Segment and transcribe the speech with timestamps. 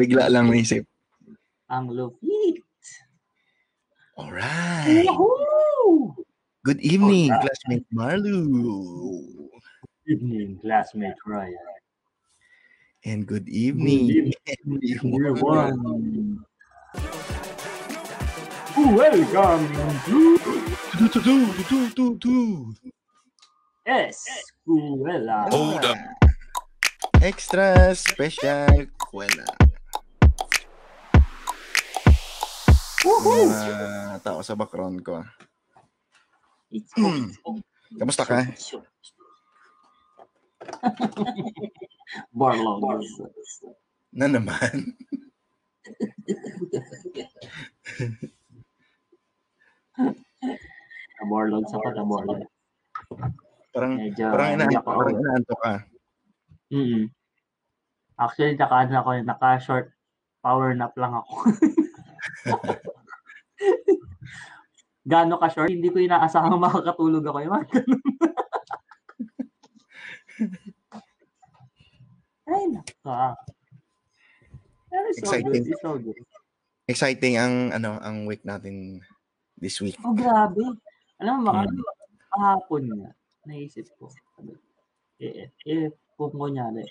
[0.00, 0.88] Wala, bigla lang naisip.
[1.68, 2.64] Ang lupit.
[4.16, 5.04] Alright.
[5.04, 6.16] Yahoo!
[6.64, 7.44] Good evening, Alright.
[7.44, 8.48] classmate Marlu.
[10.08, 11.52] Good Evening, classmate Ryan.
[13.04, 15.20] And good evening, everyone.
[18.80, 18.96] Everyone.
[18.96, 19.68] Welcome
[20.08, 20.40] to
[20.96, 21.36] Tu, tu, tu,
[21.68, 22.36] tu, tu, tu.
[23.84, 25.44] Escuela.
[25.52, 26.00] Hold up.
[27.20, 29.69] Extra special kwela.
[33.00, 33.48] Woohoo!
[33.48, 35.24] Mga tao sa background ko.
[36.68, 37.32] It's okay.
[37.96, 38.44] Kamusta ka?
[42.38, 43.00] Barlog.
[44.12, 44.92] Na naman.
[51.30, 52.42] Barlog sa pata Barlog.
[53.70, 55.72] Parang, Medyo, parang, ina, hindi ako- parang inaanto ka.
[56.70, 57.02] Mm
[58.20, 59.96] Actually, naka, ano ako, naka-short
[60.44, 61.48] power nap lang ako.
[65.04, 65.70] Gaano ka short?
[65.72, 67.38] Hindi ko inaasahang makakatulog ako.
[67.40, 67.66] Yung mga.
[72.50, 73.36] Ay, naka.
[74.90, 75.46] So Exciting.
[75.46, 75.70] good.
[75.70, 76.18] It's so good.
[76.90, 78.98] Exciting ang ano ang week natin
[79.54, 79.94] this week.
[80.02, 80.58] Oh, grabe.
[81.22, 81.78] Alam mo, mga Mm.
[82.32, 83.10] kahapon nga,
[83.46, 84.10] naisip ko.
[85.20, 86.82] Eh, eh, eh, kung kunyari,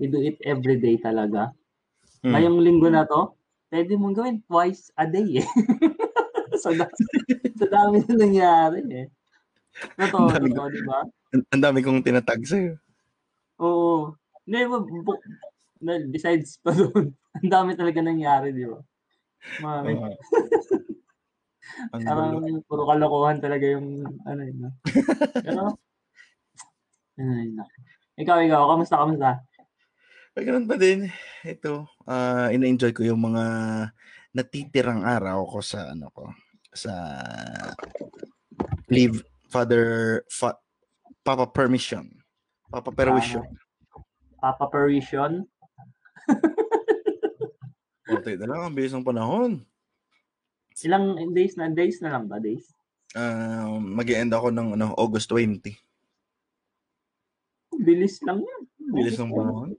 [0.00, 1.52] we do it every day talaga.
[2.24, 2.32] Hmm.
[2.32, 3.35] Ngayong linggo na to,
[3.70, 5.48] pwede mong gawin twice a day eh.
[6.62, 6.92] so, da-
[7.58, 9.06] so dami na nangyari eh.
[9.76, 11.04] Totoo, totoo, di ba?
[11.52, 12.80] Ang, dami kong tinatag sa'yo.
[13.60, 14.16] Oo.
[14.46, 15.24] Hindi, bu- bu-
[15.82, 18.80] well, besides pa doon, ang dami talaga nangyari, di ba?
[19.60, 19.94] Mami,
[21.92, 24.56] ang parang puro kalokohan talaga yung ano yun.
[24.64, 24.70] no?
[25.44, 25.76] Pero,
[27.20, 27.64] ay, na.
[28.16, 29.44] Ikaw, ikaw, kamusta, kamusta?
[30.36, 31.08] Ay, ganun pa din.
[31.40, 33.44] Ito, ah ina-enjoy ko yung mga
[34.36, 36.28] natitirang araw ko sa ano ko,
[36.76, 36.92] sa
[38.92, 40.60] leave father fa,
[41.24, 42.04] papa permission.
[42.68, 43.48] Papa permission.
[44.36, 45.42] Papa Parisian?
[48.06, 49.64] Puti na lang, ang bilis ng panahon.
[50.84, 52.68] Ilang days na, days na lang ba, days?
[53.16, 55.72] Um, mag-end ako ng ano, August 20.
[57.82, 58.62] Bilis lang yan.
[58.92, 59.74] Bilis ng panahon.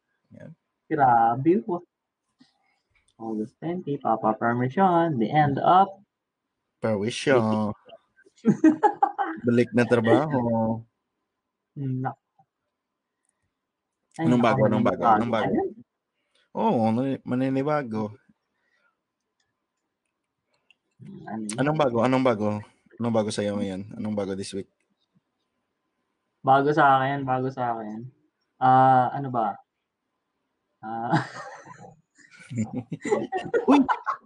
[0.87, 1.83] Grabe po.
[3.17, 5.89] August 20, Papa Permission, the end of
[6.79, 7.73] Permission.
[9.47, 10.37] Balik na trabaho.
[11.73, 12.13] na.
[14.17, 15.53] Anong bago, anong bago, anong bago?
[16.57, 18.13] Oo, oh, maninibago.
[21.29, 21.97] Ano, Anong bago?
[22.01, 22.47] Anong bago?
[22.97, 23.93] Anong bago sa'yo ngayon?
[23.93, 24.69] Anong bago this week?
[26.47, 28.07] bago sa akin, bago sa akin.
[28.63, 29.59] Ah, ano ba?
[30.81, 31.25] Ah,
[33.69, 33.79] Uy,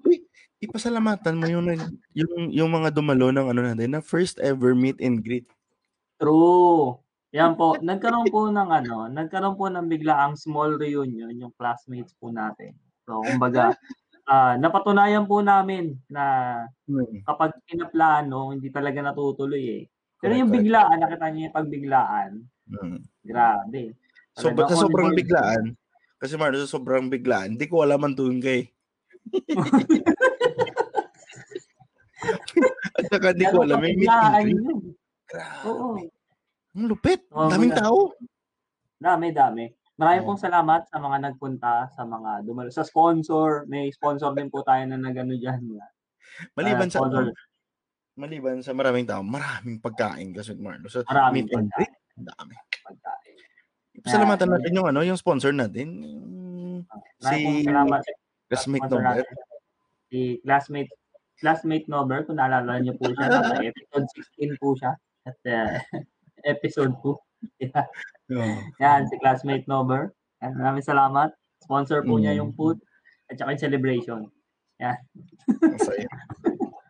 [0.05, 0.17] uy,
[0.61, 1.65] ipasalamatan mo yung,
[2.13, 5.47] yung, yung mga dumalo ng ano natin na first ever meet and greet.
[6.21, 6.99] true.
[7.31, 12.29] Yan po, nagkaroon po ng ano, nagkaroon po ng biglaang small reunion yung classmates po
[12.29, 12.75] natin.
[13.07, 13.73] So, kumbaga,
[14.29, 16.23] ah napatunayan po namin na
[17.25, 19.83] kapag pinaplano, hindi talaga natutuloy eh.
[20.21, 22.31] Pero yung biglaan, nakita niyo yung pagbiglaan,
[22.71, 23.03] Mm.
[23.25, 23.97] grabe.
[24.37, 25.75] So, Talagang sa sobrang biglaan,
[26.21, 28.69] kasi Marlo, sa sobrang biglaan, hindi ko alam ang tungkay.
[32.93, 34.61] At saka hindi ko alam, may meet and greet.
[35.27, 35.65] Grabe.
[35.65, 35.97] Oo.
[36.71, 37.25] Ang lupit.
[37.31, 38.13] Oo, Daming tao.
[38.95, 39.65] Dami, dami.
[39.95, 40.27] Maraming Oo.
[40.29, 42.69] pong salamat sa mga nagpunta, sa mga dumalo.
[42.69, 45.61] Sa sponsor, may sponsor din po tayo na nagano dyan.
[46.53, 47.33] Maliban Ah, sa sponsor.
[48.13, 50.85] maliban sa maraming tao, maraming pagkain kasi Marlo.
[50.87, 51.71] So, Maraming meet and pagkain.
[51.75, 52.55] greet, ang dami.
[52.81, 53.20] pagkain.
[54.01, 55.87] Pasalamatan Ah, natin yung ano, yung sponsor natin.
[56.01, 56.85] pong
[57.21, 58.11] Si salamat sa
[58.49, 59.23] classmate number.
[60.09, 60.91] Si classmate
[61.41, 63.25] classmate Nober, kung naalala niyo po siya,
[63.73, 64.05] episode
[64.37, 64.93] 16 po siya.
[65.25, 65.73] At uh,
[66.53, 67.17] episode 2.
[67.57, 67.89] Yeah.
[68.37, 68.53] Oo.
[68.77, 69.65] Yan, si classmate.
[69.65, 71.33] Yan, maraming salamat.
[71.57, 72.39] Sponsor po niya Mm.
[72.39, 72.77] yung food
[73.25, 74.19] at saka yung celebration.
[75.81, 76.05] Saya.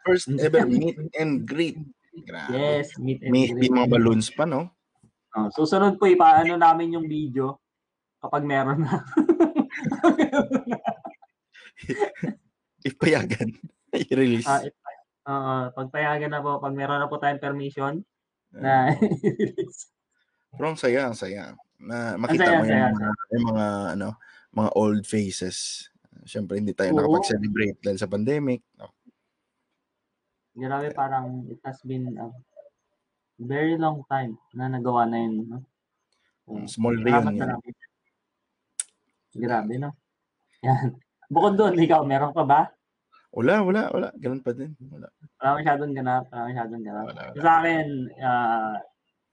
[0.04, 1.80] First ever meet and greet.
[2.28, 2.52] Grabe.
[2.52, 3.72] Yes, meet and May, greet.
[3.72, 4.76] may mga balloons pa, no?
[5.32, 7.64] Oh, susunod po, ipaano namin yung video
[8.20, 9.00] kapag meron na.
[12.88, 13.50] Ipayagan.
[13.96, 14.48] I-release.
[14.48, 14.76] Ah, if,
[15.26, 18.04] uh, pagpayagan na po, pag meron na po tayong permission
[18.52, 18.92] na
[20.52, 21.56] Pero ang saya, ang saya.
[21.80, 24.10] Na makita saya, mo yung, saya, mga, yung mga, ano,
[24.52, 25.88] mga old faces.
[26.28, 26.98] Siyempre, hindi tayo Oo.
[27.00, 28.68] nakapag-celebrate dahil sa pandemic.
[28.76, 28.92] No?
[30.52, 32.28] grabe parang it has been a
[33.42, 35.50] very long time na nagawa na yun.
[35.50, 35.60] No?
[36.46, 37.62] So, Small na lang.
[39.32, 39.92] Grabe, no?
[40.62, 40.94] Yan.
[41.32, 42.70] Bukod doon, ikaw, meron ka ba?
[43.32, 44.08] Wala, wala, wala.
[44.20, 44.76] Ganun pa din.
[44.92, 45.08] Wala.
[45.40, 46.28] Wala masyadong ganap.
[46.28, 47.06] Wala masyadong ganap.
[47.08, 47.40] Wala, wala.
[47.40, 47.86] Sa akin,
[48.20, 48.76] ah,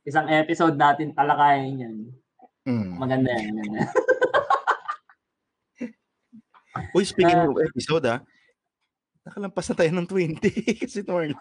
[0.06, 1.96] isang episode natin talakayin yan.
[2.62, 2.94] Mm.
[2.96, 3.58] Maganda yan.
[3.58, 3.90] Maganda.
[6.94, 7.50] Uy, speaking Ah.
[7.50, 8.22] of episode, ah,
[9.26, 10.46] nakalampas na tayo ng 20
[10.86, 11.34] kasi Marlo.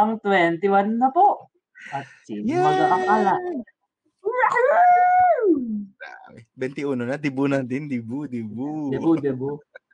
[0.00, 1.52] Pang 21 na po.
[1.92, 3.36] At sino mag-aakala?
[6.56, 8.88] 21 na, dibu na din, dibu, dibu.
[8.96, 9.50] Debu, debu.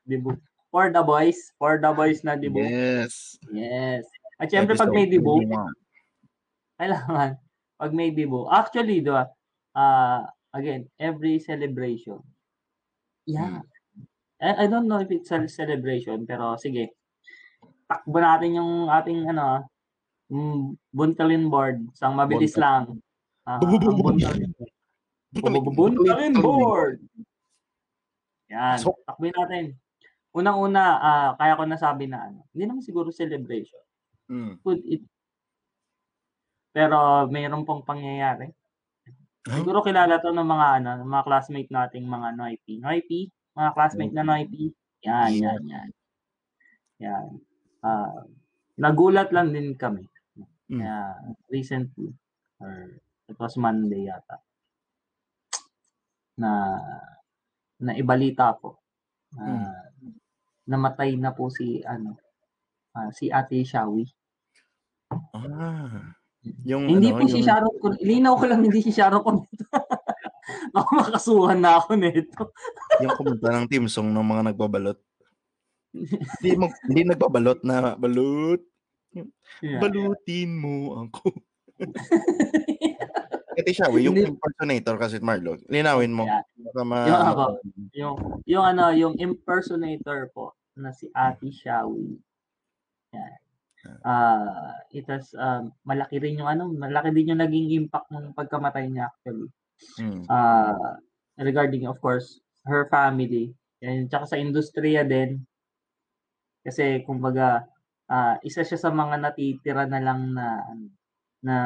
[0.07, 0.31] Debu.
[0.71, 1.51] For the boys.
[1.59, 2.63] For the boys na debu.
[2.63, 3.35] Yes.
[3.51, 4.07] Yes.
[4.39, 5.75] At syempre, pag may debu, 21.
[6.79, 7.31] kailangan,
[7.75, 9.27] pag may debu, actually, di ba,
[9.75, 10.23] ah,
[10.55, 12.23] again, every celebration,
[13.27, 13.59] yeah.
[14.39, 16.95] I, I don't know if it's a celebration, pero sige,
[17.91, 19.67] takbo natin yung ating, ano,
[20.31, 22.63] mm, buntalin board, sang mabilis Buntal.
[22.63, 22.85] lang.
[23.47, 24.51] Ah, ang buntalin,
[25.75, 26.99] buntalin board!
[28.51, 29.75] Yan, So- takbo natin.
[30.37, 33.81] Unang-una, ah, kaya ko nasabi na, ano, hindi naman siguro celebration.
[34.27, 34.61] Mm.
[34.61, 35.03] Could it
[36.77, 38.53] pero mayroon pong pangyayari.
[39.49, 39.65] Huh?
[39.65, 42.77] Siguro kilala to ng mga ano, ng mga classmate nating mga Noipi.
[42.77, 44.69] Noipi, mga classmate na Noipi.
[45.09, 45.89] Yan, yan, yan.
[47.01, 47.27] Yan.
[47.81, 48.29] Ah,
[48.77, 50.05] nagulat lang din kami.
[50.67, 50.81] Mm.
[50.83, 50.99] Kaya
[51.51, 52.11] recently
[52.59, 52.99] or
[53.31, 54.43] it was Monday yata
[56.37, 56.51] na
[57.81, 58.81] na ibalita po.
[59.37, 59.93] ah,
[60.67, 62.17] namatay na po si ano
[62.97, 64.09] ah, si Ate Shawi.
[65.37, 66.17] Ah.
[66.63, 68.07] Yung, Hindi ano, po si yung- Sharon Cuneta.
[68.07, 69.67] Linaw ko lang hindi si Sharon Cuneta.
[70.75, 72.55] Baka makasuhan na ako nito.
[73.03, 74.99] yung kumanta ng team song ng mga nagbabalot.
[76.39, 78.63] hindi, mo, hindi nagbabalot na balot.
[79.65, 79.81] Yeah.
[79.81, 81.33] Balutin mo ako.
[83.57, 84.37] Ito siya, we, yung Hindi.
[84.37, 85.57] impersonator kasi Marlo.
[85.73, 86.29] Linawin mo.
[86.29, 86.45] Yeah.
[86.69, 87.45] Baka ma- Yung ako.
[87.97, 92.21] Yung, yung ano, yung impersonator po na si Ate Shawi.
[93.17, 93.35] Yan.
[94.03, 98.91] Ah, it has, um, malaki rin yung ano, malaki din yung naging impact ng pagkamatay
[98.91, 99.49] niya actually.
[100.03, 100.27] Mm.
[100.27, 100.99] Ah,
[101.39, 103.53] regarding of course her family
[103.85, 105.45] and tsaka sa industriya din
[106.65, 107.69] kasi kumbaga
[108.11, 110.87] ah, isa siya sa mga natitira na lang na ano,
[111.47, 111.57] na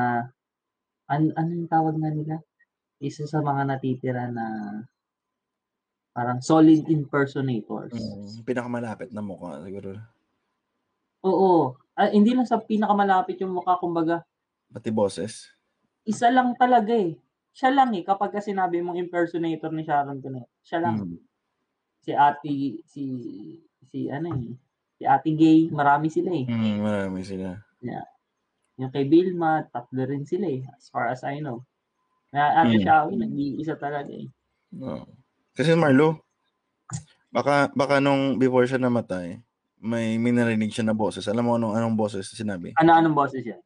[1.11, 2.37] an, ano yung tawag nga nila
[3.03, 4.47] isa sa mga natitira na
[6.17, 8.43] parang solid impersonators Mm.
[8.47, 9.95] Pinakamalapit na mukha siguro.
[11.25, 14.25] oo Ah, hindi lang sa pinakamalapit yung mukha kumbaga
[14.73, 15.51] Pati boses.
[16.09, 17.13] isa lang talaga eh
[17.53, 21.21] siya lang eh kapag ka sinabi mong impersonator ni Sharon Cuneta siya lang Mm.
[22.05, 22.55] si Ate
[22.89, 23.05] si
[23.91, 24.55] si ano eh
[25.00, 26.44] si Ate Gay, marami sila eh.
[26.44, 27.56] Mm, marami sila.
[28.76, 31.64] Yung kay Vilma, tatlo rin sila eh as far as I know.
[32.29, 32.85] Na Ate Hmm.
[32.85, 34.29] Shawi, nag-iisa talaga eh.
[34.76, 35.08] Oo.
[35.56, 36.20] Kasi Marlo,
[37.32, 39.41] baka baka nung before siya namatay,
[39.81, 41.25] may may narinig siya na boses.
[41.32, 42.76] Alam mo anong anong boses sinabi?
[42.76, 43.60] Ano anong boses yan?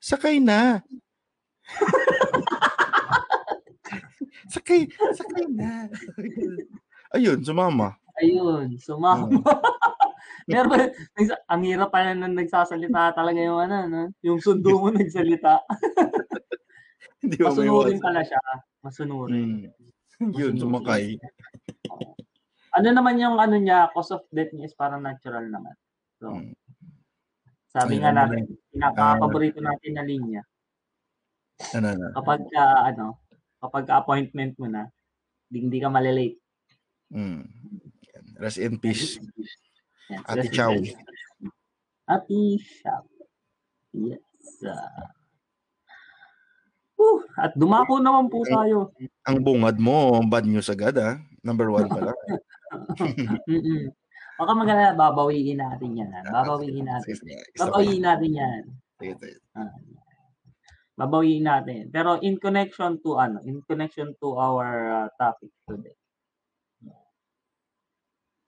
[0.00, 0.80] Sakay na.
[4.48, 5.92] sakay, sakay na.
[7.20, 8.00] Ayun, sumama.
[8.16, 9.28] Ayun, sumama.
[10.50, 10.68] Pero
[11.50, 14.02] ang hirap pala nang nagsasalita talaga yung ano, no?
[14.24, 15.60] yung sundo mo nagsalita.
[17.22, 18.40] Hindi mo Masunurin pala siya.
[18.80, 19.68] Masunurin.
[20.20, 20.32] Mm.
[20.36, 21.20] Yun, sumakay.
[22.76, 25.76] Ano naman yung ano niya, cause of death niya is parang natural naman.
[26.20, 26.52] So, Mm.
[27.70, 30.42] sabi Ayun nga naman natin, pinaka-paborito natin na linya,
[31.76, 32.08] Ano na?
[32.16, 33.06] kapag ka, ano,
[33.60, 34.88] kapag ka appointment mo na,
[35.48, 36.40] di, hindi ka malilate.
[37.12, 37.42] Mm.
[38.10, 38.24] Yan.
[38.40, 39.20] Rest in peace.
[40.10, 40.74] Yan, Ate Chow.
[40.74, 40.94] peace.
[42.10, 42.38] Ate
[42.82, 43.02] Chow.
[43.94, 44.22] Yes.
[44.66, 45.06] ah.
[46.98, 48.90] Whew, at dumako naman po tayo.
[49.24, 51.16] Ang bungad mo, bad news agad ah.
[51.40, 52.12] Number one pala.
[53.50, 53.88] Mm-mm.
[54.36, 56.10] Baka magana, babawiin natin yan.
[56.12, 56.24] ah.
[56.28, 57.08] Babawiin natin.
[57.12, 57.70] Isa pa.
[57.70, 58.62] Babawiin natin yan.
[59.56, 59.72] Ah.
[61.00, 61.88] Babawiin natin.
[61.88, 65.96] Pero in connection to ano, in connection to our uh, topic today.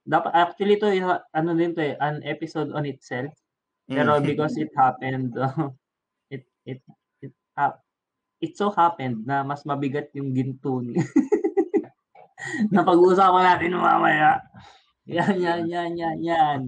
[0.03, 0.87] Dapat actually to
[1.31, 3.31] ano din to eh, an episode on itself.
[3.83, 4.23] Pero Mm.
[4.23, 5.71] because it happened uh,
[6.33, 6.79] it it
[7.19, 7.83] it hap-
[8.39, 10.95] it so happened na mas mabigat yung ginto ni
[12.73, 14.43] na pag-uusapan natin mamaya.
[15.07, 16.59] Yan, yan, yan, yan, yan.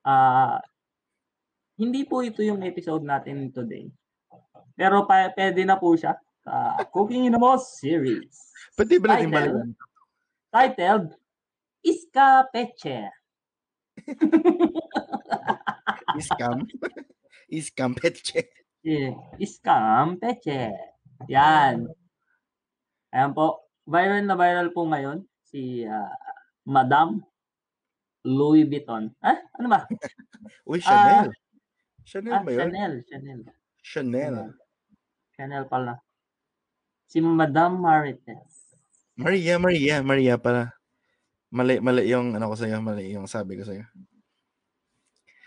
[0.00, 0.60] Ah,
[1.76, 3.88] hindi po ito yung episode natin today.
[4.76, 8.52] Pero pa, pwede na po siya sa Cooking in a Boss series.
[8.76, 9.32] Pwede ba natin Title?
[9.32, 9.68] balikan?
[10.52, 11.06] Titled,
[11.84, 13.10] Iska Peche.
[16.18, 16.66] Iskam?
[17.58, 18.48] Iskam petche.
[18.82, 19.14] Yeah.
[19.38, 20.72] Iskam Peche.
[21.28, 21.86] Yan.
[23.14, 23.68] Ayan po.
[23.84, 25.22] Viral na viral po ngayon.
[25.54, 26.10] si ah,
[26.66, 27.22] Madam
[28.26, 29.12] Louis Vuitton.
[29.22, 29.80] Ah, ano ba?
[30.68, 31.30] Uy, Chanel.
[32.02, 32.58] Chanel Ah, ba yun?
[32.58, 33.40] Chanel, Chanel.
[33.84, 34.34] Chanel.
[35.36, 35.94] Chanel pala.
[37.06, 38.74] Si Madam Marites.
[39.14, 40.74] Maria, Maria, Maria para.
[41.54, 43.86] Mali, mali yung ano ko sa'yo, mali yung sabi ko sa'yo.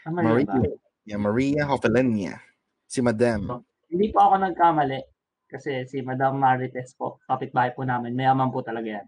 [0.08, 0.64] Ah, Maria ba?
[1.04, 2.40] Yeah, Maria Hofelenia.
[2.88, 3.64] Si Madam.
[3.92, 5.04] Hindi po ako nagkamali.
[5.52, 8.16] Kasi si Madam Marites po, kapitbahay po namin.
[8.16, 9.08] Mayaman po talaga yan.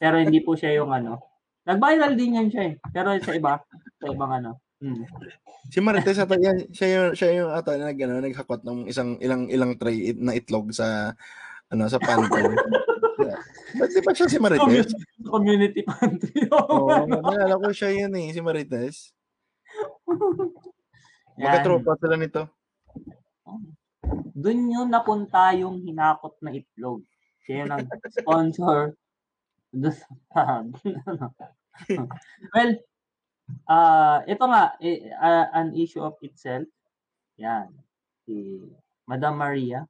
[0.00, 1.20] Pero hindi po siya yung ano.
[1.68, 2.74] Nag-viral din yan siya eh.
[2.92, 3.60] Pero sa iba,
[4.00, 4.60] sa ibang ano.
[4.80, 5.04] Hmm.
[5.68, 9.20] Si Marites ata yan, siya yung siya yung ata na nag, ano, naghakot ng isang
[9.20, 11.12] ilang ilang tray na itlog sa
[11.68, 12.44] ano sa pantry.
[13.78, 14.92] Ba't di ba siya si Marites?
[15.24, 16.48] Community pantry.
[16.56, 19.12] Oo, nalala ko siya yun eh, si Marites.
[21.40, 22.48] Magkatropa sila nito.
[24.36, 27.00] Doon yun napunta yung hinakot na itlog.
[27.46, 28.92] Siya yung nag-sponsor.
[32.52, 32.76] Well,
[33.64, 36.68] ah ito nga, eh, ah, an issue of itself.
[37.40, 37.72] Yan.
[38.28, 38.60] Si
[39.08, 39.88] Madam Maria.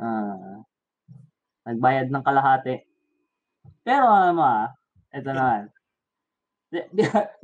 [0.00, 0.64] ah
[1.66, 2.86] nagbayad ng kalahati.
[3.82, 4.70] Pero ano ah,
[5.10, 5.68] ito naman.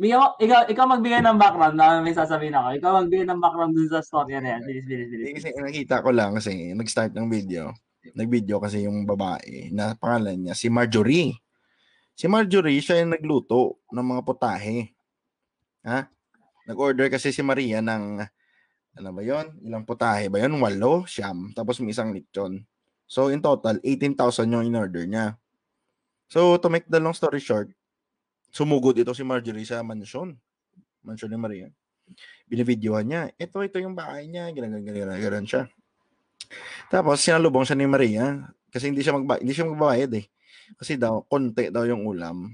[0.03, 2.79] Mo, ikaw, ikaw magbigay ng background na may sasabihin ako.
[2.79, 4.63] Ikaw magbigay ng background dun sa story na yan.
[4.67, 5.27] Bilis, bilis, bilis.
[5.39, 7.71] Kasi nakita ko lang kasi nag-start ng video.
[8.19, 11.39] Nag-video kasi yung babae na pangalan niya si Marjorie.
[12.19, 14.91] Si Marjorie, siya yung nagluto ng mga putahe.
[15.87, 16.11] Ha?
[16.67, 18.23] Nag-order kasi si Maria ng
[18.93, 19.57] ano ba yon?
[19.65, 20.61] Ilang putahe ba yon?
[20.61, 21.55] Walo, siyam.
[21.57, 22.61] Tapos may isang lechon.
[23.13, 25.37] So in total, 18,000 yung in-order niya.
[26.33, 27.69] So to make the long story short,
[28.49, 30.33] sumugod ito si Marjorie sa mansion.
[31.05, 31.69] Mansion ni Maria.
[32.49, 33.23] Binivideohan niya.
[33.37, 34.49] Ito, ito yung bahay niya.
[34.53, 35.69] Ganun, ganun, ganun siya.
[36.93, 38.49] Tapos, sinalubong siya ni Maria.
[38.73, 40.25] Kasi hindi siya, magba hindi siya magbabayad eh.
[40.77, 42.49] Kasi daw, konti daw yung ulam.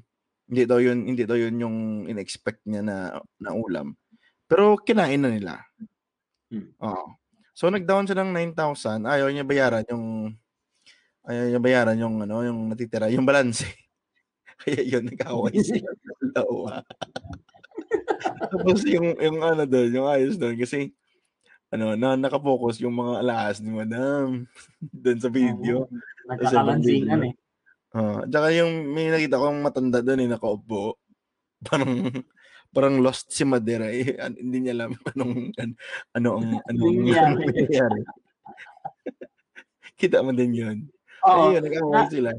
[0.49, 1.77] Hindi daw yun, hindi daw yun yung
[2.11, 2.97] in-expect niya na,
[3.39, 3.95] na ulam.
[4.49, 5.55] Pero kinain na nila.
[6.51, 6.73] Hmm.
[6.83, 7.19] Oo.
[7.53, 9.07] So, nag-down siya ng 9,000.
[9.07, 10.35] Ayaw niya bayaran yung
[11.29, 13.63] ayaw niya bayaran yung ano, yung natitira, yung balance.
[14.65, 15.93] Kaya yun, nag-away sila
[16.33, 16.83] dalawa.
[18.51, 20.91] Tapos yung, yung ano doon, yung ayos doon, kasi
[21.69, 24.49] ano, na nakapokus yung mga alahas ni Madam
[24.81, 25.85] doon sa video.
[26.27, 27.35] Nagkakalansingan eh.
[27.93, 30.97] Ah, tsaka yung may nakita kong matanda doon eh, nakaupo.
[31.65, 32.09] Parang
[32.73, 34.17] parang lost si Madera eh.
[34.21, 35.71] An- hindi niya alam anong an,
[36.13, 38.03] ano ang ano ang nangyayari.
[39.97, 40.79] Kita mo din yun.
[41.29, 41.53] Oo.
[41.53, 42.31] Ayun, nag-away Na- sila.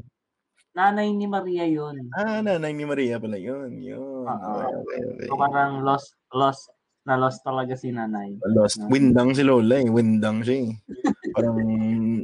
[0.70, 2.10] Nanay ni Maria yun.
[2.14, 3.82] Ah, nanay ni Maria pala yun.
[3.82, 4.26] Yun.
[4.26, 5.26] Okay, okay.
[5.26, 6.70] So parang lost, lost,
[7.02, 8.38] na lost talaga si nanay.
[8.54, 8.78] Lost.
[8.86, 9.90] Windang si Lola eh.
[9.90, 10.72] Windang siya eh.
[11.34, 11.58] parang,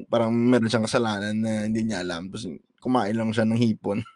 [0.07, 2.31] parang meron siyang kasalanan na hindi niya alam.
[2.31, 2.47] Tapos
[2.79, 3.99] kumain lang siya ng hipon.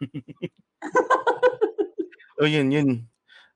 [2.39, 3.11] oh, yun, yun.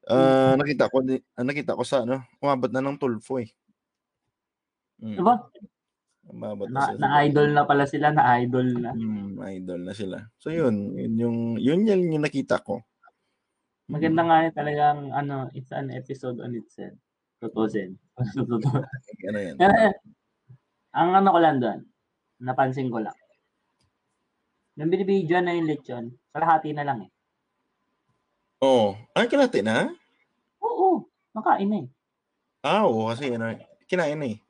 [0.04, 3.48] Ah, nakita ko ah, nakita ko sa ano, umabot na ng tulfo eh.
[5.00, 5.34] Mm, Diba?
[6.30, 8.96] Umabot na, Na, idol na pala sila, na idol na.
[8.96, 10.18] Mm, idol na sila.
[10.40, 12.80] So yun, yun yung yun yan yung nakita ko.
[13.84, 16.96] Maganda nga yun talagang, ano, it's an episode on itself.
[17.44, 18.00] Tutusin.
[18.36, 18.80] Totoo.
[19.28, 19.60] Ano yan?
[19.60, 19.92] Eh,
[20.96, 21.84] ang ano ko lang doon,
[22.40, 23.16] napansin ko lang.
[24.80, 27.10] Nung binibidyo na yung lechon, kalahati na lang eh.
[28.64, 28.96] Oo.
[28.96, 29.92] Oh, ay kinati na?
[30.64, 31.04] Oo,
[31.36, 31.88] nakain na eh.
[32.64, 33.52] Ah, oo, kasi ano,
[33.84, 34.40] kinain na eh.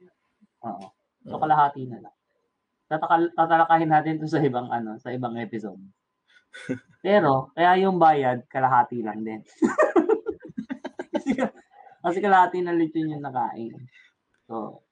[0.63, 0.94] Oo.
[1.25, 2.17] So kalahati na lang.
[2.89, 5.81] Tatakal, tatalakahin natin to sa ibang ano, sa ibang episode.
[7.05, 9.41] Pero, kaya yung bayad, kalahati lang din.
[11.13, 11.37] kasi,
[12.01, 13.75] kasi kalahati na lechon yung nakain.
[14.47, 14.85] So,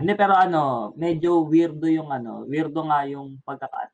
[0.00, 3.92] hindi pero ano, medyo weirdo yung ano, weirdo nga yung pagkakat.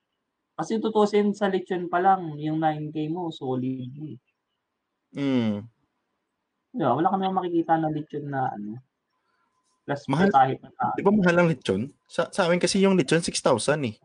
[0.59, 4.19] Kasi tutusin sa lechon pa lang, yung 9K mo, solid.
[5.13, 5.65] Mm.
[6.73, 8.81] Diba, wala kami makikita na lechon na ano.
[9.83, 10.31] Plus Mahal.
[10.31, 11.83] putahe pa sa Di ba mahal ang lechon?
[12.07, 13.97] Sa, sa amin kasi yung lechon, 6,000 eh.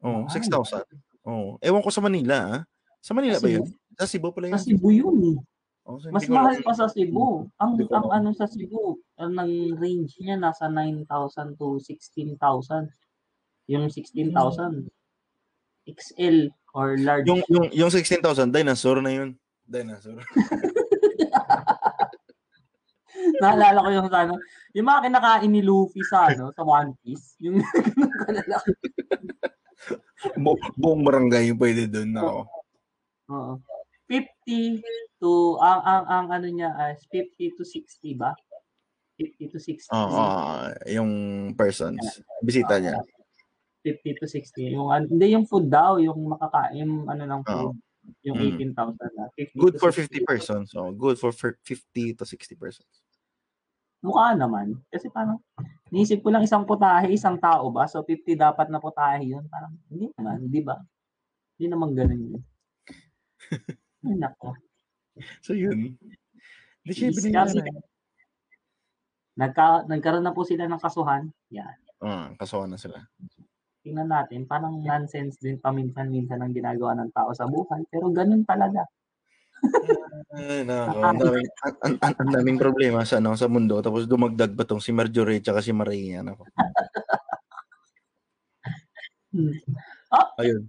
[0.00, 0.84] Oo, oh, Mahal.
[0.84, 1.28] 6,000.
[1.28, 1.32] Oo.
[1.32, 1.50] Oh.
[1.60, 2.60] Ewan ko sa Manila, ah.
[3.04, 3.66] Sa Manila Sa ba yun?
[3.96, 4.56] Sa Cebu pala yun.
[4.56, 5.38] Sa Cebu yun eh.
[5.86, 7.46] Oh, so Mas mahal pa sa Cebu.
[7.62, 9.38] Ang ang ano sa Cebu, ang
[9.78, 12.90] range niya nasa 9,000 to 16,000.
[13.70, 14.90] Yung 16,000
[15.86, 17.30] XL or large.
[17.30, 19.38] Yung, yung, yung 16,000, dinosaur na yun.
[19.62, 20.18] Dinosaur.
[23.42, 24.34] Naalala ko yung ano,
[24.72, 27.36] yung mga kinakain ni Luffy sa ano, sa One Piece.
[27.40, 28.70] Yung ganun kalalaki.
[30.36, 32.40] Bu- buong barangay yung pwede doon na ako.
[33.30, 33.52] Oo.
[34.06, 34.80] 50
[35.18, 38.32] to ang ang ang ano niya as 50 to 60 ba?
[39.18, 39.90] 50 to 60.
[39.90, 41.10] Oo, ah, yung
[41.52, 42.20] persons.
[42.38, 43.00] Bisita niya.
[43.80, 44.76] 50 to 60.
[44.76, 47.50] Yung, an- hindi yung food daw, yung makakain, yung ano ng Oo.
[47.72, 47.76] food.
[48.22, 48.74] Yung Mm.
[48.76, 49.26] 18,000 na.
[49.34, 50.20] 50 Good for 60.
[50.22, 50.66] 50 persons.
[50.70, 52.92] So, good for fir- 50 to 60 persons.
[54.06, 54.78] Mukha naman.
[54.86, 55.42] Kasi parang,
[55.90, 57.90] niisip ko lang isang putahe, isang tao ba?
[57.90, 59.42] So 50 dapat na putahe yun.
[59.50, 60.78] Parang, hindi naman, di ba?
[61.58, 62.42] Hindi naman ganun yun.
[64.06, 64.54] Ay, nako.
[65.42, 65.98] So, yun.
[66.86, 67.82] Hindi siya kasi- na.
[69.36, 71.28] Nagka, nagkaroon na po sila ng kasuhan.
[71.52, 71.76] Yan.
[72.00, 73.04] Ah, kasuhan na sila.
[73.84, 77.84] Tingnan natin, parang nonsense din paminsan-minsan ang ginagawa ng tao sa buhay.
[77.92, 78.88] Pero ganun talaga.
[80.34, 80.98] Ay, nako.
[81.06, 83.78] Ang daming, ang, ang, daming problema sa, ano, sa mundo.
[83.78, 86.26] Tapos dumagdag pa tong si Marjorie tsaka si Maria.
[86.26, 86.42] Nako.
[89.36, 89.54] Hmm.
[90.10, 90.32] Ah!
[90.42, 90.66] Ayun.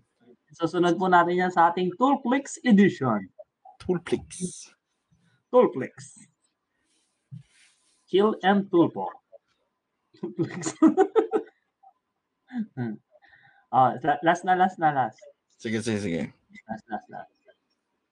[0.54, 3.26] Susunod po natin yan sa ating Toolflix edition.
[3.82, 4.70] Toolflix.
[5.54, 6.26] Toolflix.
[8.10, 9.10] Chill and Tulpo.
[10.18, 10.74] Toolflix.
[12.74, 12.98] Hmm.
[13.70, 15.20] oh, la- last na, last na, last.
[15.62, 16.22] Sige, sige, sige.
[16.66, 17.34] Last, last, last.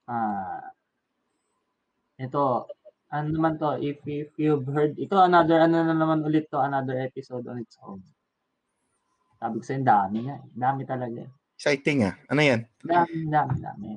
[0.06, 0.75] Ah.
[2.16, 2.70] Ito,
[3.12, 7.00] ano naman to, if, if you've heard, ito another, ano na naman ulit to, another
[7.00, 8.04] episode on its own.
[9.40, 10.38] Sabi ko sa'yo, dami nga.
[10.56, 11.22] Dami talaga.
[11.56, 12.16] Exciting ah.
[12.32, 12.62] Ano yan?
[12.84, 13.90] Dami, dami, dami.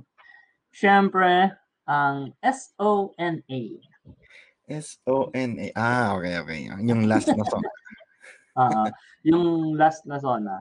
[0.75, 1.51] Siyempre,
[1.89, 3.63] ang S-O-N-A.
[4.69, 5.67] S-O-N-A.
[5.73, 6.59] Ah, okay, okay.
[6.85, 7.65] Yung last na song.
[8.59, 8.91] Ah,
[9.23, 10.59] yung last na zona.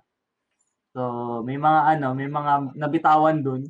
[0.94, 3.66] So, may mga ano, may mga nabitawan dun.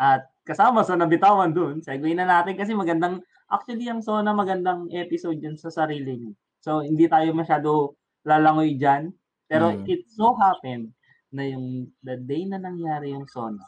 [0.00, 5.42] At kasama sa nabitawan dun, segue na natin kasi magandang, actually ang zona magandang episode
[5.42, 6.34] yun sa sarili niya.
[6.62, 9.10] So, hindi tayo masyado lalangoy dyan.
[9.50, 9.86] Pero Mm.
[9.90, 10.90] it so happened
[11.34, 13.62] na yung the day na nangyari yung zona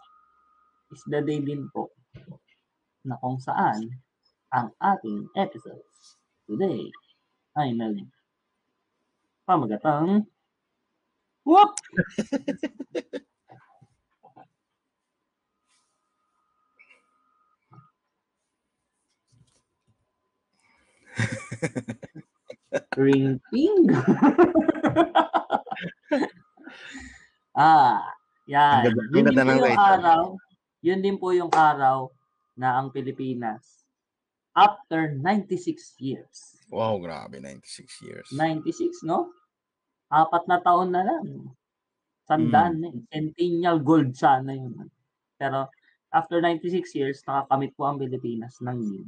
[0.94, 1.90] is the day din po
[3.06, 3.78] na kung saan
[4.54, 5.82] ang ating episode
[6.48, 6.88] today
[7.58, 8.02] ay nag
[9.46, 10.26] pamagatang
[11.46, 11.72] Whoop!
[22.96, 23.78] Ring ting.
[27.56, 28.02] ah,
[28.46, 28.82] yan.
[28.84, 30.22] Ganda- Yun din po ng yung araw.
[30.78, 32.10] Yun din po yung araw
[32.54, 33.86] na ang Pilipinas
[34.52, 36.58] after 96 years.
[36.68, 37.38] Wow, grabe.
[37.40, 38.28] 96 years.
[38.34, 39.30] 96, no?
[40.10, 41.54] Apat na taon na lang.
[42.28, 43.06] Sandaan na yun.
[43.08, 44.90] Centennial gold sana yun.
[45.40, 45.70] Pero
[46.12, 49.06] after 96 years, nakakamit po ang Pilipinas ng yun.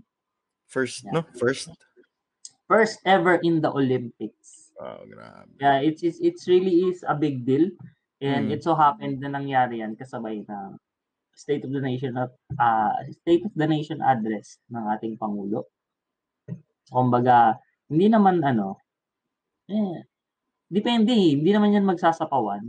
[0.70, 1.18] First, Yeah.
[1.18, 1.20] no?
[1.34, 1.74] First.
[2.70, 4.70] First ever in the Olympics.
[4.78, 5.50] Wow, grabe.
[5.58, 7.66] Yeah, it's, it's, it's really is a big deal.
[8.22, 8.54] And Mm.
[8.54, 10.76] it so happened na nangyari yan kasabay ng
[11.34, 12.30] State of the Nation at
[12.60, 12.92] ah,
[13.24, 15.66] State of the Nation address ng ating Pangulo.
[16.92, 17.56] Kumbaga,
[17.88, 18.76] hindi naman ano,
[19.70, 20.04] eh,
[20.68, 21.38] depende, eh.
[21.38, 22.64] hindi naman yan magsasapawan.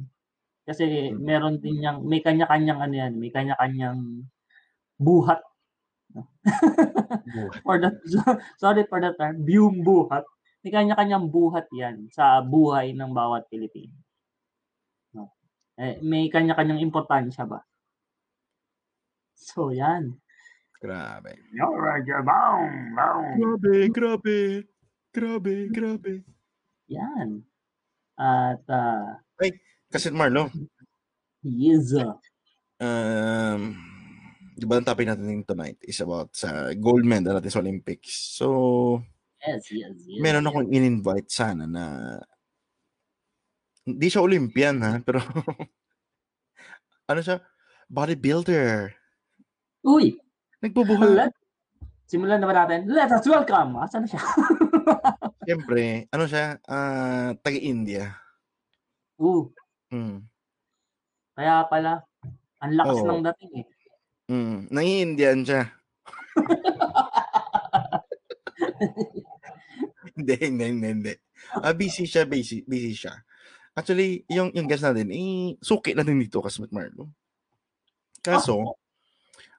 [0.63, 1.19] Kasi Mm.
[1.25, 4.23] meron din niyang, may kanya-kanyang ano yan, may kanya-kanyang
[5.01, 5.41] buhat.
[6.11, 7.59] Buhay.
[7.65, 7.89] For the,
[8.61, 10.27] sorry for the term, yung buhat.
[10.61, 13.97] May kanya-kanyang buhat yan sa buhay ng bawat Pilipino.
[15.17, 15.33] No?
[15.73, 17.65] Eh, may kanya-kanyang importansya ba?
[19.33, 20.21] So, yan.
[20.77, 21.33] Grabe.
[21.57, 23.37] Bound, bound.
[23.41, 24.39] Grabe, grabe.
[25.09, 26.13] Grabe, grabe.
[26.93, 27.41] Yan.
[28.21, 29.17] At, uh,
[29.91, 30.47] Kasi Marlo,
[31.41, 32.15] yes, uh,
[32.79, 33.90] um,
[34.51, 38.35] di ba ang topic natin tonight is about sa gold medal natin sa Olympics.
[38.35, 38.99] So,
[39.41, 40.19] yes, yes, yes.
[40.19, 41.83] meron akong in-invite sana na
[43.81, 45.19] hindi siya Olympian ha, pero
[47.09, 47.41] ano siya?
[47.91, 48.93] Bodybuilder.
[49.83, 50.15] Uy,
[50.61, 51.09] Nagbubuhat.
[51.17, 51.33] let,
[52.05, 52.85] simulan na ba natin?
[52.85, 53.81] Let us welcome.
[53.81, 54.21] Asan siya?
[55.49, 56.61] Siyempre, ano siya?
[56.69, 58.13] Ah, taga-India.
[59.17, 59.49] uh,
[59.91, 60.23] Hmm.
[61.35, 61.99] kaya pala,
[62.63, 63.07] ang lakas Oo.
[63.11, 63.67] ng dating eh.
[64.31, 65.67] Mm, nangi-Indian siya.
[70.15, 71.13] hindi, hindi, hindi, hindi.
[71.59, 73.11] Ah, busy siya, busy, busy siya.
[73.75, 77.11] Actually, yung, yung guest natin, eh, suki na din dito, Kasmet Marlo.
[78.23, 78.79] Kaso,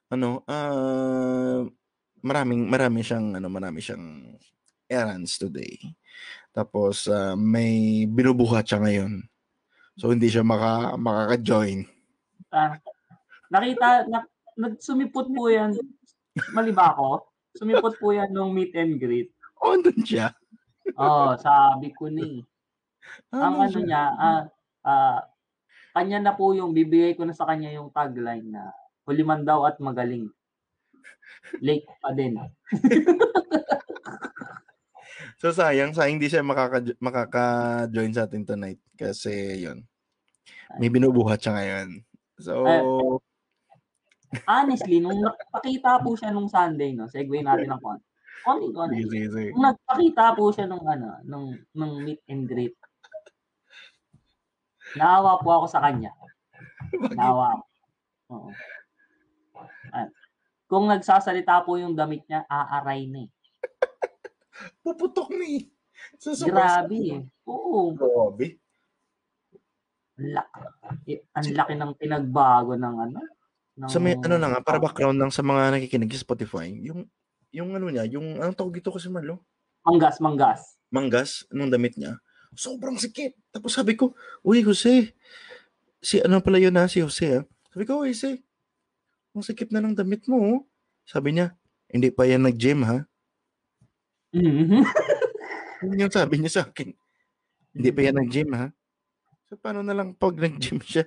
[0.08, 1.68] ano, ah,
[2.24, 4.40] maraming, marami siyang, ano, marami siyang
[4.88, 5.76] errands today.
[6.56, 9.20] Tapos, ah, may binubuhat siya ngayon.
[10.00, 11.84] So, hindi siya maka, makaka-join.
[12.48, 12.80] Ah,
[13.52, 15.76] nakita, na, nagsumipot po yan.
[16.56, 17.28] Mali ba ako?
[17.56, 19.28] Sumipot po yan nung meet and greet.
[19.60, 20.32] Oh, andun siya.
[20.96, 22.42] Oh, sabi ko ni.
[23.34, 23.82] Ang Andun ano siya.
[23.84, 24.42] niya, ah,
[24.86, 25.20] ah,
[25.92, 28.72] kanya na po yung, bibigay ko na sa kanya yung tagline na,
[29.04, 30.30] huli man daw at magaling.
[31.60, 32.38] Late pa din.
[35.42, 39.82] So sayang, sayang hindi siya makaka, makaka-join sa atin tonight kasi yon.
[40.78, 41.88] May binubuhat siya ngayon.
[42.38, 42.54] So,
[44.48, 48.06] Honestly, nung nagpakita po siya nung Sunday, no, segue natin ng konti.
[48.42, 48.96] Konti, konti.
[49.04, 49.50] sige, sige.
[49.52, 52.74] Nung nagpakita po siya nung ano, nung, nung meet and greet.
[54.96, 56.12] Naawa po ako sa kanya.
[57.12, 57.64] Naawa ako.
[58.32, 58.50] Oo.
[59.92, 60.08] At,
[60.66, 63.30] kung nagsasalita po yung damit niya, aaray na eh.
[64.84, 65.68] Puputok ni.
[66.16, 67.22] Sa sobrang- Grabe eh.
[67.44, 67.92] Oo.
[67.92, 68.56] Grabe.
[70.16, 73.20] Ang laki, eh, ang laki ng pinagbago ng ano.
[73.72, 77.08] Ng, Sa may, ano na nga, para background lang sa mga nakikinig sa Spotify, yung,
[77.48, 79.40] yung ano niya, yung, anong tawag dito kasi Marlo?
[79.88, 80.60] Manggas, manggas.
[80.92, 82.20] Manggas, nung damit niya,
[82.52, 83.32] sobrang sikip.
[83.48, 84.12] Tapos sabi ko,
[84.44, 85.16] uy, Jose,
[86.04, 87.40] si ano pala yun ha, si Jose ha.
[87.72, 88.44] Sabi ko, uy, Jose,
[89.32, 90.36] ang sikip na ng damit mo.
[90.36, 90.60] oh."
[91.08, 91.56] Sabi niya,
[91.88, 93.08] hindi pa yan nag-gym ha.
[94.32, 94.84] Mhm.
[95.82, 96.94] Yun yung sabi niya sa akin.
[97.74, 98.70] Hindi pa yan nag-gym ha.
[99.48, 101.04] So, paano na lang pag nag-gym siya?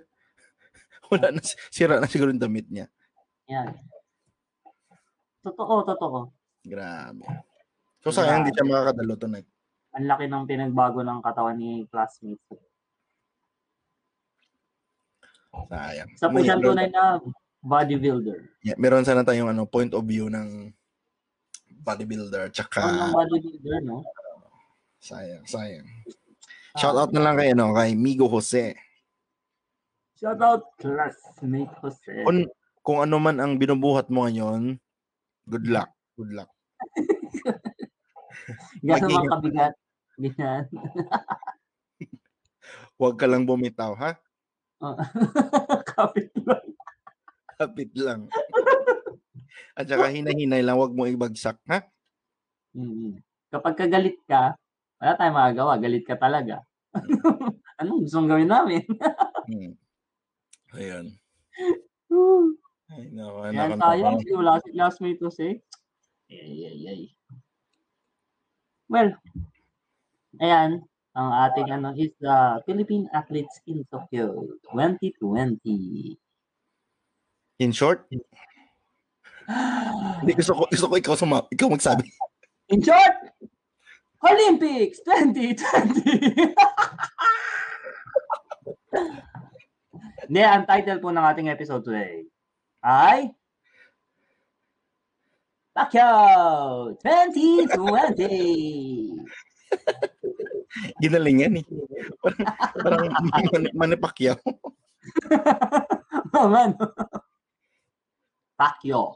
[1.14, 2.88] Wala na, sira na siguro yung damit niya.
[3.50, 3.74] Yan.
[5.46, 6.20] Totoo, totoo.
[6.66, 7.22] Grabe.
[8.02, 9.46] So, sayang hindi siya makakadalo tonight.
[9.94, 12.42] Ang laki ng pinagbago ng katawan ni classmates.
[15.70, 16.10] Sayang.
[16.20, 17.22] Sa po May- siyang tunay na
[17.66, 18.40] bodybuilder.
[18.62, 20.70] Yeah, meron sana tayong ano, point of view ng
[21.82, 24.02] bodybuilder tsaka Ano ng bodybuilder, no?
[25.00, 25.86] sayang, sayang.
[26.76, 28.74] Shout out na lang kay ano, kay Migo Jose.
[30.16, 32.24] Shout out classmate Jose.
[32.24, 32.48] Kung,
[32.80, 34.80] kung ano man ang binubuhat mo ngayon,
[35.44, 35.92] good luck.
[36.16, 36.48] Good luck.
[38.88, 39.74] Gano'n mga kabigat.
[40.16, 40.64] Ganyan.
[43.00, 44.16] Huwag ka lang bumitaw, ha?
[44.80, 44.96] Oh.
[45.92, 46.68] Kapit lang.
[47.60, 48.32] Kapit lang.
[49.76, 51.84] At saka hinahinay lang, huwag mo ibagsak, ha?
[52.72, 53.20] Mm.
[53.52, 54.56] Kapag kagalit ka,
[54.96, 55.76] wala tayong magagawa.
[55.76, 56.64] Galit ka talaga.
[57.84, 58.84] Anong gusto mong gawin namin?
[59.52, 59.76] Hmm.
[60.76, 61.08] Ayun.
[62.92, 64.04] Ay, nako, Yan nako, tayo.
[64.36, 65.56] wala si classmate ko si.
[66.28, 67.02] Ay, ay, ay.
[68.92, 69.16] Well,
[70.44, 70.84] ayan.
[71.16, 76.20] Ang ating ano is the Philippine Athletes in Tokyo 2020.
[77.64, 78.04] In short,
[80.20, 82.04] hindi, gusto ko, gusto ko ikaw, suma, ikaw magsabi.
[82.68, 83.32] In short,
[84.28, 86.52] Olympics 2020!
[90.26, 92.26] Hindi, ang title po ng ating episode today
[92.82, 93.30] ay
[95.76, 99.20] Pacquiao 2020!
[101.04, 101.66] Ginalingan eh.
[102.24, 104.40] Parang, parang mani, manipakyaw.
[106.34, 106.86] Mga ano?
[108.58, 109.14] Pacquiao.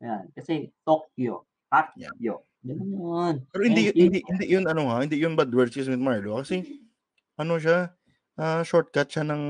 [0.00, 0.32] Yan.
[0.32, 1.44] Kasi Tokyo.
[1.68, 2.46] Pacquiao.
[2.64, 3.34] Ganun yun.
[3.52, 6.42] Pero hindi, hindi, hindi yun ano ha, hindi yun bad words si Smith Marlo.
[6.42, 6.64] Kasi,
[7.38, 7.94] ano siya,
[8.40, 9.42] ah, shortcut siya ng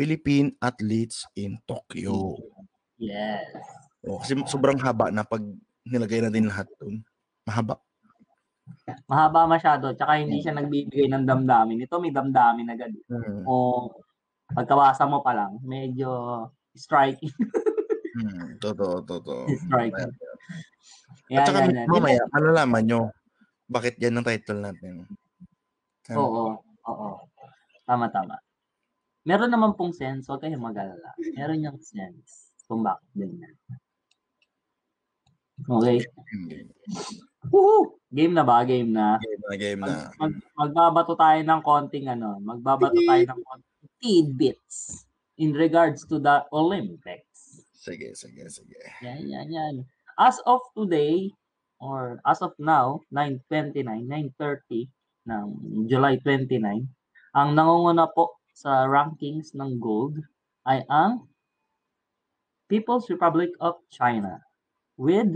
[0.00, 2.40] Philippine Athletes in Tokyo.
[2.96, 3.44] Yes.
[4.00, 5.44] Oh, kasi sobrang haba na pag
[5.84, 7.04] nilagay natin lahat dun.
[7.44, 7.76] Mahaba.
[9.04, 9.92] Mahaba masyado.
[9.92, 11.84] Tsaka hindi siya nagbibigay ng damdamin.
[11.84, 12.96] Ito may damdamin agad.
[13.12, 13.44] Hmm.
[13.44, 13.92] O
[14.56, 17.28] pagkawasa mo pa lang, medyo striking.
[18.10, 18.58] Hmm.
[18.58, 19.46] Totoo, totoo.
[19.46, 20.10] striking.
[21.30, 21.86] At Yan, saka yan, yan.
[21.86, 23.00] mamaya, malalaman nyo
[23.70, 25.06] bakit yan ang title natin.
[26.10, 26.18] Ano?
[26.18, 26.42] Oo,
[26.90, 27.08] oo.
[27.86, 28.34] Tama, tama.
[29.28, 31.12] Meron naman pong sense, huwag kayong mag-alala.
[31.36, 33.54] Meron yung sense kung bakit ganyan.
[35.68, 36.00] Okay.
[37.52, 38.00] Woohoo!
[38.08, 38.64] Game na ba?
[38.64, 39.20] Game na.
[39.20, 39.98] Game na, game Mag, na.
[40.16, 45.04] mag, magbabato tayo ng konting ano, magbabato tayo ng konting tidbits
[45.36, 47.64] in regards to the Olympics.
[47.76, 48.80] Sige, sige, sige.
[49.04, 49.74] Yan, yan, yan.
[50.20, 51.32] As of today,
[51.80, 53.84] or as of now, 9.29,
[54.36, 54.88] 9.30
[55.28, 55.44] ng
[55.88, 56.60] July 29,
[57.36, 60.20] ang nangunguna po sa rankings ng gold
[60.68, 61.24] ay ang
[62.68, 64.44] People's Republic of China
[65.00, 65.32] with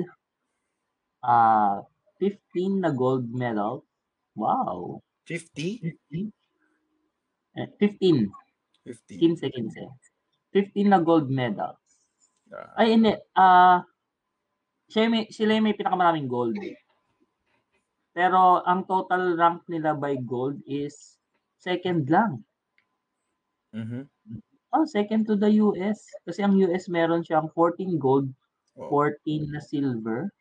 [1.24, 1.80] uh,
[2.20, 3.88] 15 na gold medal.
[4.36, 5.00] Wow.
[5.24, 5.80] 50?
[7.56, 8.28] Eh, 15.
[8.84, 9.40] 50.
[9.40, 9.88] 15 15.
[10.52, 11.80] 15 na gold medal.
[12.52, 13.10] Ah, Ay, hindi.
[13.34, 13.82] Ah,
[14.92, 16.54] siya may, sila may pinakamaraming gold.
[18.14, 21.18] Pero ang total rank nila by gold is
[21.58, 22.44] second lang.
[23.74, 24.06] Mhm.
[24.74, 26.02] Oh, second to the US.
[26.26, 28.26] Kasi ang US meron siyang 14 gold,
[28.74, 28.90] Oh.
[28.90, 30.34] 14 na silver,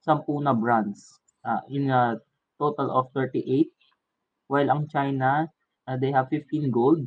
[0.00, 1.12] 10 na bronze.
[1.44, 2.16] Ah, in a
[2.56, 3.68] total of 38.
[4.48, 5.44] While ang China,
[5.84, 7.04] ah, they have 15 gold,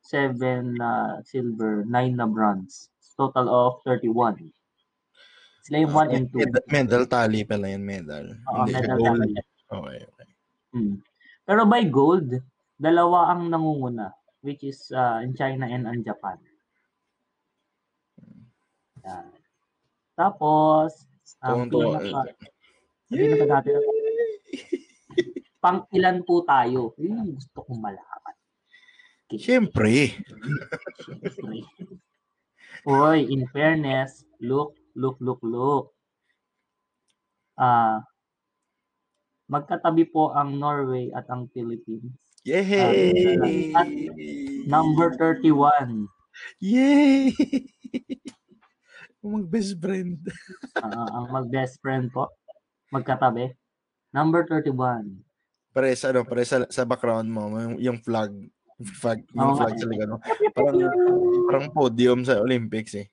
[0.00, 2.88] 7 na silver, 9 na bronze.
[3.20, 4.40] Total of 31.
[5.68, 6.40] Sila yung 1 and 2.
[6.48, 8.24] Med- medal tally pala yan, medal.
[8.48, 9.20] Oo, Hindi siya medal gold.
[9.20, 9.36] tally.
[9.68, 10.28] Okay, okay.
[10.72, 10.96] Hmm.
[11.44, 12.40] Pero by gold,
[12.80, 14.16] dalawa ang nangunguna.
[14.44, 16.36] Which is uh, in China and in Japan.
[19.08, 19.32] Yan.
[20.14, 21.08] Tapos,
[21.40, 21.98] ang Tuwang-tuwa.
[21.98, 22.20] pinaka,
[23.08, 23.74] sabihin na natin,
[25.64, 26.92] pang ilan po tayo?
[27.00, 28.34] Yun yung gusto kong malaman.
[29.32, 30.12] Siyempre.
[31.02, 31.64] Siyempre.
[32.84, 35.96] Uy, in fairness, look, look, look, look.
[37.56, 38.04] Ah,
[39.48, 42.23] magkatabi po ang Norway at ang Philippines.
[42.44, 43.72] Yay!
[43.72, 43.88] At
[44.68, 46.08] Number 31.
[46.60, 47.32] Yay!
[49.24, 50.20] Mag best friend.
[50.76, 52.28] Ah, ang mag-best friend po.
[52.92, 53.56] Magkatabi.
[54.12, 55.24] Number 31.
[55.72, 58.30] Pare sa ano, pare sa, sa background mo, yung, yung flag,
[59.00, 60.20] flag, yung Oo flag sa mo.
[60.52, 60.76] Parang,
[61.48, 63.08] parang podium sa Olympics eh.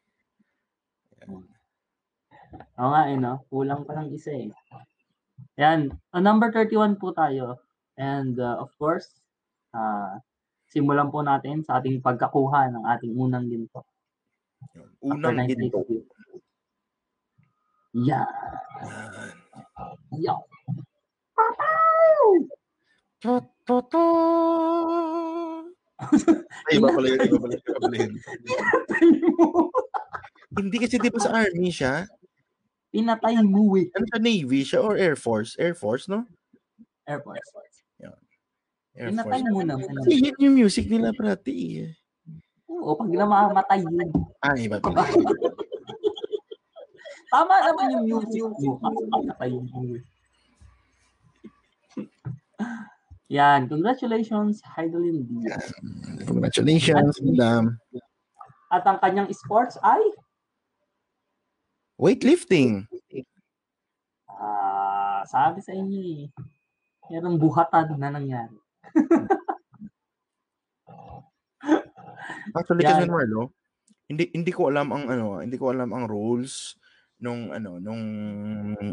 [2.76, 3.48] Oo nga eh, no?
[3.48, 4.52] Kulang pa ng isa eh.
[5.56, 5.96] Yan.
[6.12, 7.63] Uh, number 31 po tayo.
[7.96, 9.21] And uh, of course,
[9.76, 10.20] uh,
[10.72, 13.84] simulan po natin sa ating pagkakuha ng ating unang ginto.
[15.04, 16.20] Unang 96 ginto.
[17.92, 18.24] Yeah.
[23.22, 24.06] To, to.
[26.72, 28.14] Ay, iba pala yun, iba pala yun, iba pala yun.
[30.58, 32.10] Hindi kasi di ba sa army siya?
[32.92, 33.88] Pinatay mo eh.
[33.96, 35.56] Ano sa Navy siya or Air Force?
[35.56, 36.28] Air Force, no?
[37.08, 37.71] Air Force.
[38.92, 39.54] Air Pinatay Force.
[39.56, 39.88] mo naman.
[40.04, 41.92] Kasi yun yung music nila prati eh.
[42.68, 44.12] Oo, pag namamatay yun.
[44.44, 45.08] Ah, iba pala.
[47.32, 48.76] Tama naman yung music mo.
[49.16, 49.64] Pinatay mo.
[53.32, 53.72] Yan.
[53.72, 55.72] Congratulations, Heidelin Diaz.
[56.28, 57.80] Congratulations, madam.
[58.68, 60.04] At ang kanyang sports ay
[62.02, 62.90] Weightlifting.
[64.26, 66.26] Ah, sabi sa inyo eh.
[67.14, 68.58] Merong buhatan na nangyari.
[72.58, 72.91] Actually, Yan.
[72.91, 73.56] kasi Marlo,
[74.12, 76.76] hindi hindi ko alam ang ano, hindi ko alam ang rules
[77.22, 78.04] nung ano, nung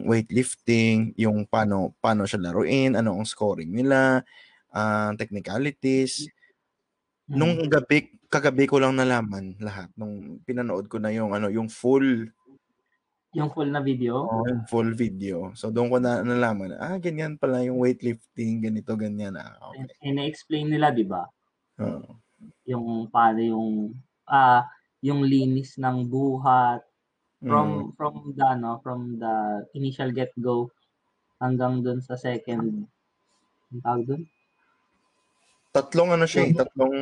[0.05, 4.23] weightlifting, yung paano paano siya laruin, ano ang scoring nila,
[4.71, 6.29] ah technicalities.
[7.29, 7.41] Hmm.
[7.41, 12.29] Nung gabi, kagabi ko lang nalaman lahat nung pinanood ko na yung ano, yung full
[13.37, 14.25] Yung full na video.
[14.25, 15.53] oh, yung full video.
[15.53, 19.53] So doon ko na nalaman, ah ganyan pala yung weightlifting, ganito ganyan ah.
[19.69, 19.85] Okay.
[20.09, 21.29] Ina-explain nila, di ba?
[21.77, 22.17] Oo.
[22.65, 23.69] Yung paano yung
[24.29, 24.65] ah
[25.05, 26.85] yung linis ng buhat
[27.39, 27.47] Mm.
[27.55, 30.75] from from the ano, from the initial get go
[31.39, 32.91] hanggang dun sa second
[33.71, 34.23] ang tawag dun?
[35.75, 36.97] tatlong ano siya, eh, tatlong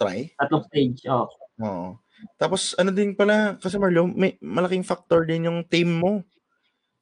[0.00, 0.32] try.
[0.40, 1.04] Tatlong stage.
[1.06, 1.28] Oh.
[1.60, 2.00] Oo.
[2.36, 6.24] Tapos ano din pala, kasi Marlo, may malaking factor din yung team mo.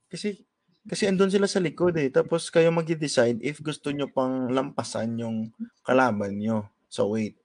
[0.08, 0.48] Kasi
[0.88, 2.08] kasi andun sila sa likod eh.
[2.08, 5.52] Tapos kayo mag-decide if gusto nyo pang lampasan yung
[5.84, 7.36] kalaban nyo sa weight.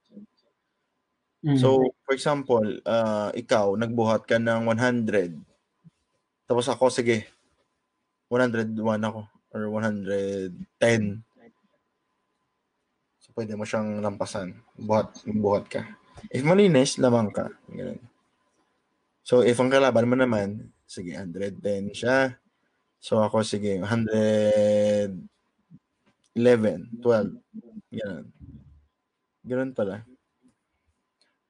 [1.44, 1.60] Mm.
[1.60, 5.36] So, for example, uh, ikaw, nagbuhat ka ng 100.
[6.48, 7.28] Tapos ako, sige,
[8.32, 9.28] 101 ako.
[9.52, 10.56] Or 110.
[13.20, 14.56] So, pwede mo siyang lampasan.
[14.80, 15.84] Buhat, buhat ka.
[16.30, 17.50] If malinis, lamang ka.
[17.70, 18.00] Ganun.
[19.24, 22.36] So, if ang kalaban mo naman, sige, 110 siya.
[23.00, 25.20] So, ako, sige, 111,
[26.34, 27.40] 12.
[27.94, 28.24] Ganun.
[29.44, 30.04] Ganun pala.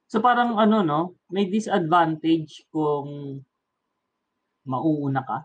[0.05, 3.41] So parang ano no, may disadvantage kung
[4.63, 5.43] mauuna ka.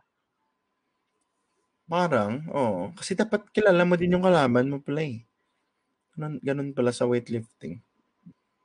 [1.90, 2.94] Parang, oo.
[2.94, 5.26] Kasi dapat kilala mo din yung kalaban mo pala eh.
[6.14, 7.82] Ganun, ganun pala sa weightlifting.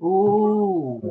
[0.06, 1.02] Oo.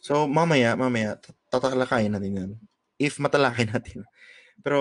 [0.00, 2.50] So, mamaya, mamaya, tat- tatalakayin natin yan.
[2.96, 4.08] If matalakay natin.
[4.64, 4.80] Pero,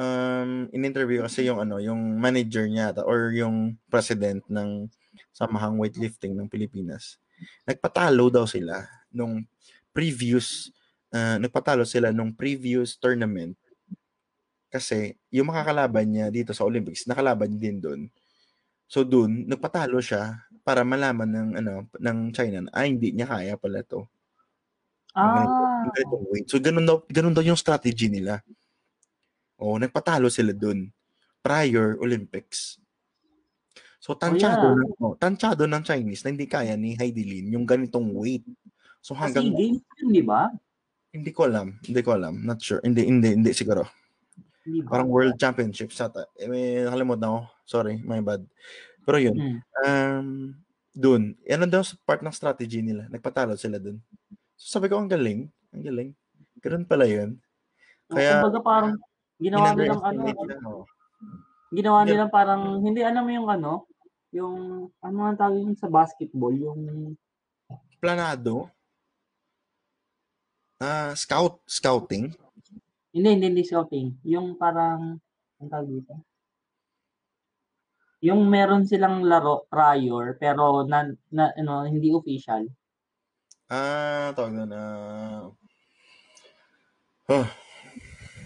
[0.00, 4.88] um, in-interview kasi yung ano, yung manager niya or yung president ng
[5.36, 7.20] samahang weightlifting ng Pilipinas.
[7.68, 9.44] Nagpatalo daw sila nung
[9.92, 10.72] previous,
[11.12, 13.56] uh, nagpatalo sila nung previous tournament
[14.72, 18.00] kasi yung makakalaban niya dito sa Olympics, nakalaban din doon.
[18.88, 23.54] So doon, nagpatalo siya para malaman ng ano ng China na ah, hindi niya kaya
[23.54, 24.02] pala to.
[25.14, 26.46] Ah, ganitong weight.
[26.50, 28.42] So ganun daw, ganun daw yung strategy nila.
[29.56, 30.90] Oh, nagpatalo sila doon
[31.40, 32.82] prior Olympics.
[34.02, 34.82] So tansyado, yeah.
[34.82, 38.44] ng, oh, tansyado ng Chinese na hindi kaya ni Heidi Lin yung ganitong weight.
[39.00, 40.50] So kasi hanggang games yun, di ba?
[41.16, 42.84] hindi ko alam, hindi ko alam, not sure.
[42.84, 43.88] Hindi hindi hindi siguro.
[44.60, 44.98] Di ba?
[44.98, 46.28] Parang World Championship ata.
[46.36, 47.40] Eh, may nakalimutan ako.
[47.64, 48.44] Sorry, my bad.
[49.06, 49.58] Pero yun, Hmm.
[49.86, 50.28] um,
[50.90, 54.02] dun, ano daw sa part ng strategy nila, nagpatalo sila dun.
[54.58, 56.10] So sabi ko, ang galing, ang galing.
[56.58, 57.38] Ganun pala yun.
[58.10, 58.94] Kaya, Kumbaga parang
[59.38, 60.22] ginawa nilang ano,
[60.66, 60.84] oh.
[61.70, 62.08] ginawa Yeah.
[62.10, 63.72] nilang parang hindi alam mo yung ano,
[64.34, 64.56] yung,
[64.98, 67.14] ano ang tawag yun sa basketball, yung,
[67.96, 68.68] Planado?
[70.76, 72.36] Ah, scout, scouting?
[73.16, 74.20] hindi, hindi, hindi scouting.
[74.28, 75.16] Yung parang,
[75.56, 76.12] ang tawag dito?
[78.20, 82.64] Yung meron silang laro prior, pero na, na ano, hindi official.
[83.68, 85.50] Ah, tawag doon, ah,
[87.28, 87.46] oh,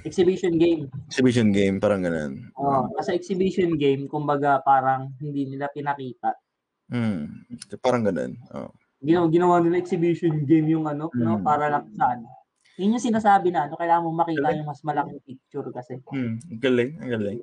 [0.01, 0.89] Exhibition game.
[1.07, 2.49] exhibition game, parang ganun.
[2.57, 6.33] Oh, sa exhibition game, kumbaga parang hindi nila pinakita.
[6.89, 7.45] Hmm,
[7.79, 8.33] parang ganun.
[8.51, 8.73] Oh.
[8.99, 11.45] Ginawa, ginawa nila exhibition game yung ano, no, Mm.
[11.45, 12.27] para lang sa ano.
[12.81, 14.65] Yun yung sinasabi na ano, kailangan mo makita Galing.
[14.65, 16.01] yung mas malaking picture kasi.
[16.09, 17.39] Hmm, ang galing, ang galing.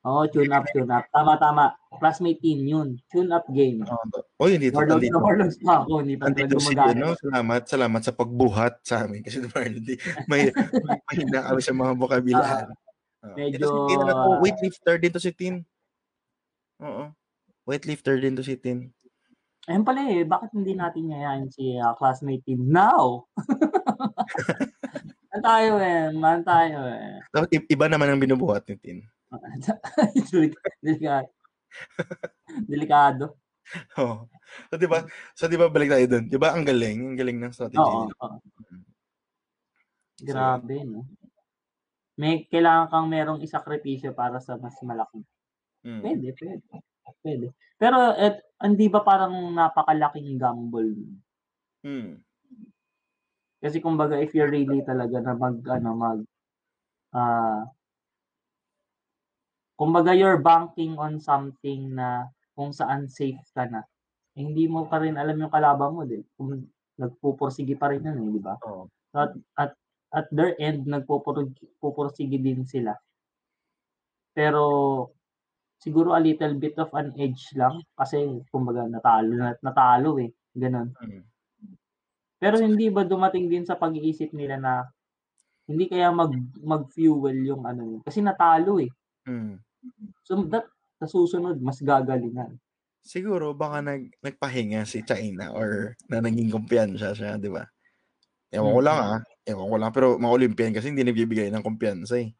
[0.00, 1.04] Oo, tune up, tune up.
[1.12, 1.76] Tama, tama.
[2.00, 2.96] Classmate team yun.
[3.12, 3.84] Tune up game.
[3.84, 5.12] Oh, to- Oy, dito, Warlords dito.
[5.12, 5.92] na warlords pa ako.
[6.00, 6.92] Hindi pa talaga si gumagana.
[6.96, 9.36] ano, salamat, salamat sa pagbuhat sa amin kasi
[9.84, 12.66] di, may may mahina kami sa mga bokabilaan.
[13.20, 13.36] Oh.
[13.36, 15.54] medyo- Ito si Tin, ano to, weightlifter din to si Tin.
[16.80, 17.12] Oo.
[17.68, 18.88] Weightlifter din to si Tin.
[19.68, 23.28] Ayun pala eh, bakit hindi natin yayain si ah, classmate team now?
[25.28, 27.20] Man tayo eh, man tayo eh.
[27.68, 28.98] Iba naman ang binubuhat ni Tin.
[30.30, 31.30] Delik- Delikado.
[32.66, 33.24] Delikado.
[33.94, 34.26] Oh.
[34.66, 35.06] So 'di ba?
[35.38, 36.24] So 'di ba balik tayo doon.
[36.26, 38.10] 'Di ba ang galing, ang galing ng strategy Oo.
[38.10, 38.14] nila.
[38.18, 38.38] oo.
[40.20, 41.06] Grabe, no?
[42.18, 45.24] May kailangan kang merong isakripisyo para sa mas malaki.
[45.86, 46.00] Mm.
[46.04, 46.76] Pwede, pwede.
[47.24, 47.46] Pwede.
[47.80, 50.92] Pero et, hindi ba parang napakalaking gamble?
[51.80, 52.20] Mm.
[53.60, 56.20] Kasi kumbaga if you're really talaga na mag ano mag
[57.16, 57.64] ah
[59.80, 63.80] kumbaga you're banking on something na kung saan safe ka na.
[64.36, 66.20] Eh, hindi mo pa rin alam yung kalaban mo din.
[66.36, 66.68] Kung
[67.00, 68.60] nagpupursige pa rin yan, eh, di ba?
[68.68, 68.84] Oo.
[69.16, 69.72] At, at
[70.10, 72.92] at their end nagpupursige din sila.
[74.34, 74.64] Pero
[75.80, 80.30] siguro a little bit of an edge lang kasi kumbaga natalo na natalo eh.
[80.52, 80.92] Ganun.
[80.98, 81.24] Mm.
[82.42, 84.72] Pero hindi ba dumating din sa pag-iisip nila na
[85.70, 88.00] hindi kaya mag mag-fuel yung ano yun?
[88.02, 88.90] Kasi natalo eh.
[89.30, 89.62] Mm.
[90.26, 90.66] So that
[91.00, 92.60] sa susunod mas gagalingan.
[93.04, 97.64] Siguro baka nag nagpahinga si China or na naging kumpiyansa siya, 'di ba?
[98.52, 99.16] Ewan ko lang Mm.
[99.18, 99.20] ah.
[99.48, 102.30] Ewan ko lang pero mga Olympian kasi hindi nagbibigay ng kumpiyansa eh.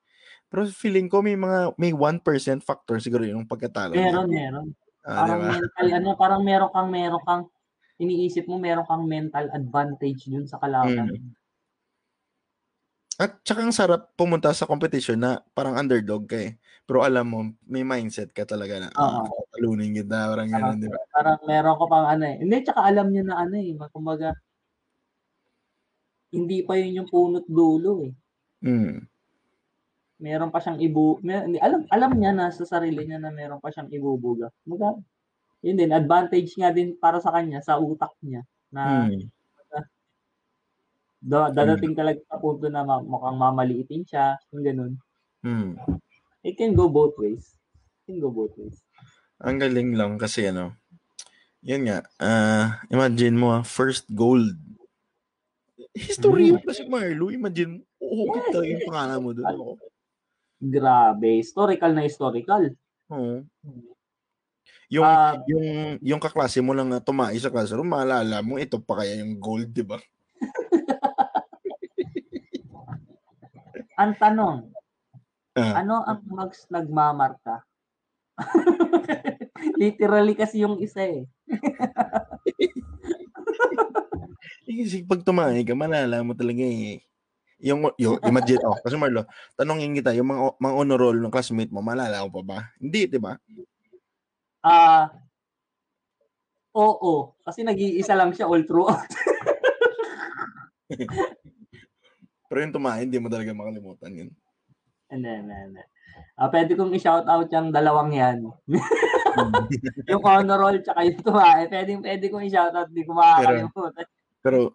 [0.50, 4.04] Pero feeling ko may mga may 1% factor siguro yung pagkatalo.
[4.04, 4.18] niya.
[4.18, 4.66] Meron, meron.
[5.06, 5.50] Ah, Parang ba?
[5.50, 7.42] mental ano, parang meron kang meron kang
[7.98, 11.10] iniisip mo meron kang mental advantage dun sa kalaban.
[11.10, 11.34] Mm.
[13.20, 16.56] At tsaka ang sarap pumunta sa competition na parang underdog ka eh.
[16.88, 19.44] Pero alam mo, may mindset ka talaga na, ah, Oo.
[19.52, 20.96] talunin kita, parang gano'n, di ba?
[21.12, 22.40] Parang meron ko pang ano eh.
[22.40, 23.76] Hindi, tsaka alam niya na ano eh.
[23.92, 24.32] Kumbaga,
[26.32, 28.12] hindi pa yun yung punot dulo eh.
[28.64, 29.04] Mm.
[30.24, 31.20] Meron pa siyang ibu...
[31.20, 34.48] Mer- hindi, alam, alam niya na sa sarili niya na meron pa siyang ibubuga.
[34.64, 34.96] Kumbaga,
[35.60, 38.48] yun din, advantage nga din para sa kanya, sa utak niya.
[38.72, 39.28] Na Mm.
[41.20, 44.92] Da- dadating talaga sa punto na mukhang mamaliitin siya, yung ganun.
[45.44, 45.76] Mm.
[46.40, 47.60] It can go both ways.
[48.04, 48.80] It can go both ways.
[49.40, 50.76] Ang galing lang kasi ano,
[51.60, 54.56] yun nga, ah, imagine mo ah, first gold.
[55.92, 59.46] History yun kasi Marlo, imagine, uhukit Yes, talaga yung pangalan mo doon.
[59.48, 59.64] Ako.
[60.60, 61.28] Grabe.
[61.40, 62.62] Historical na historical.
[63.12, 63.44] Oo.
[64.90, 65.66] Yung, Ah, yung,
[66.02, 69.72] yung kaklase mo lang na tumai sa classroom, maalala mo, ito pa kaya yung gold,
[69.72, 70.00] di ba?
[74.00, 74.72] Ang tanong,
[75.58, 77.66] Ah, ano ang mags nagmamarka?
[79.82, 81.26] Literally kasi yung isa eh.
[84.64, 87.02] kasi pag tumai ka, malala mo talaga eh.
[87.60, 91.68] Yung, yung imagine, oh, kasi Marlo, tanongin kita, yung mga, mga honor roll ng classmate
[91.68, 92.58] mo, malala mo pa ba?
[92.80, 93.36] Hindi, di ba?
[94.64, 95.12] Ah,
[96.72, 97.36] oo.
[97.44, 99.10] Kasi nag-iisa lang siya all throughout.
[102.50, 104.30] Pero yung tumai, hindi mo talaga makalimutan yun.
[105.06, 105.82] Hindi, hindi, hindi.
[106.34, 108.42] Ah, pwede kong i-shout out yung dalawang yan.
[110.10, 111.70] yung honor roll tsaka yung tumae.
[111.70, 112.90] Pwede, pwede kong i-shout out.
[112.90, 114.02] Di ko makakalimutan.
[114.42, 114.74] Pero,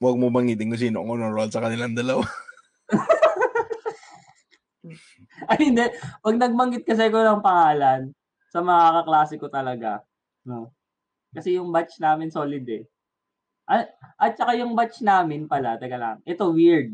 [0.00, 2.24] wag mo bangitin kung sino ang honor roll sa kanilang dalawa.
[5.52, 5.84] Ay, hindi.
[6.24, 8.16] Pag nagbanggit kasi ko ng pangalan,
[8.48, 10.00] sa mga kaklase ko talaga.
[10.48, 10.72] No?
[11.36, 12.88] Kasi yung batch namin solid eh.
[13.64, 16.92] At, at saka yung batch namin pala, teka lang, ito weird.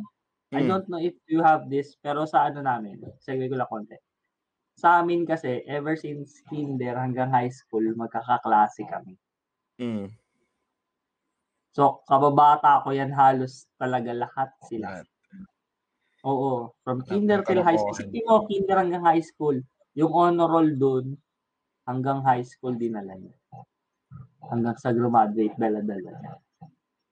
[0.51, 0.69] I Mm.
[0.71, 3.95] don't know if you have this, pero sa ano namin, segue ko lang konti.
[4.75, 9.15] Sa amin kasi, ever since kinder hanggang high school, magkakaklase kami.
[9.79, 10.11] Mm.
[11.71, 15.03] So, kababata ko yan halos talaga lahat sila.
[15.03, 15.07] Lahat.
[16.27, 16.75] Oo.
[16.83, 17.95] From kinder till high school.
[17.95, 19.57] Isipin mo, kinder hanggang high school.
[19.95, 21.15] Yung honor roll dun,
[21.87, 23.35] hanggang high school dinala niya.
[24.51, 26.35] Hanggang sa graduate, dala-dala niya.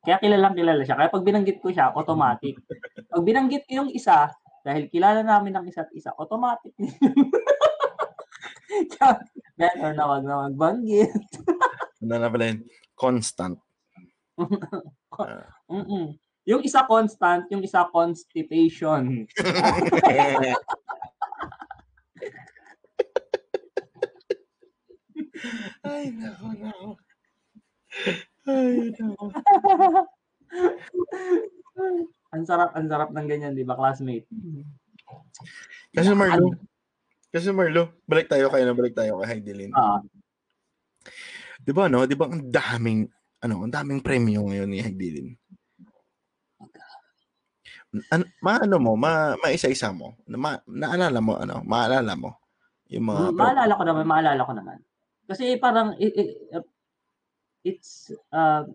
[0.05, 0.97] Kaya kilalang kilala siya.
[0.97, 2.59] Kaya pag binanggit ko siya, automatic.
[3.13, 4.31] Pag binanggit ko yung isa,
[4.63, 6.93] dahil kilala namin ng isa't isa, automatic din.
[9.59, 11.11] Better na wag na magbanggit.
[11.99, 12.63] Ano na pala yun?
[12.95, 13.59] Constant.
[15.67, 16.15] Mm-mm.
[16.47, 19.27] Yung isa constant, yung isa constipation.
[25.83, 26.89] Ay, nako, nako.
[28.49, 28.97] Ay,
[32.35, 34.25] ang sarap, ang sarap ng ganyan, di ba, classmate?
[35.93, 36.57] Kasi Marlo,
[37.29, 39.73] kasi Marlo, balik tayo kayo na balik tayo kay Heidelin.
[39.77, 40.01] Ah,
[41.61, 42.09] Di ba, no?
[42.09, 43.05] Di ba ang daming,
[43.45, 45.37] ano, ang daming premyo ngayon ni Heidelin?
[48.13, 52.37] An, maano mo, ma, maisa-isa mo, ma, naalala mo, ano, maalala mo,
[52.89, 54.79] yung mga, Ma- maalala ko naman, maalala ko naman.
[55.29, 56.29] Kasi parang it, it,
[57.63, 58.67] it's uh,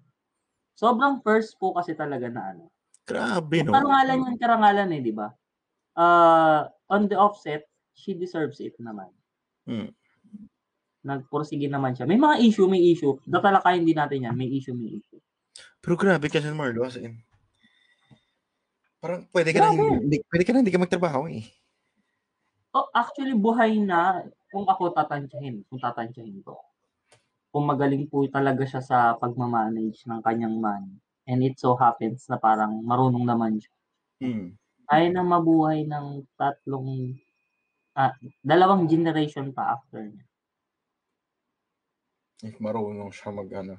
[0.76, 2.66] sobrang first po kasi talaga na ano.
[3.04, 3.76] grabe, no?
[3.76, 5.28] Karangalan yan, karangalan eh, di ba?
[5.94, 9.12] Uh, on the offset, she deserves it naman.
[9.68, 9.92] Hmm.
[11.04, 12.08] Nagpursige naman siya.
[12.08, 13.20] May mga issue, may issue.
[13.28, 14.36] Tatalakayin din natin yan.
[14.40, 15.20] May issue, may issue.
[15.84, 17.20] Pero grabe kasi Marlo, as in,
[19.04, 19.84] parang pwede ka na Grabe.
[19.84, 21.44] hindi, hindi- pwede ka na hindi ka magtrabaho eh.
[22.74, 25.62] Oh, actually, buhay na kung ako tatansyahin.
[25.68, 26.58] Kung tatansyahin ko.
[27.54, 30.98] Kung magaling po talaga siya sa pagmamanage ng kanyang money.
[31.30, 33.74] And it so happens na parang marunong naman siya.
[34.26, 34.58] Hmm.
[34.90, 37.14] Kaya na mabuhay ng tatlong,
[37.94, 40.26] ah, dalawang generation pa after niya.
[42.44, 43.78] If marunong siya mag, ano.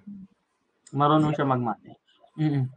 [0.95, 2.01] Marunong siya mag-manage.
[2.39, 2.71] Mm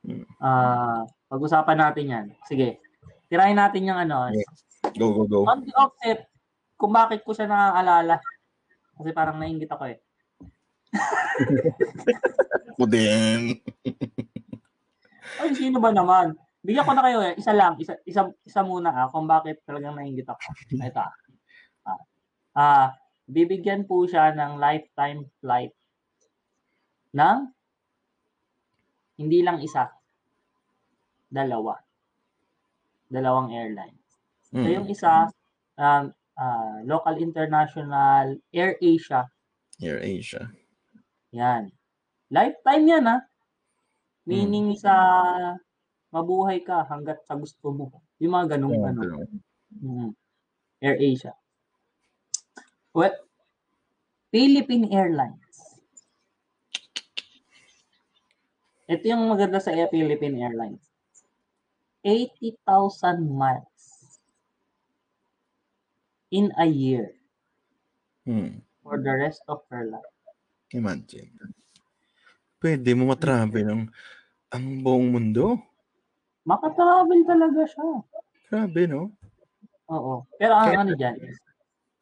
[0.00, 0.24] Mm.
[0.40, 2.26] Ah, pag-usapan natin yan.
[2.48, 2.80] Sige.
[3.28, 4.32] Tirahin natin yung ano.
[4.32, 4.96] Okay.
[4.96, 5.44] Go, go, go.
[5.44, 6.24] On the offset,
[6.80, 8.16] kung bakit ko siya naaalala.
[8.96, 10.00] Kasi parang nainggit ako eh.
[12.74, 13.56] Ako din.
[15.40, 16.34] Ay, sino ba naman?
[16.60, 17.34] Bigyan ko na kayo eh.
[17.40, 17.80] Isa lang.
[17.80, 20.40] Isa, isa, isa muna ah, kung bakit talagang nainggit ako.
[20.76, 21.14] Ito ah.
[21.86, 22.00] Ah,
[22.56, 22.88] ah,
[23.24, 25.72] bibigyan po siya ng lifetime flight
[27.16, 27.38] ng
[29.16, 29.88] hindi lang isa.
[31.30, 31.78] Dalawa.
[33.08, 33.96] Dalawang airline.
[34.50, 34.66] So Hmm.
[34.66, 35.30] yung isa,
[35.78, 39.30] um, ah, local international, Air Asia.
[39.78, 40.50] Air Asia.
[41.34, 41.70] Yan.
[42.30, 43.18] Lifetime yan ha.
[44.26, 44.94] Meaning sa
[46.14, 47.86] mabuhay ka hanggat sa gusto mo.
[48.22, 49.00] Yung mga ganong Yeah, ano.
[49.00, 49.16] pero,
[49.70, 50.10] Mm.
[50.82, 51.30] Air Asia.
[52.90, 53.14] Well,
[54.34, 55.78] Philippine Airlines.
[58.90, 60.82] Ito yung maganda sa Air Philippine Airlines.
[62.02, 64.18] 80,000 miles
[66.34, 67.14] in a year
[68.26, 68.58] hmm.
[68.82, 70.09] for the rest of her life.
[70.70, 71.30] Imagine.
[72.60, 73.82] Pwede mo matravel ang,
[74.52, 75.56] ang buong mundo.
[76.44, 77.88] Makatravel talaga siya.
[78.50, 79.10] Grabe, no?
[79.90, 80.26] Oo.
[80.38, 81.36] Pero ang Kaya- ano dyan is,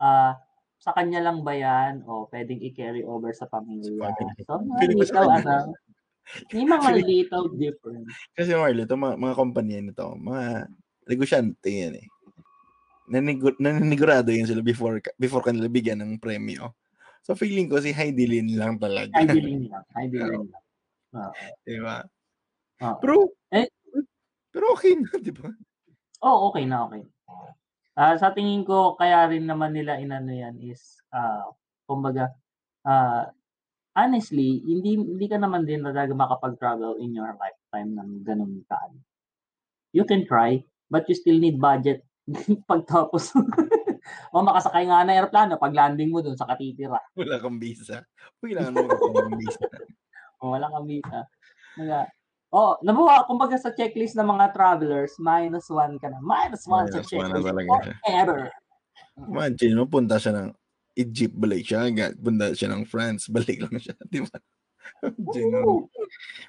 [0.03, 0.37] ah,
[0.79, 4.14] sa kanya lang ba yan o pwedeng i-carry over sa pamilya?
[4.47, 5.43] So, kanya.
[5.43, 5.75] ano,
[6.53, 8.12] may mga little difference.
[8.37, 10.69] Kasi Marlo, ito mga, mga kumpanya nito, mga
[11.09, 12.07] negosyante yan eh.
[13.09, 16.69] Nanigur, naninigurado yun sila before before kanila bigyan ng premyo.
[17.23, 19.12] So feeling ko si Heidi Lin lang talaga.
[19.27, 19.85] Diling lang.
[20.09, 20.64] Diling lang.
[21.16, 21.33] Oo.
[21.64, 21.97] Di ba?
[22.85, 22.97] Oo.
[23.01, 23.14] Pero,
[23.49, 23.73] Eh-
[24.53, 25.49] pero okay na, di ba?
[26.21, 27.05] Oh, okay na, okay.
[27.99, 31.51] Ah, sa tingin ko, kaya rin naman nila inano yan is, ah,
[31.87, 32.31] kumbaga,
[32.87, 33.31] ah,
[33.99, 39.03] honestly, hindi hindi ka naman din talaga makapag-travel in your lifetime ng ganun kaan.
[39.91, 42.07] You can try, but you still need budget
[42.71, 43.35] pagtapos.
[44.30, 46.98] O makasakay nga na aeroplano pag landing mo dun sa katitira.
[47.14, 48.04] Wala kang visa.
[48.40, 49.66] Kailangan mo ng visa.
[50.42, 51.26] O wala kang visa.
[51.78, 51.98] Mga,
[52.54, 56.18] oh, nabuha, kumbaga sa checklist ng mga travelers, minus one ka na.
[56.22, 57.48] Minus one sa Minus one na checklist.
[57.48, 58.44] talaga for error.
[59.18, 60.48] Imagine mo, punta siya ng
[60.98, 62.14] Egypt, balik siya agad.
[62.18, 63.94] Punta siya ng France, balik lang siya.
[64.06, 64.38] Di ba?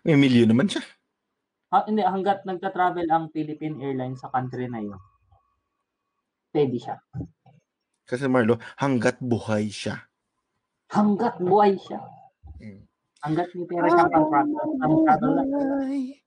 [0.05, 0.81] May milyon naman siya.
[1.69, 4.97] Ha, hindi, hanggat nagta-travel ang Philippine Airlines sa country na yun,
[6.49, 6.97] pwede siya.
[8.09, 10.09] Kasi Marlo, hanggat buhay siya.
[10.89, 12.01] Hanggat buhay siya.
[12.57, 12.81] Mm.
[13.21, 13.85] Hanggat may pera.
[14.09, 15.47] Pang-travel lang.
[15.53, 16.17] Buhay,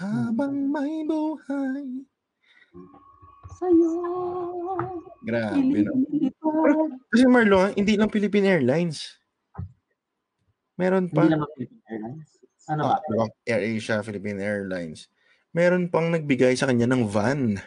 [0.00, 2.08] habang may buhay.
[3.60, 3.92] Sa'yo,
[5.20, 5.92] Grabe, no?
[6.08, 6.96] ililipad.
[7.12, 9.20] Kasi Marlo, hindi lang Philippine Airlines.
[10.80, 11.28] Meron pa.
[11.28, 12.30] Hindi lang ang Philippine Airlines.
[12.72, 12.96] Ano ba?
[12.96, 13.26] Ah, diba?
[13.44, 15.12] Air Asia, Philippine Airlines.
[15.52, 17.60] Meron pang nagbigay sa kanya ng van.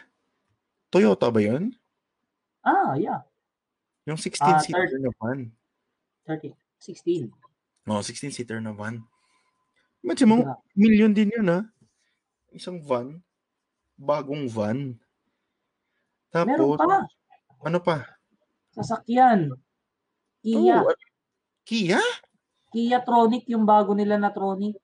[0.90, 1.72] Toyota ba yun?
[2.68, 3.24] Ah, yeah.
[4.04, 5.48] Yung 16 Ah, seater na van.
[6.28, 7.32] 30, 16.
[7.88, 9.00] Oh, 16-seater na van.
[10.04, 10.60] Imagine mo, Grabe.
[10.76, 11.64] million din yun ha.
[12.52, 13.24] Isang van.
[13.96, 14.92] Bagong van.
[16.28, 16.96] Meron Tapos, pa.
[17.64, 17.96] ano pa?
[18.76, 19.48] Sasakyan.
[20.44, 20.84] Kia.
[20.84, 20.92] Oh,
[21.64, 22.00] Kia?
[22.68, 24.76] Kia Tronic, yung bago nila na Tronic.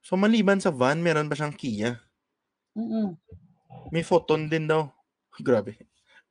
[0.00, 2.00] So maliban sa van, meron pa siyang Kia.
[2.72, 3.12] Mm-mm.
[3.92, 4.88] May photon din daw.
[5.36, 5.76] Grabe.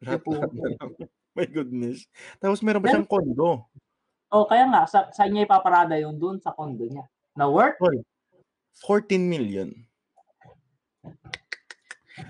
[0.04, 0.32] Lahat- po.
[0.38, 0.92] lahat na lang.
[1.38, 2.08] My goodness.
[2.42, 3.70] Tapos meron Meron- siyang kondo.
[4.30, 7.06] Oh, kaya nga, sa, sa inyo ipaparada yung dun sa condo niya.
[7.34, 7.82] Na worth?
[8.86, 9.74] 14 million.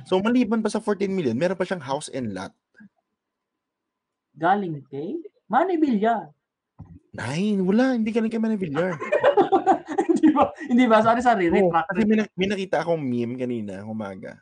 [0.06, 2.54] So maliban pa sa 14 million, meron pa siyang house and lot.
[4.38, 5.20] Galing kay
[5.52, 6.32] Manny Villar.
[7.10, 8.94] Nine, wala, hindi ka lang kay Manavillar.
[10.14, 10.54] hindi ba?
[10.70, 11.02] Hindi ba?
[11.02, 11.50] Sorry, sorry.
[11.50, 11.88] Retract.
[11.90, 14.38] kasi may, may nakita akong meme kanina, umaga.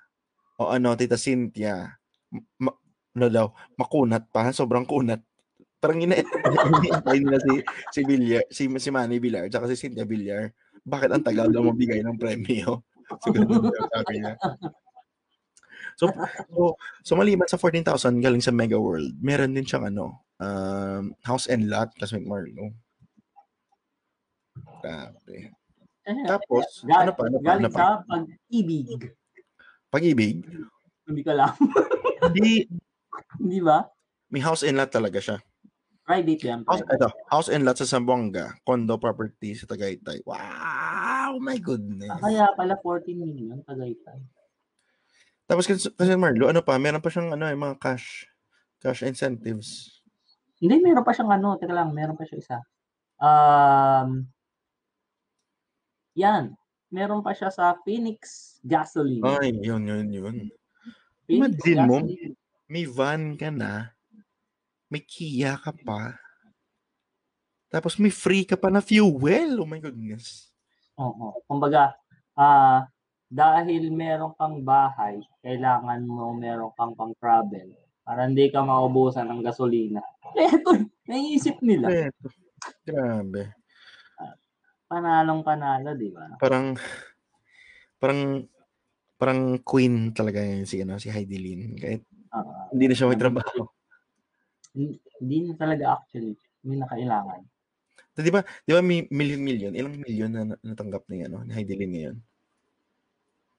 [0.59, 1.95] O ano, Tita Cynthia,
[2.59, 2.75] ma-
[3.18, 5.20] ano daw, makunat pa, sobrang kunat.
[5.78, 7.53] Parang ina ina nila si
[7.93, 10.53] si Villar, si si Manny Villar, tsaka si Cynthia Villar.
[10.82, 12.82] Bakit ang tagal daw mabigay ng premyo?
[13.24, 14.36] So, ganun daw sabi niya.
[15.95, 16.11] So,
[16.51, 16.76] so,
[17.07, 21.72] so maliban sa 14,000 galing sa Mega World, meron din siyang ano, um, house and
[21.72, 22.76] lot, kasi Marlo.
[24.84, 25.55] Grabe.
[26.28, 27.80] Tapos, Gal- ano pa, ano pa, galing ano pa?
[27.80, 28.99] sa pag-ibig.
[29.88, 30.38] Pag-ibig,
[31.07, 31.55] Hindi ka lang.
[32.28, 32.68] hindi,
[33.41, 33.88] Hindi ba?
[34.28, 35.38] may house and lot talaga siya.
[36.07, 36.59] Private yan.
[36.68, 36.99] House, private.
[36.99, 40.24] ito, house and lot sa Zamboanga, condo property sa Tagaytay.
[40.24, 42.11] Wow, my goodness.
[42.11, 44.20] Ah, Kaya pala 14 million Tagaytay.
[45.47, 48.28] Tapos kasi, kasi Marlo, ano pa, meron pa siyang ano, yung mga cash,
[48.84, 50.03] cash incentives.
[50.59, 51.55] Hindi, meron pa siyang ano.
[51.55, 52.57] Teka lang, meron pa siya isa.
[53.20, 54.28] Um,
[56.20, 56.51] yan.
[56.91, 59.24] Meron pa siya sa Phoenix Gasoline.
[59.24, 60.36] Ay, yun, yun, yun.
[61.28, 61.99] Phoenix imagine mo.
[62.68, 63.95] May van ka na,
[64.91, 66.20] may Kia ka pa,
[67.68, 69.59] tapos may free ka pa na fuel.
[69.59, 70.51] Oh my goodness.
[70.95, 71.43] Oo.
[71.47, 71.99] Kumbaga,
[72.39, 72.88] ah
[73.28, 77.76] dahil meron kang bahay, kailangan mo meron kang pang travel
[78.07, 79.99] para hindi ka maubusan ng gasolina.
[80.39, 81.91] Ito, naiisip nila.
[81.91, 82.32] Eto,
[82.88, 83.51] grabe.
[84.88, 86.39] Panalong panalo, di ba?
[86.39, 86.72] Parang,
[87.99, 88.47] parang,
[89.20, 91.76] parang queen talaga yun si, ano, si Heidi Lin.
[91.76, 92.07] Kahit
[92.43, 93.65] Ah, hindi na siya may trabaho.
[95.17, 96.38] hindi na talaga actually.
[96.61, 97.41] Hindi na kailangan.
[98.17, 99.77] So, di ba, di ba may million-million?
[99.77, 102.17] Ilang million na na- natanggap ni, ano, ni Heidi Lin ngayon?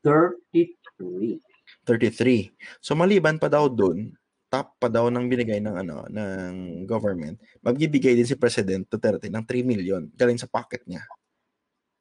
[0.02, 1.38] 33.
[1.86, 2.50] 33.
[2.82, 4.18] So, maliban pa daw dun,
[4.50, 9.44] top pa daw ng binigay ng, ano, ng government, magbibigay din si President Duterte ng
[9.46, 11.06] 3 million galing sa pocket niya.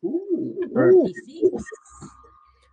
[0.01, 1.61] Ooh, 36.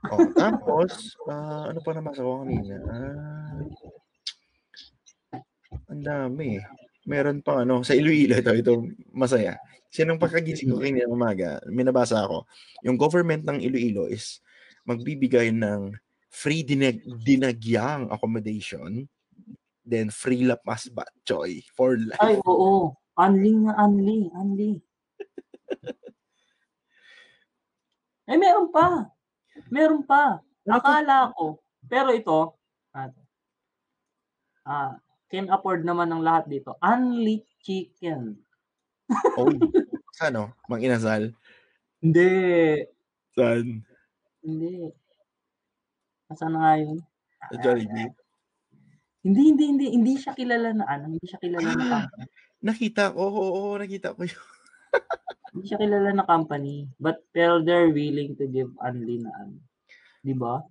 [0.05, 2.77] Oh, tapos, ah, ano pa nabasa ko kanina?
[2.85, 3.57] Ah,
[5.89, 6.61] ang dami.
[7.05, 8.73] Meron pang ano, sa Iloilo ito, ito
[9.13, 9.57] masaya.
[9.93, 12.49] Sinong pagkagising ko kanina umaga, may nabasa ako.
[12.85, 14.41] Yung government ng Iloilo is
[14.85, 15.95] magbibigay ng
[16.35, 19.07] free dinag dinagyang accommodation,
[19.87, 22.19] then free lapas batchoy for life.
[22.21, 22.91] Ay, oo.
[23.15, 24.27] Unli nga, unli.
[24.35, 24.73] Unli.
[28.35, 29.14] eh, meron pa.
[29.73, 30.41] Meron pa.
[30.65, 31.61] Akala ko.
[31.85, 32.57] Pero ito,
[32.97, 33.13] ah,
[34.65, 34.93] ah,
[35.29, 36.77] can afford naman ng lahat dito.
[36.81, 38.41] Unli chicken.
[39.37, 39.53] Oh,
[40.25, 40.57] ano?
[40.69, 41.37] Mang inasal?
[42.01, 42.29] Hindi.
[43.37, 43.85] Saan?
[44.41, 44.89] Hindi.
[46.29, 46.99] Nasaan na nga yun?
[47.53, 48.11] Sa Jollibee?
[49.25, 49.87] Hindi, hindi, hindi.
[49.93, 51.05] Hindi siya kilala na ano.
[51.13, 52.07] Hindi siya kilala na Ah.
[52.65, 54.54] Nakita ko, oo, oo, nakita ko yun.
[55.55, 56.91] Hindi siya kilala na company.
[56.99, 59.57] But, pero they're willing to give unli na ano.
[60.25, 60.65] Di ba?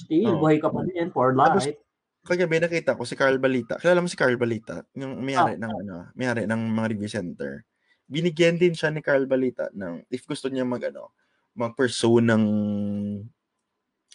[0.00, 0.40] Still, Oo.
[0.42, 1.78] buhay ka pa din for Tapos, life.
[2.24, 3.76] Kagabi nakita ko si Carl Balita.
[3.76, 4.80] Kilala mo si Carl Balita?
[4.96, 7.68] Yung may-ari ng ano, may-ari ng mga review center.
[8.08, 11.12] Binigyan din siya ni Carl Balita ng if gusto niya mag ano,
[11.52, 12.44] mag-pursue ng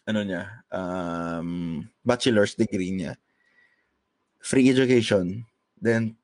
[0.10, 3.14] ano niya, um, bachelor's degree niya.
[4.41, 5.45] Free education,
[5.78, 6.19] then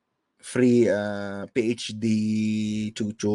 [0.45, 2.05] free uh, PhD
[2.93, 3.33] chuchu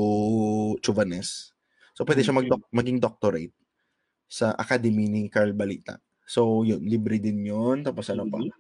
[0.79, 1.51] chuvanes.
[1.91, 3.55] So pwede siya mag maging doctorate
[4.31, 5.99] sa academy ni Carl Balita.
[6.31, 7.83] So, yun, libre din yun.
[7.83, 8.39] Tapos ano pa?
[8.39, 8.55] Ang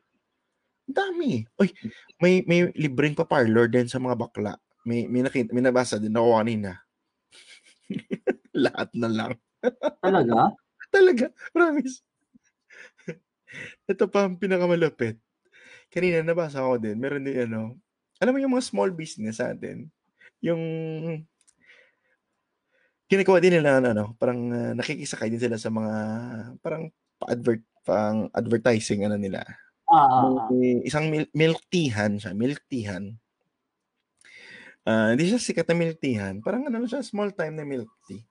[0.90, 1.46] dami.
[1.54, 1.70] Uy,
[2.18, 4.58] may, may libreng pa parlor din sa mga bakla.
[4.82, 6.82] May, may, nakita, may nabasa din ako kanina.
[8.66, 9.32] Lahat na lang.
[10.02, 10.50] Talaga?
[10.90, 12.02] Talaga, promise.
[13.90, 15.22] Ito pa ang pinakamalapit.
[15.94, 17.78] Kanina nabasa ko din, meron din ano,
[18.20, 19.88] alam mo yung mga small business sa atin,
[20.44, 20.62] yung
[23.10, 25.94] ginagawa din nila ano, parang uh, nakikisakay din sila sa mga
[26.62, 29.42] parang pa-advert pang advertising ano nila.
[29.90, 30.46] Ah.
[30.52, 33.18] May isang mil- milk teahan siya, milk teahan.
[34.86, 36.40] Ah, hindi siya sikat na milk teahan.
[36.40, 38.22] Parang ano siya, small time na milk tea.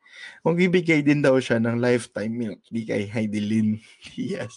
[0.41, 3.69] Kung bibigay din daw siya ng lifetime milk tea kay Heidi Lin.
[4.15, 4.53] yes.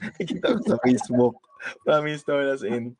[0.00, 1.34] Nakita ko sa Facebook.
[1.82, 2.94] Promise to as in.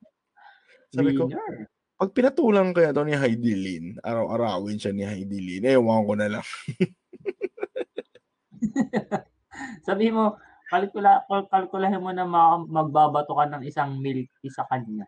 [0.94, 1.66] Sabi ko, Winner.
[1.98, 6.28] pag pinatulang kaya to ni Heidi Lin, araw-arawin siya ni Heidi Lin, ewan ko na
[6.38, 6.46] lang.
[9.86, 10.38] Sabi mo,
[10.70, 15.06] kalkula, kal- kalkulahin mo na ma- magbabato ka ng isang milk sa kanya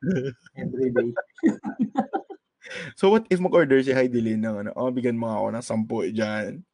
[0.58, 1.10] every day.
[2.98, 6.10] So what if mag-order si Heidi Lin ng ano, oh, bigyan mo ako ng sampu
[6.10, 6.66] dyan.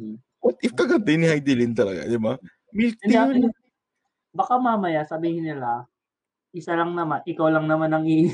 [0.00, 0.16] Hmm.
[0.40, 2.40] What if kagati ni Heidi Lin talaga, di ba?
[2.72, 3.52] Milk tea yun.
[4.32, 5.84] baka mamaya sabihin nila,
[6.52, 8.28] isa lang naman, ikaw lang naman ang i...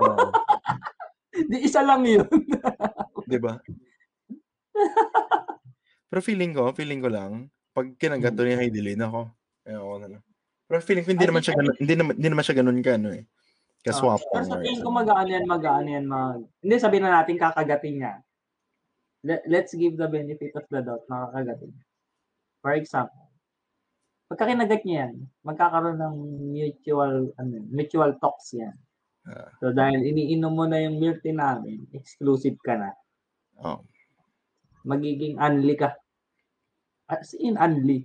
[0.00, 0.32] Oo,
[1.48, 2.26] Di, isa lang yun.
[3.30, 3.60] di ba?
[6.08, 9.30] Pero feeling ko, feeling ko lang, pag kinagat to ni Heidi Lin, ako,
[9.68, 10.22] ayoko na lang.
[10.66, 13.08] Pero feeling ko hindi naman siya ganun, hindi naman, hindi naman siya ganun ka, ano
[13.14, 13.24] eh.
[13.86, 14.20] Kaswap.
[14.34, 16.04] Pero sa tingin ko magaan yan, magaan yan.
[16.08, 16.42] Mag...
[16.58, 18.14] Hindi, sabihin na natin kakagatin niya.
[19.22, 21.84] Let, let's give the benefit of the doubt na kakagatin niya.
[22.58, 23.27] For example,
[24.28, 26.16] pagka kinagat niya yan, magkakaroon ng
[26.52, 28.76] mutual, ano, mutual talks yan.
[29.24, 29.48] Ah.
[29.60, 32.92] So dahil iniinom mo na yung milk tea namin, exclusive ka na.
[33.60, 33.80] Oh.
[34.84, 35.96] Magiging unli ka.
[37.08, 38.04] As in unli.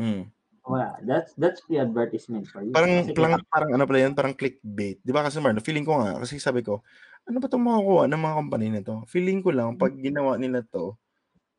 [0.00, 0.32] Hmm.
[0.64, 0.96] Wala.
[1.04, 2.72] That's that's the advertisement for you.
[2.72, 5.00] Parang, Kasi parang, parang ano pala yan, parang clickbait.
[5.04, 6.80] Di ba kasi Marlo, feeling ko nga, kasi sabi ko,
[7.28, 8.96] ano ba itong makukuha ng mga company na to?
[9.08, 10.96] Feeling ko lang, pag ginawa nila to,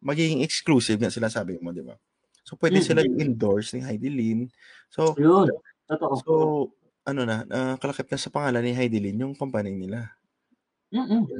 [0.01, 1.93] magiging exclusive nga sila sabi mo, di ba?
[2.51, 2.87] So, pwede Mm.
[2.91, 4.51] sila endorse ni Heidi Lin.
[4.91, 5.47] So, Yun.
[5.87, 6.13] Totoo.
[6.19, 6.31] so,
[7.07, 10.11] ano na, uh, kalakip na sa pangalan ni Heidi Lin yung company nila.
[10.91, 11.31] Mm-mm.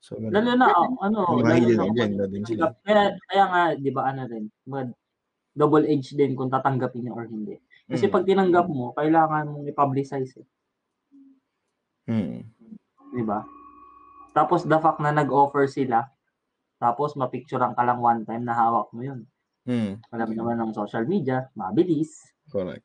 [0.00, 0.32] So, ganun.
[0.32, 2.72] Lalo na, oh, ano, Yung lalo na kung agenda din sila.
[2.80, 4.48] Kaya, kaya nga, di ba, ano rin,
[5.52, 7.60] double edge din kung tatanggapin niya or hindi.
[7.84, 8.12] Kasi Mm.
[8.16, 10.48] pag tinanggap mo, kailangan mong i-publicize eh.
[12.08, 12.48] Hmm.
[13.12, 13.44] Di ba?
[14.32, 16.08] Tapos the fact na nag-offer sila,
[16.80, 19.28] tapos mapicturean ka lang one time na hawak mo yun.
[19.70, 20.02] Hmm.
[20.10, 22.26] Alam naman ng social media, mabilis.
[22.50, 22.82] Correct.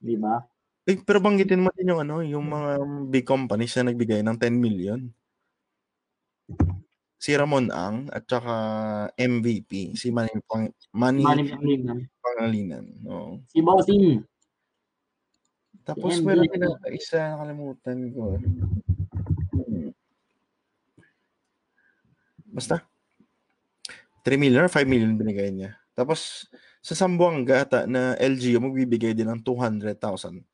[0.00, 0.40] Di ba?
[0.88, 2.80] Eh, pero banggitin mo din yung ano, yung mga
[3.12, 5.04] big companies na nagbigay ng 10 million.
[7.20, 8.54] Si Ramon Ang at saka
[9.20, 11.98] MVP, si Manny, Pang, Manny, Manny Pangilinan.
[12.24, 12.84] Pangalinan.
[13.04, 13.44] Oo.
[13.52, 14.24] Si Bossing.
[15.84, 18.40] Tapos Si meron na isa, nakalimutan ko.
[22.48, 22.80] Basta.
[24.24, 25.77] 3 million or 5 million binigay niya.
[25.98, 26.46] Tapos,
[26.78, 30.46] sa Sambuanga ata na LGU, magbibigay din ng 200,000.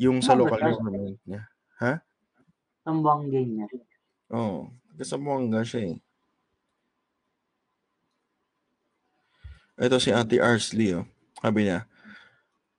[0.00, 0.72] Yung sa local 200,000?
[0.72, 1.42] government niya.
[2.80, 3.66] Tambang game niya.
[4.32, 4.72] Oo.
[4.72, 5.96] Oh, sa Sambuanga siya eh.
[9.76, 11.04] Ito si Ate Arsley, oh.
[11.44, 11.84] Sabi niya,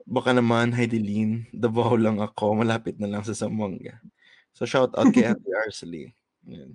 [0.09, 4.01] baka naman, Heidelin, Davao lang ako, malapit na lang sa Sambuanga.
[4.57, 6.17] So, shout out kay Ate Arsley.
[6.49, 6.73] Yan.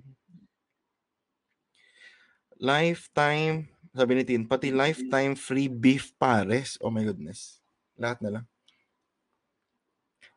[2.59, 6.77] Lifetime, sabi ni Tin, pati lifetime free beef pares.
[6.81, 7.61] Oh my goodness.
[7.99, 8.45] Lahat na lang.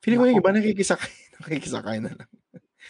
[0.03, 1.13] Feeling ko yung iba nakikisakay.
[1.43, 2.31] Nakikisakay na lang.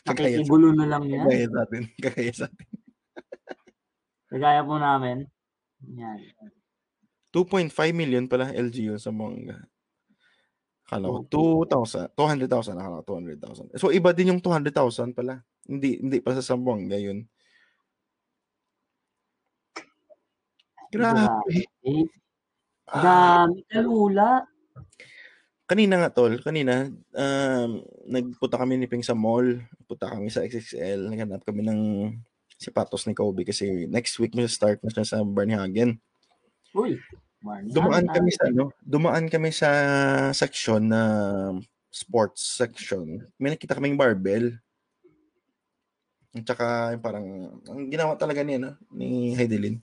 [0.09, 1.29] Nakikigulo na lang yan.
[1.29, 1.83] kagaya sa atin.
[2.05, 2.69] Kagaya sa atin.
[4.33, 5.29] Kagaya po namin.
[5.93, 6.19] Yan.
[7.33, 9.61] 2.5 million pala LGU sa Mongga.
[10.89, 13.81] Akala ko 2,000, 200,000, akala ko 200,000.
[13.81, 15.41] So iba din yung 200,000 pala.
[15.65, 17.25] Hindi hindi pa sa Zamboanga yun.
[20.93, 21.25] Grabe.
[21.89, 22.05] Eh,
[22.93, 24.45] Ah, dami kalula.
[25.65, 29.65] kanina nga tol, kanina um, nagpunta kami ni Ping sa mall.
[29.89, 31.09] Punta kami sa XXL.
[31.09, 31.81] Naghanap kami ng
[32.61, 35.97] sipatos ni Kobe kasi next week may start na siya sa Barnhagen.
[36.77, 37.01] Uy.
[37.41, 37.73] Marna.
[37.73, 39.71] Dumaan kami sa ano, dumaan kami sa
[40.37, 41.03] section na
[41.89, 43.25] sports section.
[43.41, 44.53] May nakita kaming barbell.
[46.37, 47.27] At saka yung parang
[47.67, 49.81] ang ginawa talaga niya no, ni Heidelin.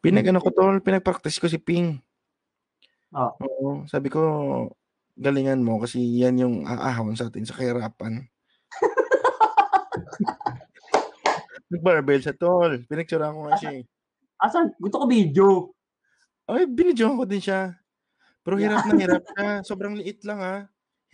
[0.00, 2.00] Pinagano ko tol, pinagpractice ko si Ping.
[3.14, 3.30] Oh.
[3.40, 4.20] Oo, sabi ko
[5.14, 8.26] galingan mo kasi yan yung aahon sa atin sa kahirapan.
[11.70, 12.82] Nag-barbell sa tol.
[12.90, 13.70] Pinagtsura ko nga siya.
[13.78, 13.82] eh.
[14.42, 14.74] Asan?
[14.82, 15.70] Gusto ko video.
[16.50, 17.78] Ay, binidyohan ko din siya.
[18.44, 19.48] Pero hirap na hirap siya.
[19.64, 20.56] Sobrang liit lang ha.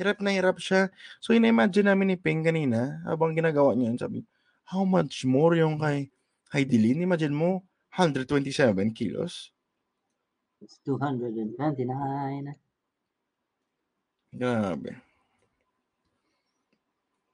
[0.00, 0.88] Hirap na hirap siya.
[1.20, 4.18] So, ina-imagine namin ni Ping kanina, habang ginagawa niya, yun, sabi,
[4.64, 6.08] how much more yung kay
[6.48, 7.04] Heidelin?
[7.04, 9.50] Imagine mo, 127 kilos.
[10.60, 11.56] It's 229.
[14.30, 14.92] Grabe.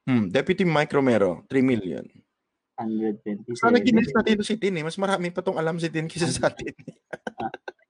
[0.06, 2.06] Hmm, Deputy Mike Romero, 3 million.
[2.78, 3.56] 127.
[3.58, 4.84] Sana ginis natin ito si Tin eh.
[4.84, 6.72] Mas marami pa tong alam si Tin kisa sa atin.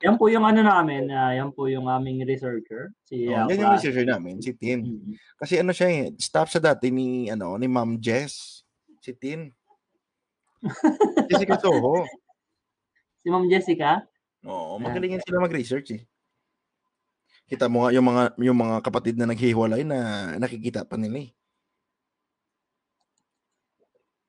[0.04, 2.94] Yan po yung ano namin, ah, yan po yung aming researcher.
[3.08, 4.84] Si Oh, ah, yan yung researcher namin, si Tin.
[4.86, 5.12] Mm.
[5.40, 8.62] Kasi ano siya eh, staff sa dati ni, ano, ni Ma'am Jess.
[9.02, 9.50] Si Tin.
[11.28, 12.06] Jessica Soho.
[13.26, 14.06] Si Ma'am Jessica?
[14.46, 16.02] Oo, magaling yan sila mag-research eh.
[17.50, 19.98] Kita mo nga yung mga yung mga kapatid na naghihiwalay na
[20.38, 21.30] nakikita pa nila eh.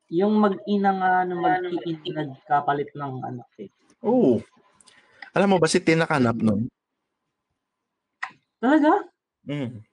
[0.09, 3.69] Yung mag-ina nga na mag-iin nagkapalit ng anak eh.
[4.01, 4.41] Oo.
[5.37, 6.65] Alam mo ba si Tin nakanap nun?
[8.57, 9.05] Talaga?
[9.45, 9.85] Mm.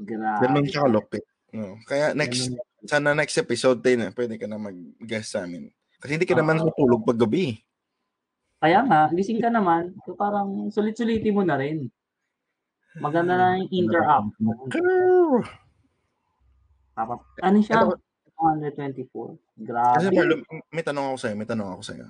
[0.00, 0.40] Grabe.
[0.48, 1.28] Ganun siya kalupit.
[1.52, 1.76] No.
[1.84, 2.88] Kaya next, Ganun.
[2.88, 5.68] sana next episode tayo na, pwede ka na mag-guest sa amin.
[6.04, 6.40] Kasi hindi ka Oo.
[6.44, 7.56] naman tutulog pag gabi.
[8.60, 11.88] Kaya nga, gising ka naman, so parang sulit-suliti mo na rin.
[13.00, 14.36] Maganda na yung interact.
[16.92, 17.88] Papa, ano siya?
[17.88, 18.04] Ito-
[18.36, 19.38] 124.
[19.56, 20.12] Kasi Grabe.
[20.12, 20.34] Marlo,
[20.74, 22.06] may tanong ako sa'yo, may tanong ako sa'yo.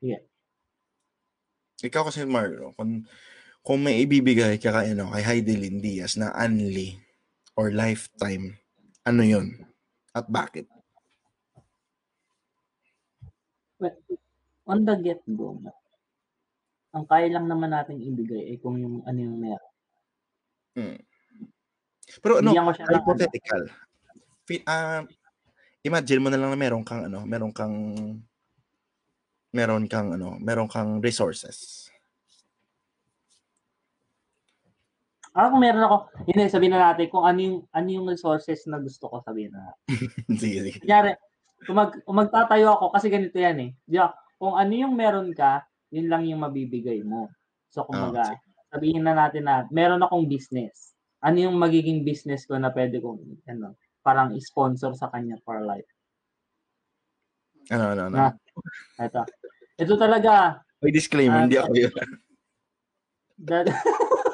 [0.00, 0.24] Yeah.
[1.84, 3.04] Ikaw kasi Marlo, kung,
[3.62, 6.96] kung may ibibigay ka kay, ano, kay Heidelin Diaz na Anli
[7.54, 8.56] or lifetime,
[9.04, 9.68] ano yun?
[10.16, 10.66] At bakit?
[14.68, 15.56] On the get-go,
[16.92, 19.72] ang kaya lang naman natin ibigay ay kung yung ano yung meron.
[20.76, 20.98] Hmm.
[22.20, 23.68] Pero ano, hypothetical.
[24.48, 25.04] Fi- ah,
[25.84, 27.76] imagine mo na lang na meron kang ano, meron kang
[29.52, 31.88] meron kang ano, meron kang resources.
[35.36, 38.82] Ah, kung meron ako, hindi, sabihin na natin kung ano yung, ano yung resources na
[38.82, 39.70] gusto ko sabihin na.
[40.40, 40.78] sige, sige.
[40.82, 41.14] Kunyari,
[41.66, 43.70] kung, mag, kung magtatayo ako, kasi ganito yan eh.
[43.88, 47.32] Ba, kung ano yung meron ka, yun lang yung mabibigay mo.
[47.72, 48.36] So, kumbaga,
[48.68, 50.94] sabihin na natin na meron akong business.
[51.18, 55.88] Ano yung magiging business ko na pwede kong, ano, parang sponsor sa kanya for life.
[57.68, 58.16] Ano, ano, ano.
[58.16, 58.36] Na-
[58.98, 59.22] Ito.
[59.78, 61.90] Ito talaga, May disclaimer, Ah, hindi ako yun.
[63.50, 63.66] that,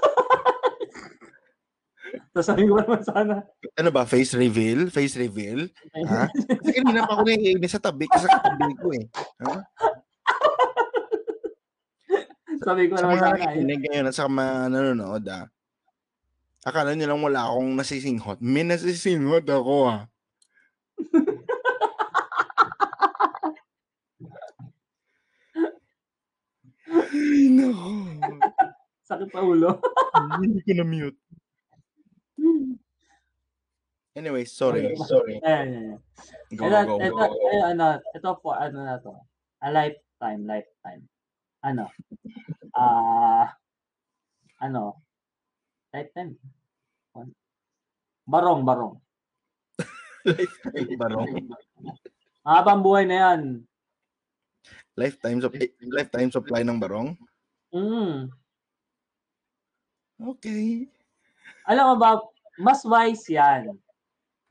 [2.30, 3.34] Sasabihin ko naman sana.
[3.74, 4.86] Ano ba, face reveal?
[4.88, 5.66] Face reveal?
[6.04, 6.26] Ha?
[6.30, 9.04] Kasi kanina pa ako naiinis sa tabi kasi sa katabi ko eh.
[9.40, 9.54] Ha?
[12.56, 13.28] Sabi ko Sa naman mga sana.
[13.28, 13.40] eh.
[13.40, 15.44] nakikinig ngayon at sa mga nanonood ah,
[16.62, 18.38] akala nyo lang wala akong nasisinghot.
[18.40, 20.00] May nasisinghot ako ah.
[26.86, 27.90] Ay, nako.
[29.04, 29.70] Sakit sa ulo.
[30.40, 31.18] Hindi ko na-mute.
[34.14, 34.94] Anyway, sorry.
[34.94, 35.42] Sorry.
[35.42, 35.98] Ayan, ayan.
[36.54, 37.02] Go, ito, go, go.
[37.02, 39.10] ito, ito, ano, ito po, ano na to.
[39.58, 41.02] A lifetime, lifetime.
[41.66, 41.90] Ano?
[42.78, 43.58] Ah,
[44.62, 45.02] ano?
[45.90, 46.38] Lifetime.
[48.22, 48.94] Barong, barong.
[50.24, 51.26] Lifetime barong.
[52.46, 53.40] Habang buhay na yan.
[54.94, 57.18] Lifetime, sup- eh, lifetime supply ng barong?
[57.74, 58.30] Mm.
[60.22, 60.86] Okay.
[61.66, 62.22] Alam mo ba,
[62.58, 63.74] mas wise yan.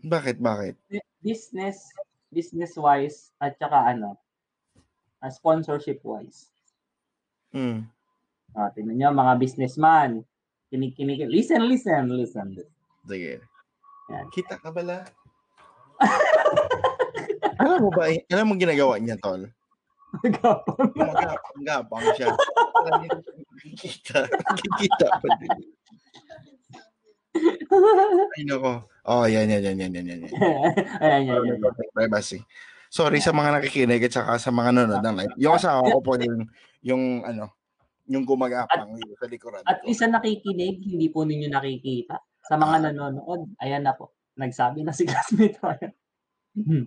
[0.03, 0.75] Bakit, bakit?
[1.23, 1.87] Business,
[2.33, 4.19] business-wise, at saka ano,
[5.23, 6.51] ah, sponsorship-wise.
[7.55, 7.87] Hmm.
[8.53, 10.27] Ah, tingnan nyo, mga businessman.
[10.73, 11.29] Kinig-kinig.
[11.29, 12.47] Listen, listen, listen.
[13.05, 13.39] Sige.
[14.11, 14.25] Yan.
[14.33, 15.05] Kita ka bala?
[17.63, 19.47] alam mo ba, alam mo ginagawa niya, Tol?
[20.21, 20.93] Gapang.
[20.93, 22.33] Magapang siya.
[22.83, 23.09] Alam niya,
[23.63, 24.27] Kikita.
[24.59, 25.57] Kikita pa din.
[28.37, 28.85] Ay, nako.
[29.03, 30.19] Oh, yan, yan, yan, yan, yan, yan.
[30.23, 30.31] yan.
[31.03, 31.59] Ayan, yan, yan.
[31.91, 32.39] Privacy.
[32.93, 35.35] Sorry sa mga nakikinig at saka sa mga nanonood ng live.
[35.41, 36.45] Yung asawa ko po yung,
[36.85, 37.51] yung ano,
[38.07, 39.65] yung gumagapang dito sa likuran.
[39.65, 42.21] At isa nakikinig, hindi po ninyo nakikita.
[42.45, 44.13] Sa mga nanonood, ayan na po.
[44.37, 45.73] Nagsabi na si classmate ko.
[46.53, 46.85] Hmm.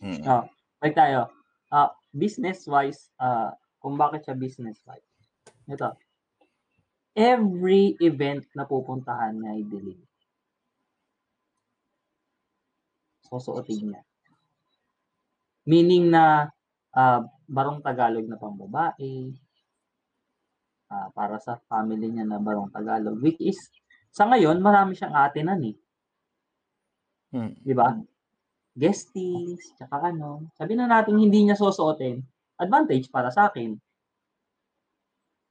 [0.00, 0.20] Hmm.
[0.26, 0.44] Oh,
[0.80, 1.30] balik tayo.
[1.70, 5.06] Ah, business-wise, ah, kung bakit siya business-wise.
[5.70, 5.96] Ito.
[7.14, 10.00] Every event na pupuntahan niya ay dilim.
[13.34, 14.00] Susuotin niya.
[15.66, 16.46] Meaning na
[16.94, 17.20] ah,
[17.50, 19.34] barong Tagalog na pambabae,
[20.94, 23.58] ah, para sa family niya na barong Tagalog, which is,
[24.14, 25.74] sa ngayon, marami siyang atinan eh.
[27.34, 27.50] Hmm.
[27.58, 27.90] Di ba?
[28.78, 30.46] Guestings, tsaka ano.
[30.54, 32.22] Sabi na natin hindi niya susuotin,
[32.62, 33.74] advantage para sa akin.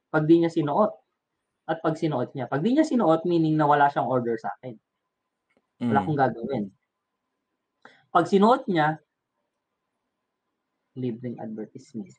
[0.08, 0.92] Pag di niya sinuot.
[1.68, 2.48] At pag sinuot niya.
[2.48, 4.76] Pag di niya sinuot, meaning na wala siyang order sa akin.
[5.84, 6.08] Wala Hmm.
[6.08, 6.66] akong gagawin.
[8.14, 9.02] Pag sinuot niya,
[10.94, 12.14] libreng advertisement.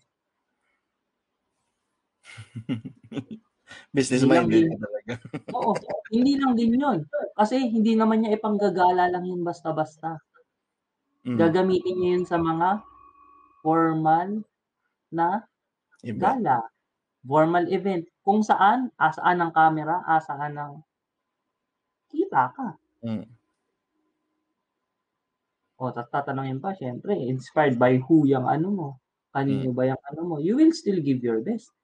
[3.94, 5.14] Business minded din- talaga.
[5.54, 5.72] Oo,
[6.10, 7.06] hindi lang din yun.
[7.38, 10.18] Kasi hindi naman niya ipanggagala lang yun basta-basta.
[11.24, 11.38] Hmm.
[11.38, 12.82] Gagamitin niya yun sa mga
[13.64, 14.44] formal
[15.14, 15.46] na
[16.04, 16.36] Iba.
[16.36, 16.58] gala,
[17.24, 20.72] formal event, kung saan, asaan ang camera, asaan ang
[22.12, 22.68] kita ka.
[23.00, 23.24] Hmm.
[25.74, 28.88] O, tapos tatanungin pa, syempre, inspired by who yung ano mo?
[29.34, 30.36] Kanino ba yung ano mo?
[30.38, 31.74] You will still give your best.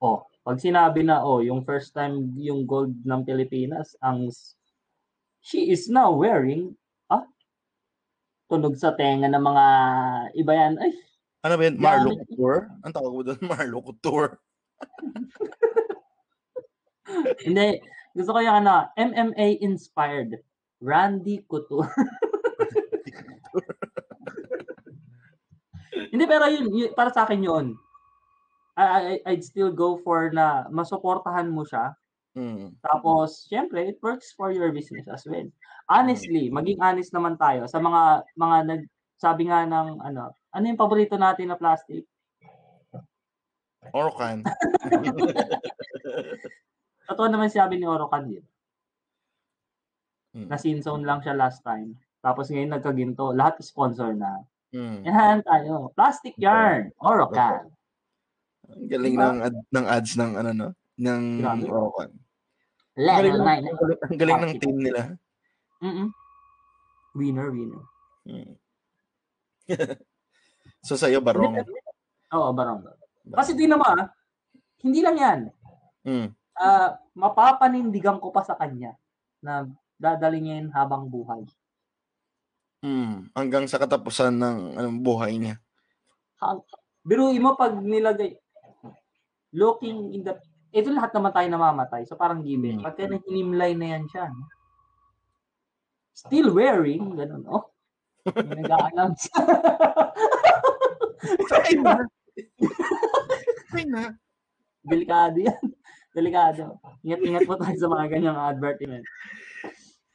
[0.00, 4.32] O, pag sinabi na, oh, yung first time yung gold ng Pilipinas, ang
[5.44, 6.72] she is now wearing,
[7.12, 7.28] ah,
[8.48, 9.64] tunog sa tenga ng mga
[10.38, 10.74] iba yan.
[10.80, 10.92] Ay,
[11.46, 11.76] Ano ba yun?
[11.78, 12.18] Marlo Yan.
[12.26, 12.60] Couture?
[12.82, 13.40] Ang tawag mo doon?
[13.52, 14.32] Marlo Couture.
[17.46, 17.78] hindi.
[18.16, 20.42] Gusto ko yung ano, MMA inspired.
[20.80, 21.88] Randy Couture.
[26.12, 27.76] hindi, pero yun, yun, para sa akin yun.
[28.76, 31.96] I, I, I'd still go for na masuportahan mo siya.
[32.36, 32.76] Mm.
[32.84, 35.48] Tapos, syempre, it works for your business as well.
[35.88, 38.84] Honestly, maging honest naman tayo sa mga mga nag
[39.16, 42.04] sabi nga ng ano, ano yung paborito natin na plastic?
[43.96, 44.44] Orocan.
[47.08, 48.44] Totoo naman sabi ni Orocan din.
[50.36, 50.52] Mm.
[50.52, 51.96] Na sin zone lang siya last time.
[52.20, 54.44] Tapos ngayon nagkaginto, lahat sponsor na.
[54.76, 55.00] Mm.
[55.08, 55.88] Yan tayo.
[55.96, 57.72] Plastic yarn, Orocan.
[58.68, 59.30] Ang galing Diba?
[59.32, 60.68] ng ad, ng ads ng ano no
[61.00, 61.22] ng.
[61.64, 62.10] Orocan.
[62.12, 63.48] Ang galing, Level ng,
[63.80, 64.12] 9.
[64.12, 65.02] ang galing ng team nila.
[65.80, 66.08] Mm
[67.16, 67.84] Winner, winner.
[68.28, 68.52] Mm.
[70.86, 71.64] so sa'yo barong.
[72.36, 72.84] Oo, barang.
[73.32, 74.12] Kasi di naman, ah,
[74.84, 75.40] hindi lang yan.
[76.04, 76.28] Mm.
[76.60, 78.92] Ah, mapapanindigan ko pa sa kanya
[79.40, 79.64] na
[79.96, 81.44] dadali niya yun habang buhay.
[82.84, 83.32] Mm.
[83.32, 85.56] Hanggang sa katapusan ng anong buhay niya.
[87.06, 88.36] Biruin mo pag nilagay,
[89.56, 90.36] looking in the,
[90.74, 92.02] ito lahat naman tayo namamatay.
[92.04, 92.82] So parang given.
[92.82, 92.86] Hmm.
[92.86, 94.28] Pagka hinimlay na yan siya.
[94.28, 94.44] no?
[96.16, 97.44] Still wearing, ganun.
[98.26, 99.28] May nag-a-announce.
[101.66, 101.94] Ay na.
[103.70, 104.02] Ay na.
[104.82, 105.64] Delikado yan.
[106.16, 106.80] Delikado.
[107.04, 109.06] Ingat-ingat po tayo sa mga ganyang advertisement.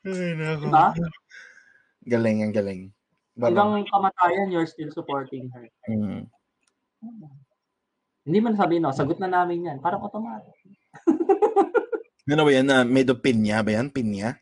[0.01, 0.65] Ay nako.
[0.65, 0.87] Diba?
[2.09, 2.81] Galing, ang galing.
[3.37, 3.87] Hanggang Barong.
[3.87, 5.69] kamatayan, you're still supporting her.
[5.85, 6.25] Mm.
[8.25, 9.77] Hindi man sabihin, no, sagot na namin yan.
[9.81, 10.53] Parang automatic.
[12.31, 12.69] Ano ba yan?
[12.69, 13.91] Uh, made of pinya ba yan?
[13.91, 14.39] Pinya?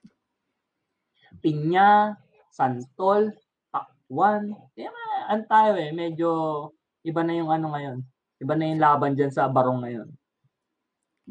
[1.41, 2.13] Pinya,
[2.53, 3.33] Santol,
[3.73, 4.53] Takwan.
[4.77, 6.29] Kaya mga, ano tayo eh, medyo
[7.01, 8.03] iba na yung ano ngayon.
[8.43, 10.05] Iba na yung laban dyan sa barong ngayon.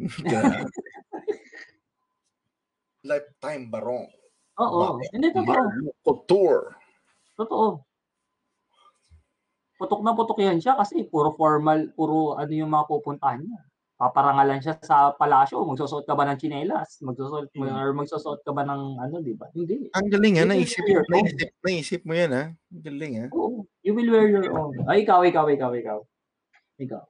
[3.06, 4.10] Lifetime barong.
[4.58, 4.98] Oo.
[4.98, 5.10] Bakit?
[5.14, 5.62] Hindi, totoo.
[6.02, 6.62] Couture.
[7.38, 7.66] Totoo.
[9.78, 13.62] Putok na putok yan siya kasi puro formal, puro ano yung mga pupuntahan niya.
[13.98, 16.98] Paparangalan siya sa palasyo, magsusuot ka ba ng tsinelas?
[17.02, 17.66] Magsusuot, Hmm.
[17.70, 19.50] or magsusuot ka ba ng ano, di ba?
[19.54, 19.90] Hindi.
[19.94, 22.44] Ang galing ha, will naisip, naisip, naisip mo yan ha.
[22.54, 23.26] Ang galing ha.
[23.34, 23.66] Oo.
[23.82, 24.74] You will wear your own.
[24.86, 25.98] Ay, ikaw, ikaw, ikaw, ikaw.
[26.78, 27.02] Ikaw.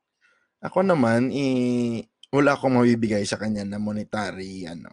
[0.65, 4.89] Ako naman, eh, wala akong mabibigay sa kanya na monetary, ano.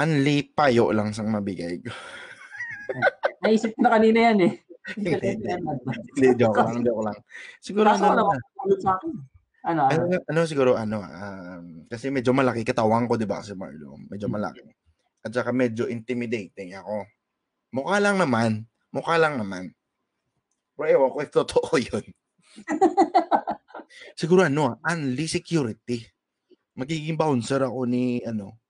[0.00, 1.92] Anli payo lang sang mabigay ko.
[3.44, 4.54] Naisip ko na kanina yan eh.
[4.96, 5.50] Hindi, hindi.
[6.16, 7.18] Hindi, joke lang, joke lang.
[7.62, 8.22] Siguro Kaso ano,
[8.80, 9.12] sa akin.
[9.62, 10.02] Ano, ano?
[10.10, 13.94] ano, ano siguro, ano, um, kasi medyo malaki katawan ko, di ba, si Marlo?
[14.10, 14.66] Medyo malaki.
[15.22, 17.06] At saka medyo intimidating ako.
[17.70, 18.66] Mukha lang naman.
[18.90, 19.70] Mukha lang naman.
[20.74, 22.04] Pero ewan ko if totoo yun.
[24.20, 26.02] siguro ano, Anli Security.
[26.74, 28.61] Magiging bouncer ako ni, ano,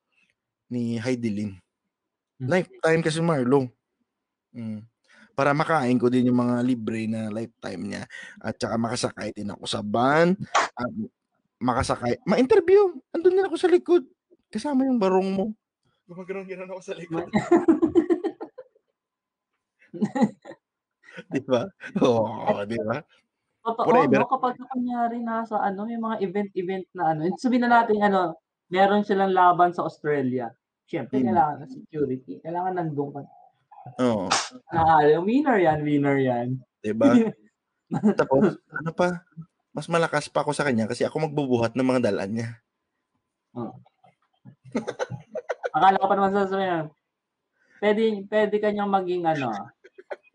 [0.73, 1.53] ni Heidi Lim.
[2.41, 3.68] Lifetime kasi Marlo.
[4.57, 4.81] Mm.
[5.37, 8.03] Para makain ko din yung mga libre na lifetime niya.
[8.41, 10.33] At saka makasakay din ako sa van.
[10.73, 10.93] At
[11.61, 12.25] makasakay.
[12.25, 12.97] Ma-interview.
[13.12, 14.09] Andun din ako sa likod.
[14.49, 15.53] Kasama yung barong mo.
[16.09, 17.29] Gumagano'n-ganon ako sa likod.
[21.33, 21.68] di ba?
[22.01, 23.01] Oo, di ba?
[23.62, 24.20] Totoo, Forever.
[24.20, 24.29] no?
[24.29, 28.37] Kapag kunyari nasa ano, may mga event-event na ano, sabihin na natin ano,
[28.68, 30.51] meron silang laban sa Australia.
[30.93, 31.32] Siyempre, Hmm.
[31.32, 32.32] kailangan ng security.
[32.45, 33.20] Kailangan nandun ka.
[34.05, 34.28] Oo.
[34.68, 36.49] Nakakala, winner yan, winner yan.
[36.84, 37.09] Di ba?
[38.20, 39.24] Tapos, ano pa?
[39.72, 42.49] Mas malakas pa ako sa kanya kasi ako magbubuhat ng mga dalan niya.
[45.72, 46.93] Akala ko pa naman sasabihin,
[47.80, 49.49] pwede, pwede kanyang maging ano,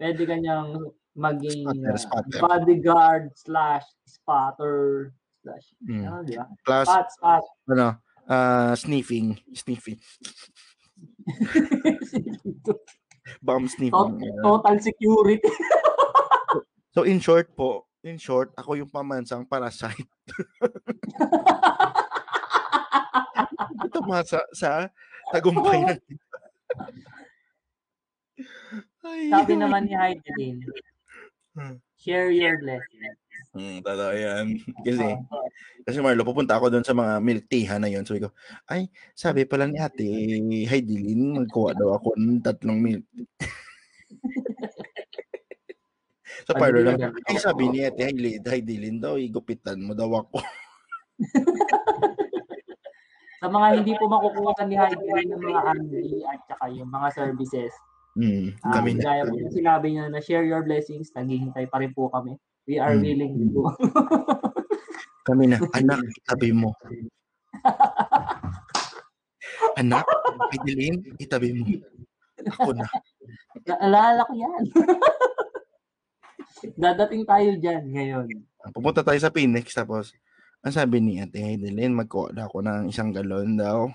[0.02, 2.40] pwede kanyang maging Spotter, uh, spotter.
[2.42, 6.02] bodyguard slash spotter slash, Mm.
[6.04, 6.46] ano, di ba?
[6.66, 7.44] Plus, Spot, spot.
[7.70, 7.94] ano,
[8.28, 9.40] ah, sniffing.
[9.54, 10.00] Sniffing.
[13.44, 13.92] Bomb sniffing.
[13.92, 15.42] Tot- Total security.
[16.98, 20.10] So in short po, in short, ako yung pamansang parasite.
[23.86, 24.70] Ito mga sa, sa
[25.30, 26.02] tagumpay ng
[29.06, 30.58] Ay, Sabi naman ni Heidelin,
[31.54, 31.78] Hmm.
[32.02, 33.18] share your blessings.
[33.54, 34.46] Hmm, totoo yan.
[34.82, 35.18] Kasi,
[35.88, 38.04] kasi Marlo, pupunta ako doon sa mga milk teahan na yun.
[38.04, 38.36] Sabi ko,
[38.68, 40.04] ay, sabi pala ni ate,
[40.68, 43.08] Heidelin, magkuha daw ako ng tatlong milk
[46.44, 47.00] sa Pag parlor lang.
[47.24, 50.44] Ay, sabi ni ate Heidelin, Heidelin daw, igupitan mo daw ako.
[53.38, 57.70] Sa mga hindi po makukuha ni Heidi ng mga Andy at saka yung mga services,
[58.66, 59.14] Ah, kami na.
[59.14, 62.34] gaya po sinabi niya na share your blessings, naghihintay pa rin po kami.
[62.66, 63.06] We are Mm.
[63.06, 63.62] willing to.
[65.28, 66.72] Kami na, anak, itabi mo.
[69.82, 70.08] anak,
[70.56, 71.68] Heidelin, itabi mo.
[72.48, 72.88] Ako na.
[73.68, 74.64] Naalala ko yan.
[76.80, 78.28] Dadating tayo dyan ngayon.
[78.72, 80.16] Pupunta tayo sa Phoenix, tapos,
[80.64, 83.84] ang sabi ni ate Heidelin, magkuha daw ako ng isang galon daw.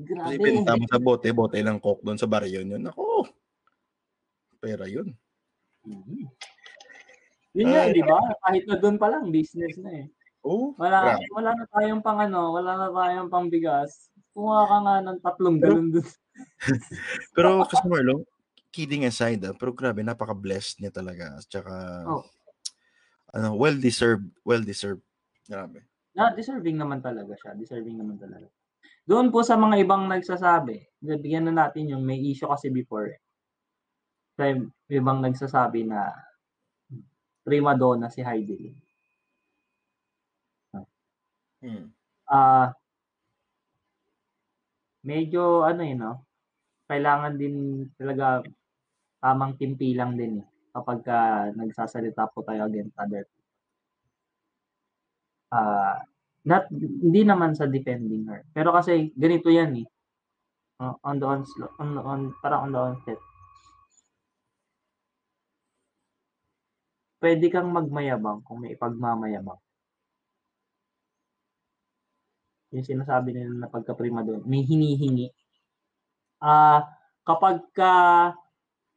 [0.00, 0.44] Kasi Grabe.
[0.44, 2.84] pinunta mo sa bote, bote ng coke doon sa baryo yun.
[2.88, 3.28] Ako,
[4.60, 5.12] pera yun.
[5.88, 6.28] Mhm.
[7.56, 8.18] Yun nga, di ba?
[8.46, 10.06] Kahit na doon pa lang, business na eh.
[10.40, 11.26] Oh, Wala, grabe.
[11.36, 14.08] wala na tayong pang ano, wala na tayong pang bigas.
[14.32, 16.08] Kuha ka nga ng tatlong galon doon.
[17.36, 18.24] Pero kasi Marlo,
[18.72, 21.36] kidding aside, ah, pero grabe, napaka-blessed niya talaga.
[21.36, 21.74] At saka,
[22.08, 22.24] Oh.
[23.34, 25.02] ano, well-deserved, well-deserved.
[25.44, 25.84] Grabe.
[26.16, 27.52] Na, deserving naman talaga siya.
[27.58, 28.46] Deserving naman talaga.
[29.04, 33.10] Doon po sa mga ibang nagsasabi, bigyan na natin yung may issue kasi before.
[34.38, 34.46] Sa
[34.88, 36.14] ibang nagsasabi na
[37.46, 38.56] prima donna si Heidi.
[38.58, 38.76] Lim.
[41.60, 41.92] Hmm.
[42.24, 42.72] Ah,
[45.04, 46.24] medyo ano eh, no?
[46.88, 48.42] Kailangan din talaga
[49.22, 51.18] tamang timpilang din eh kapag ka
[51.58, 53.48] nagsasalita po tayo against other people.
[55.50, 55.98] Ah,
[56.46, 58.40] not hindi naman sa defending her.
[58.54, 59.88] Pero kasi ganito 'yan eh.
[60.80, 63.20] Uh, on the onslaught, on, on parang on the onset.
[67.20, 69.60] Pwede kang magmayabang kung may ipagmamayabang.
[72.72, 75.28] Yung sinasabi nila na pagka-prima doon, may hinihingi.
[76.40, 76.88] Ah,
[77.28, 77.92] kapag ka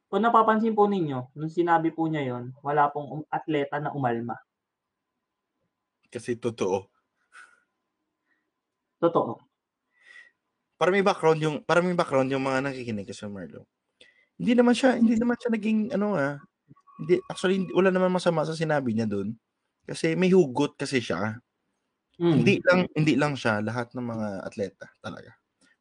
[0.08, 4.38] kung napapansin po ninyo, nung sinabi po niya yon, wala pong um- atleta na umalma.
[6.06, 6.86] Kasi totoo.
[9.02, 9.42] Totoo.
[10.78, 13.66] Para may background yung para may background yung mga nakikinig kasi Marlo.
[14.38, 16.38] Hindi naman siya hindi naman siya naging ano ah.
[17.00, 19.34] Hindi actually hindi- wala naman masama sa sinabi niya doon.
[19.84, 21.38] Kasi may hugot kasi siya.
[22.16, 22.34] Mm.
[22.40, 25.34] Hindi lang hindi lang siya lahat ng mga atleta talaga.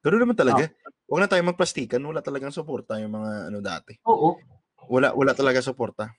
[0.03, 0.67] Pero naman talaga.
[1.07, 3.93] Huwag na tayo magplastikan, wala talagang suporta yung mga ano dati.
[4.09, 4.35] Oo.
[4.91, 6.11] Wala wala talaga suporta.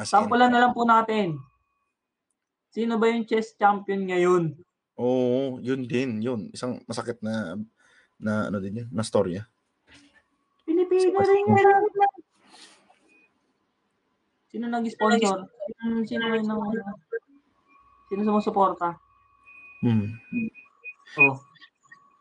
[0.00, 1.36] Sampulan na lang po natin.
[2.70, 4.56] Sino ba yung chess champion ngayon?
[5.00, 6.48] Oo, yun din, yun.
[6.54, 7.58] Isang masakit na
[8.20, 9.44] na ano din yun, na storya.
[10.64, 11.82] Pilipino rin yan.
[14.50, 15.46] Sino nag-sponsor?
[15.46, 16.62] Sino, sino yung nang,
[18.10, 18.98] sino sumusuporta?
[19.86, 20.18] Hmm.
[21.16, 21.38] Oh.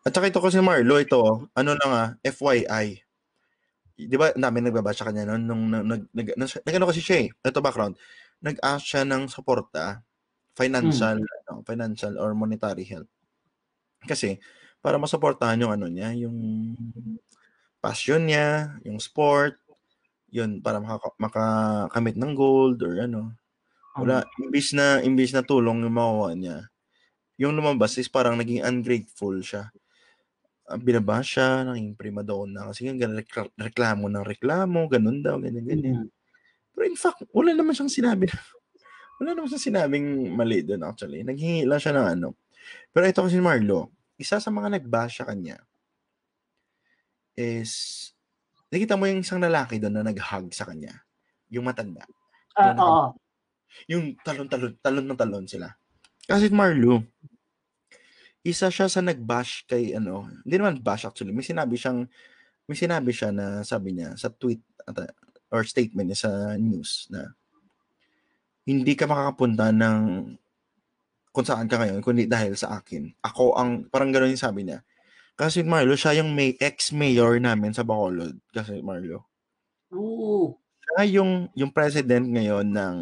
[0.05, 3.01] At saka ito kasi Marlo, ito, ano lang ah, FYI.
[3.99, 7.27] Di ba, namin nagbabasa kanya noon nung nag, nag, nag, nag, nag ano kasi siya
[7.27, 7.99] eh, ito background,
[8.39, 9.99] nag-ask siya ng suporta,
[10.55, 13.11] financial, ano, financial or monetary help.
[14.07, 14.39] Kasi,
[14.79, 16.37] para masuportahan yung ano niya, yung
[17.83, 19.58] passion niya, yung sport,
[20.29, 23.33] yun, para makaka, makakamit ng gold or ano.
[23.99, 26.57] Wala, imbis na, imbis na tulong yung makuha niya,
[27.39, 29.71] yung lumabas is parang naging ungrateful siya.
[30.67, 35.95] Uh, binaba siya, naging prima donna kasi rekla- reklamo ng reklamo, ganun daw, ganyan, ganyan.
[36.03, 36.09] Mm.
[36.75, 38.35] Pero in fact, wala naman siyang sinabi na,
[39.23, 41.23] wala naman siyang sinabing mali doon actually.
[41.23, 42.35] Naghingi lang siya ng ano.
[42.91, 45.63] Pero ito kasi Marlo, isa sa mga nagbash sa kanya
[47.39, 48.11] is,
[48.69, 50.93] nakita mo yung isang lalaki doon na nag-hug sa kanya.
[51.49, 52.05] Yung matanda.
[52.53, 53.05] Ah, Yung oo.
[53.85, 55.69] Yung talon-talon, talon na talon sila.
[56.25, 57.05] Kasi Marlo,
[58.45, 61.33] isa siya sa nag-bash kay ano, hindi naman bash actually.
[61.33, 62.05] May sinabi siyang
[62.69, 65.13] may sinabi siya na sabi niya sa tweet at,
[65.49, 67.33] or statement niya sa news na
[68.69, 70.01] hindi ka makakapunta ng
[71.33, 73.09] kung saan ka ngayon kundi dahil sa akin.
[73.25, 74.85] Ako ang parang gano'n yung sabi niya.
[75.39, 78.35] Kasi Marlo, siya yung may ex-mayor namin sa Bacolod.
[78.51, 79.23] Kasi Marlo,
[79.95, 80.59] Oo.
[80.83, 82.95] siya yung yung president ngayon ng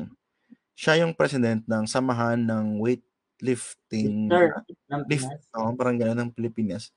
[0.78, 4.54] siya yung president ng samahan ng weightlifting Sir,
[4.94, 5.26] ng lift,
[5.58, 6.94] oh, parang gano'n ng Pilipinas.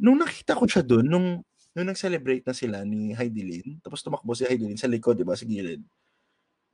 [0.00, 1.28] Nung nakita ko siya doon, nung
[1.76, 5.44] nung nag-celebrate na sila ni Heidelin, tapos tumakbo si Heidelin sa likod, di ba, sa
[5.44, 5.82] gilid.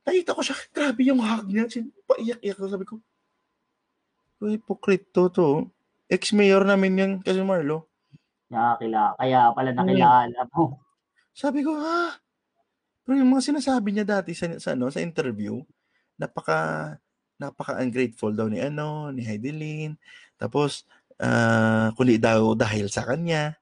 [0.05, 1.65] Nakita ko siya, grabe yung hug niya.
[1.67, 2.95] Sin- Paiyak-iyak ko, sabi ko,
[4.41, 5.47] Uy, hypocrite to to.
[6.11, 7.87] Ex-mayor namin yan kasi Marlo.
[8.51, 9.15] Nakakila.
[9.15, 10.83] Kaya pala nakilala mo.
[11.31, 12.19] Sabi ko, ha?
[13.07, 15.63] Pero yung mga sinasabi niya dati sa, sa, ano, sa interview,
[16.19, 16.99] napaka
[17.41, 19.97] napaka-ungrateful daw ni ano, ni Heidelin.
[20.37, 20.85] Tapos,
[21.17, 23.57] uh, kundi daw dahil sa kanya,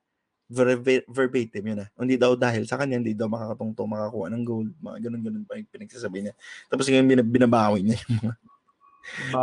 [0.51, 1.89] ver- verbatim yun ah.
[1.95, 4.73] Hindi daw dahil sa kanya, hindi daw makakatungtong makakuha ng gold.
[4.83, 6.33] Mga ganun-ganun pa yung pinagsasabi niya.
[6.67, 8.35] Tapos ngayon bin- binabawi niya yung mga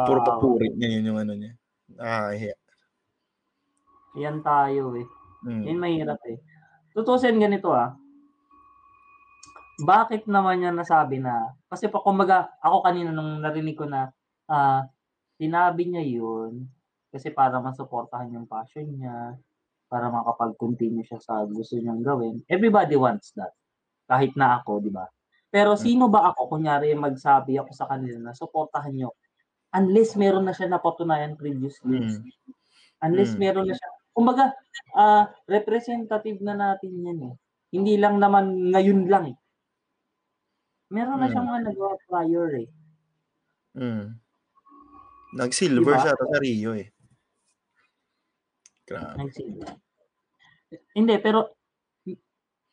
[0.04, 1.52] puro papuri niya yun yung ano niya.
[1.96, 2.54] Nakakahiya.
[4.16, 5.06] Yan tayo eh.
[5.44, 5.62] Hmm.
[5.62, 6.40] Yan mahirap eh.
[6.96, 7.94] Tutusin ganito ah.
[9.76, 14.08] Bakit naman niya nasabi na, kasi pa kumbaga, ako kanina nung narinig ko na,
[14.48, 14.80] ah, uh,
[15.36, 16.64] sinabi niya yun,
[17.12, 19.36] kasi para masuportahan yung passion niya,
[19.92, 22.40] para makapag-continue siya sa gusto niyang gawin.
[22.48, 23.52] Everybody wants that.
[24.08, 25.04] Kahit na ako, di ba?
[25.52, 25.82] Pero hmm.
[25.84, 29.12] sino ba ako, kunyari, magsabi ako sa kanila na suportahan niyo
[29.76, 32.00] unless meron na siya napatunayan previously.
[32.00, 32.24] Mm.
[33.04, 33.40] Unless mm.
[33.40, 33.90] meron na siya.
[34.16, 34.56] Kumbaga,
[34.96, 37.34] uh, representative na natin yan eh.
[37.76, 39.36] Hindi lang naman ngayon lang eh.
[40.88, 41.32] Meron na mm.
[41.36, 42.68] siyang mga nagawa prior eh.
[43.76, 44.16] Mm.
[45.36, 46.00] Nag-silver diba?
[46.00, 46.88] siya sa Rio eh.
[48.88, 49.28] Grabe.
[50.96, 51.60] Hindi, pero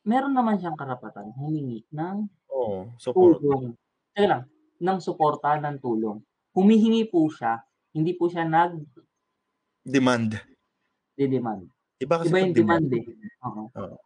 [0.07, 2.23] meron naman siyang karapatan humingi ng
[2.53, 3.43] oh, support.
[3.43, 3.75] tulong.
[4.15, 4.43] Teka lang,
[4.79, 6.23] ng suporta ng tulong.
[6.55, 7.59] Humihingi po siya,
[7.91, 8.77] hindi po siya nag
[9.83, 10.52] demand.
[11.13, 11.69] Di-demand.
[12.01, 13.05] Iba kasi Iba yung demand, demand eh.
[13.45, 13.61] Oo.
[13.77, 13.97] Oh.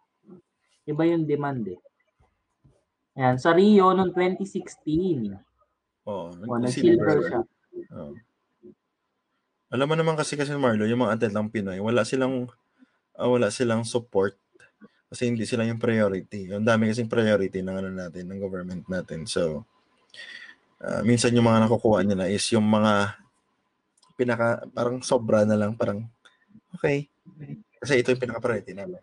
[0.88, 1.80] Iba yung demand eh.
[3.18, 5.34] Ayan, sa Rio noong 2016.
[6.06, 7.42] Oh, oh nag-silver siya.
[7.92, 8.14] Oh.
[9.68, 12.48] Alam mo naman kasi kasi Marlo, yung mga atletang Pinoy, wala silang
[13.20, 14.40] uh, wala silang support
[15.12, 16.52] kasi hindi sila yung priority.
[16.52, 19.24] Ang dami kasing priority ng ano natin, ng government natin.
[19.24, 19.64] So,
[20.84, 23.16] uh, minsan yung mga nakukuha nila is yung mga
[24.20, 26.04] pinaka, parang sobra na lang, parang,
[26.76, 27.08] okay.
[27.78, 29.00] Kasi ito yung pinaka-priority namin.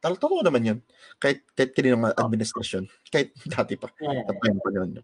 [0.00, 0.78] Tal totoo naman yun.
[1.18, 2.86] Kahit, kahit kaninong administrasyon.
[3.10, 3.90] Kahit dati pa.
[3.98, 4.22] Yeah.
[4.22, 5.02] At pa yun.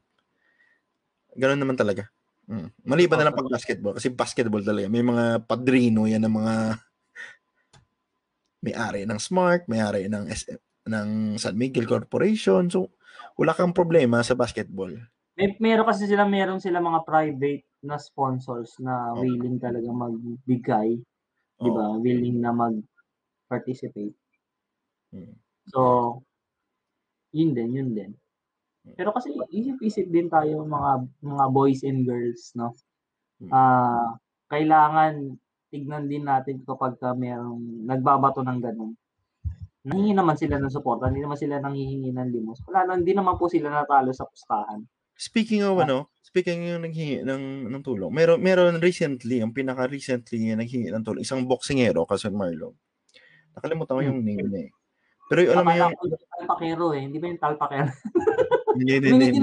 [1.35, 2.07] Ganun naman talaga.
[2.51, 2.69] Mm.
[2.85, 6.55] Maliban na lang pag basketball kasi basketball talaga may mga padrino yan ng mga
[8.63, 12.67] may-ari ng Smart, may-ari ng SM, ng San Miguel Corporation.
[12.67, 12.91] So
[13.39, 14.91] wala kang problema sa basketball.
[15.39, 19.23] May meron kasi sila meron sila mga private na sponsors na oh.
[19.23, 20.99] willing talaga magbigay.
[21.63, 21.87] 'Di ba?
[21.97, 24.15] Willing na mag-participate.
[25.15, 25.35] Hmm.
[25.71, 25.81] So
[27.33, 28.13] yun din, yun din.
[28.99, 32.75] Pero kasi isip-isip din tayo mga mga boys and girls, no?
[33.39, 33.51] Hmm.
[33.55, 34.09] Ah, uh,
[34.53, 35.39] kailangan
[35.73, 38.93] tignan din natin kapag ka merong nagbabato ng ganun.
[39.83, 42.61] Nanghihingi naman sila ng suporta, hindi naman sila nanghihingi ng limos.
[42.69, 44.85] Wala lang, hindi naman po sila natalo sa pustahan.
[45.23, 45.87] Speaking of ah.
[45.87, 48.11] ano, speaking yung naghingi ng ng tulong.
[48.11, 52.75] Meron meron recently, ang pinaka recently yung naghingi ng tulong, isang boksingero kasi Marlo.
[53.55, 54.27] Nakalimutan ko yung hmm.
[54.27, 54.71] name niya eh.
[55.31, 55.95] Pero yung, alam mo yung...
[56.43, 57.03] Talpakero eh.
[57.07, 57.89] Hindi ba yung talpakero?
[58.73, 59.41] Hindi, hindi, hindi.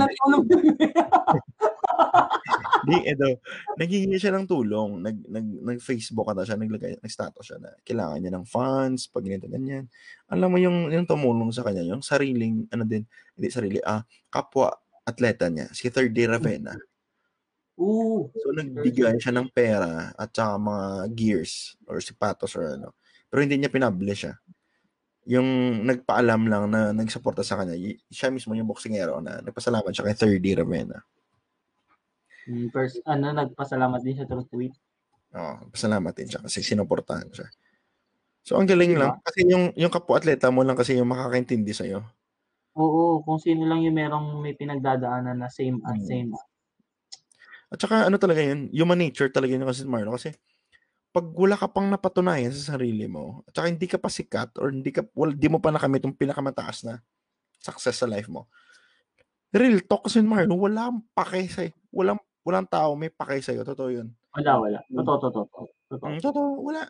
[2.89, 3.37] Di, edo,
[3.77, 5.05] naghihingi siya ng tulong.
[5.05, 9.45] Nag, nag, nag-Facebook ata siya, naglagay, nag-status siya na kailangan niya ng funds, pag ganito,
[9.45, 9.85] ganyan.
[10.33, 13.05] Alam mo yung, yung tumulong sa kanya, yung sariling, ano din,
[13.37, 14.01] hindi sarili, ah,
[14.33, 14.73] kapwa
[15.09, 16.77] atleta niya, si Third Day Ravenna.
[17.79, 18.27] Ooh.
[18.35, 22.93] So, nagbigay siya ng pera at saka mga gears or sipatos or ano.
[23.31, 24.35] Pero hindi niya pinablish siya
[25.29, 27.77] yung nagpaalam lang na nagsuporta sa kanya,
[28.09, 31.05] siya mismo yung boksingero na nagpasalamat siya kay 3D Ravenna.
[32.49, 34.73] Mm, first, ano, nagpasalamat din siya through tweet.
[35.37, 37.45] Oo, oh, pasalamat din siya kasi sinuportahan siya.
[38.41, 39.01] So, ang galing diba?
[39.05, 39.11] lang.
[39.21, 42.01] Kasi yung, yung kapwa-atleta mo lang kasi yung makakaintindi sa'yo.
[42.79, 46.07] Oo, kung sino lang yung merong may pinagdadaanan na same at hmm.
[46.07, 46.31] same.
[47.69, 50.15] At saka ano talaga yun, human nature talaga yun kasi Marlo.
[50.15, 50.31] Kasi
[51.11, 54.71] pag wala ka pang napatunayan sa sarili mo, at saka hindi ka pa sikat or
[54.71, 57.03] hindi ka well, di mo pa nakamit yung pinakamataas na
[57.59, 58.47] success sa life mo.
[59.51, 63.89] Real talk kasi Marlon, walang pake sa walang walang tao may pake sa iyo, totoo
[63.91, 64.07] 'yun.
[64.39, 64.79] Wala, wala.
[64.87, 65.45] Totoo, totoo.
[65.89, 66.07] Totoo.
[66.07, 66.81] Mm, totoo, wala.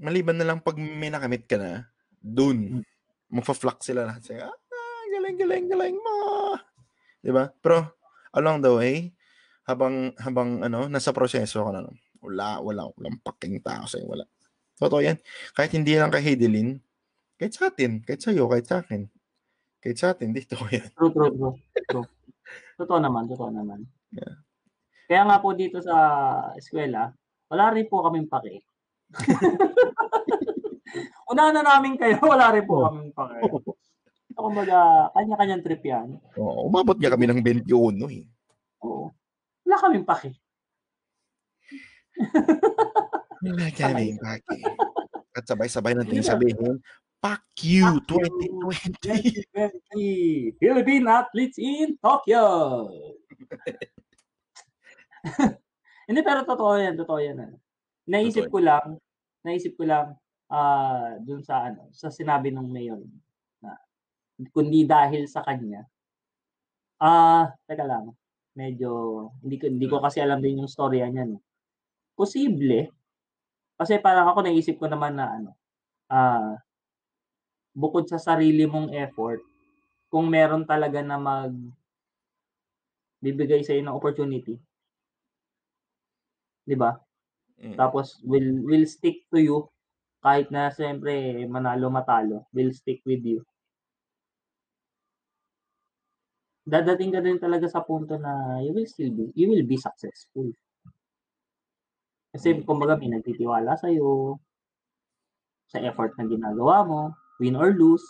[0.00, 2.97] Maliban na lang pag may nakamit ka na, dun, mm.
[3.28, 4.22] Magfa-flock sila lahat.
[4.24, 4.52] Say, ah,
[5.12, 6.16] galing, galing, galing mo.
[7.20, 7.50] 'Di ba?
[7.60, 7.96] Pero
[8.32, 8.96] along the way,
[9.68, 11.92] habang habang ano nasa proseso ka na no?
[12.24, 14.24] wala wala walang paking tao sa wala
[14.80, 15.20] totoo yan
[15.52, 16.80] kahit hindi lang kay Heidelin
[17.36, 19.04] kahit sa atin kahit sa iyo kahit sa akin
[19.84, 21.54] kahit sa atin dito yan true true true,
[21.92, 22.06] true.
[22.80, 23.84] totoo naman totoo naman
[24.16, 24.40] yeah.
[25.04, 25.94] kaya nga po dito sa
[26.56, 27.12] eskwela
[27.52, 28.64] wala rin po kaming pake
[31.28, 32.84] Una na namin kayo, wala rin po oh.
[32.88, 33.38] kaming pake.
[34.32, 36.08] So, kumbaga, kanya-kanyang trip yan.
[36.38, 37.68] Oo, oh, umabot nga kami ng 21
[38.12, 38.24] eh.
[38.84, 39.12] Oo.
[39.66, 40.30] Wala kaming paki.
[43.44, 44.60] Wala kaming paki.
[45.36, 46.80] At sabay-sabay natin sabihin,
[47.18, 48.62] Fuck you, Fuck you,
[49.02, 49.42] 2020.
[50.54, 52.46] 2020 Philippine athletes in Tokyo.
[56.08, 57.42] Hindi, pero totoo yan, totoo yan.
[57.42, 57.58] Ano.
[58.06, 58.54] Naisip Totoo.
[58.54, 58.86] ko lang,
[59.42, 60.14] naisip ko lang,
[60.52, 63.00] ah, dun sa ano, sa sinabi ng mayor
[63.62, 63.76] na
[64.54, 65.86] kundi dahil sa kanya.
[67.00, 68.14] Ah, teka lang.
[68.58, 68.90] Medyo
[69.42, 71.38] hindi ko hindi ko kasi alam din yung storya niyan.
[72.18, 72.90] Posible.
[73.78, 75.50] Kasi parang ako naisip ko naman na ano,
[76.12, 76.58] ah,
[77.76, 79.40] bukod sa sarili mong effort,
[80.12, 81.52] kung meron talaga na mag
[83.22, 84.58] bibigay sa'yo ng opportunity.
[86.66, 86.92] 'Di ba?
[87.58, 87.76] Mm.
[87.78, 89.58] Tapos will will stick to you
[90.18, 93.42] kahit na siyempre manalo matalo, will stick with you.
[96.66, 100.50] Dadating ka din talaga sa punto na you will still be you will be successful.
[102.34, 102.64] Kasi Mm.
[102.68, 104.36] kumbaga may nagtitiwala sa'yo,
[105.68, 107.00] sa effort na ginagawa mo,
[107.40, 108.04] win or lose.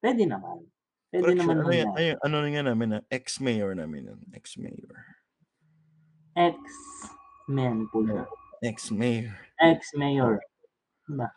[0.00, 0.64] Puwede naman.
[1.12, 4.96] Puwede Correction, naman ano yan, ay, ano na nga namin, ah, ex-mayor namin yun, ex-mayor.
[6.36, 8.24] Ex-men po siya.
[8.62, 9.32] Ex-mayor.
[9.56, 10.40] Ex-mayor.
[11.08, 11.32] Ba?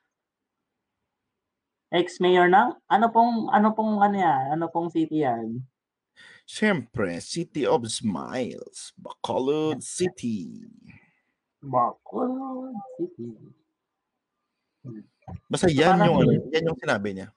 [1.94, 5.62] Ex-mayor ng ano pong ano pong ano yan, ano pong city yan?
[6.44, 10.68] Siyempre, City of Smiles, Bacolod City.
[11.64, 13.32] Bacolod City.
[15.48, 17.32] Basta So, yan yung, ano, yan yung sinabi niya.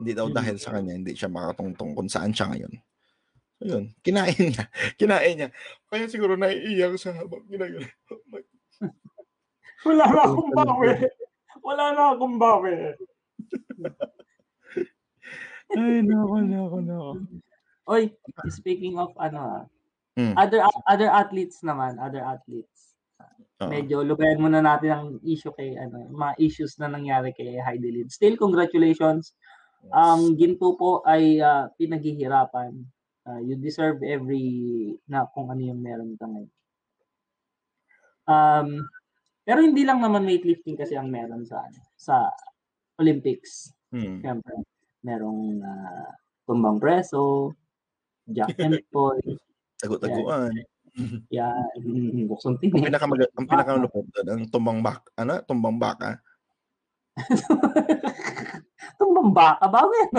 [0.00, 0.36] Hindi daw Mm.
[0.40, 2.72] dahil sa kanya, hindi siya makatungtong kung saan siya ngayon.
[3.60, 4.64] So yun, kinain niya.
[5.00, 5.48] Kinain niya.
[5.92, 7.84] Kaya siguro naiiyak siya habang ginagawa.
[9.84, 10.88] Wala na akong bawi.
[11.60, 12.74] Wala na akong bawi.
[15.76, 17.10] Ay, nako, nako, nako.
[17.86, 18.02] Oy,
[18.48, 19.64] speaking of ano ah,
[20.16, 20.32] Mm.
[20.32, 22.96] other other athletes naman, other athletes.
[23.60, 23.68] Oo.
[23.68, 28.08] Medyo lubayan muna natin ang issue kay ano, mga issues na nangyari kay Heidi Lin.
[28.08, 29.36] Still congratulations.
[29.92, 32.72] Ang ginto po ay ah, pinaghihirapan.
[33.28, 36.52] Ah, you deserve every na kung ano yung meron ka ngayon.
[38.26, 38.68] Um,
[39.46, 42.26] pero hindi lang naman weightlifting kasi ang meron sa ano, sa
[42.98, 43.70] Olympics.
[43.94, 44.18] Mm.
[44.18, 44.54] Siyempre,
[45.06, 46.10] merong ah,
[46.42, 47.54] tumbang preso,
[48.26, 49.22] jack and Paul,
[49.78, 50.50] Tagu-taguan.
[51.36, 52.88] yan, buksong Ang tinik.
[52.88, 56.18] pinaka ang pinakalupot doon, ang tumbang bak, ano, tumbang baka.
[58.98, 60.10] tumbang baka, bago yan.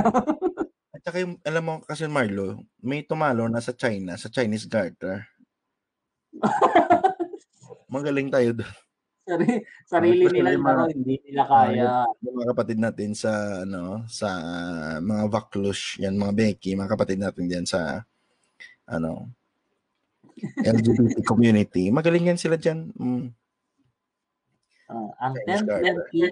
[0.93, 5.25] At saka yung, alam mo kasi Marlo, may tumalo na sa China, sa Chinese Garter.
[7.89, 8.86] Magaling tayo doon.
[9.27, 12.05] Sari- sarili Especially nila mga- hindi nila Ah, kaya.
[12.21, 13.31] yung mga kapatid natin sa
[13.61, 14.27] ano sa
[14.97, 18.01] mga Vaclush, yan mga Becky, mga kapatid natin diyan sa
[18.85, 19.29] ano
[20.57, 21.89] LGBT community.
[21.89, 22.93] Magaling yan sila diyan.
[22.93, 23.33] Mm,
[24.87, 25.95] Ah, ang Chinese 10 garter.
[26.07, 26.31] 10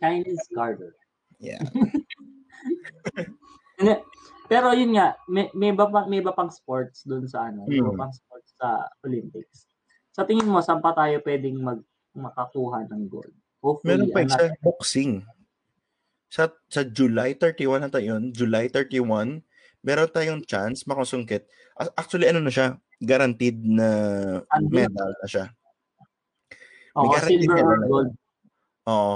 [0.00, 0.92] Chinese garter.
[1.38, 1.60] yeah.
[4.46, 7.76] Pero yun nga, may, may, iba pang, may iba pang sports doon sa ano, may
[7.76, 7.96] iba Hmm.
[7.96, 9.64] pang sports sa Olympics.
[10.10, 11.78] Sa tingin mo, saan pa tayo pwedeng mag,
[12.12, 13.32] makakuha ng gold?
[13.60, 15.12] Hopefully, Meron pa ano, isa, boxing.
[16.30, 19.42] Sa sa July 31 na tayo yun, July 31,
[19.80, 21.44] meron tayong chance makasungkit.
[21.94, 23.88] Actually, ano na siya, guaranteed na
[24.48, 24.70] Andun.
[24.70, 25.46] medal na siya.
[26.92, 28.10] May guarantee silver ka or gold.
[28.86, 29.14] Oo.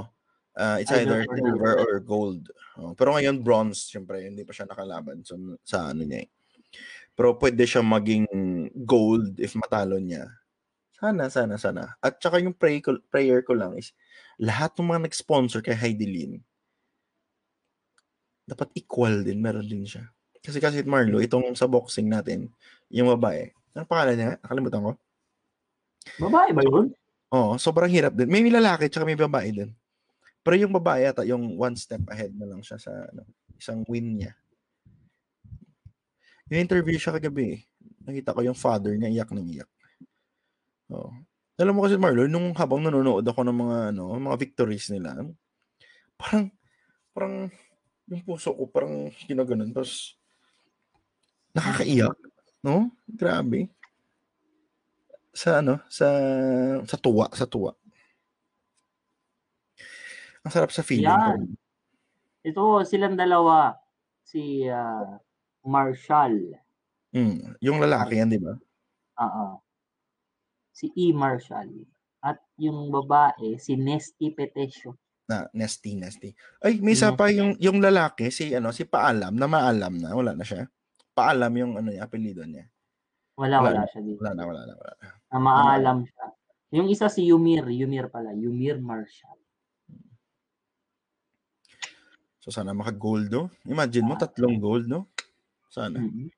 [0.54, 2.42] Ah, it's either Either silver or gold.
[2.78, 2.94] Oo.
[2.94, 6.26] pero ngayon bronze, syempre, hindi pa siya nakalaban sa, sa ano niya.
[6.26, 6.28] eh.
[7.14, 8.26] Pero pwede siya maging
[8.82, 10.26] gold if matalo niya.
[11.04, 11.82] Sana, sana, sana.
[12.00, 13.92] At saka yung pray ko, prayer ko lang is
[14.40, 16.40] lahat ng mga nag-sponsor kay Heidi Lin,
[18.48, 20.08] dapat equal din, meron din siya.
[20.40, 22.48] Kasi kasi Marlo, itong sa boxing natin,
[22.88, 24.30] yung babae, ano pangalan niya?
[24.40, 24.92] Nakalimutan ko.
[26.24, 26.86] Babae ba yun?
[27.36, 28.32] Oo, sobrang hirap din.
[28.32, 29.70] May lalaki tsaka may babae din.
[30.40, 33.28] Pero yung babae yata, yung one step ahead na lang siya sa ano,
[33.60, 34.32] isang win niya.
[36.48, 37.62] Yung interview siya kagabi, eh.
[38.08, 39.68] nakita ko yung father niya iyak ng iyak.
[40.92, 41.12] Oo.
[41.54, 45.14] Alam mo kasi Marlon, nung habang nanonood ako ng mga ano, mga victories nila,
[46.18, 46.50] parang
[47.14, 47.34] parang
[48.10, 50.18] yung puso ko parang ginaganon tapos
[51.54, 52.18] nakakaiyak,
[52.66, 52.90] no?
[53.06, 53.70] Grabe.
[55.30, 56.10] Sa ano, sa
[56.84, 57.72] sa tuwa, sa tuwa.
[60.44, 61.08] Ang sarap sa feeling.
[61.08, 61.56] Yan.
[62.44, 63.80] Ito, silang dalawa.
[64.20, 65.16] Si ah,
[65.64, 66.52] Marshall.
[67.16, 68.52] Mm, yung lalaki yan, di ba?
[69.24, 69.63] Oo.
[70.74, 71.14] Si E.
[71.14, 71.86] Marshall.
[72.18, 74.98] At yung babae, si Nesty Petesio.
[75.24, 76.36] Na nesty, nesty.
[76.60, 80.36] Ay, may isa pa yung yung lalaki, si ano, si Paalam, na maalam na, wala
[80.36, 80.68] na siya.
[81.16, 82.68] Paalam yung ano, yung apelyido niya.
[83.38, 84.18] Wala, Wala wala, siya dito.
[84.20, 85.06] Wala na, wala na, wala na.
[85.32, 86.26] Na maalam siya.
[86.74, 87.64] Yung isa si Yumir.
[87.70, 88.34] Yumir pala.
[88.34, 89.38] Yumir Marshall.
[92.44, 93.48] So sana maka-gold, no?
[93.64, 95.08] Imagine mo, tatlong gold, no?
[95.72, 96.04] Sana.
[96.04, 96.28] Mhm.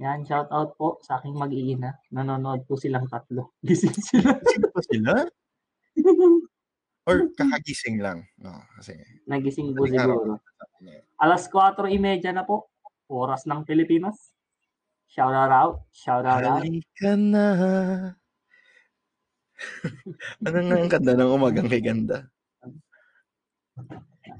[0.00, 1.92] Yan, shout out po sa aking mag-iina.
[2.08, 3.52] Nanonood po silang tatlo.
[3.68, 4.32] Gising sila.
[4.48, 5.12] Sino pa sila?
[7.08, 8.24] Or kakagising lang?
[8.40, 8.96] No, kasi
[9.28, 10.40] Nagising po siguro.
[11.20, 12.72] Alas 4.30 na po.
[13.12, 14.32] Oras ng Pilipinas.
[15.12, 15.84] Shout out.
[15.92, 16.64] Shout out.
[16.64, 17.46] Halika na.
[20.48, 22.24] ano nga ang ganda ng umagang kay ganda?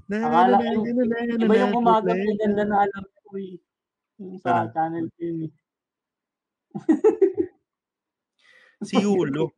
[0.08, 0.88] Akala ko,
[1.36, 3.60] Iba yung umaga may ganda na alam ko eh.
[4.20, 4.68] Yung sa Ah.
[4.68, 5.52] channel ko yun eh.
[8.80, 9.52] Si Yulo,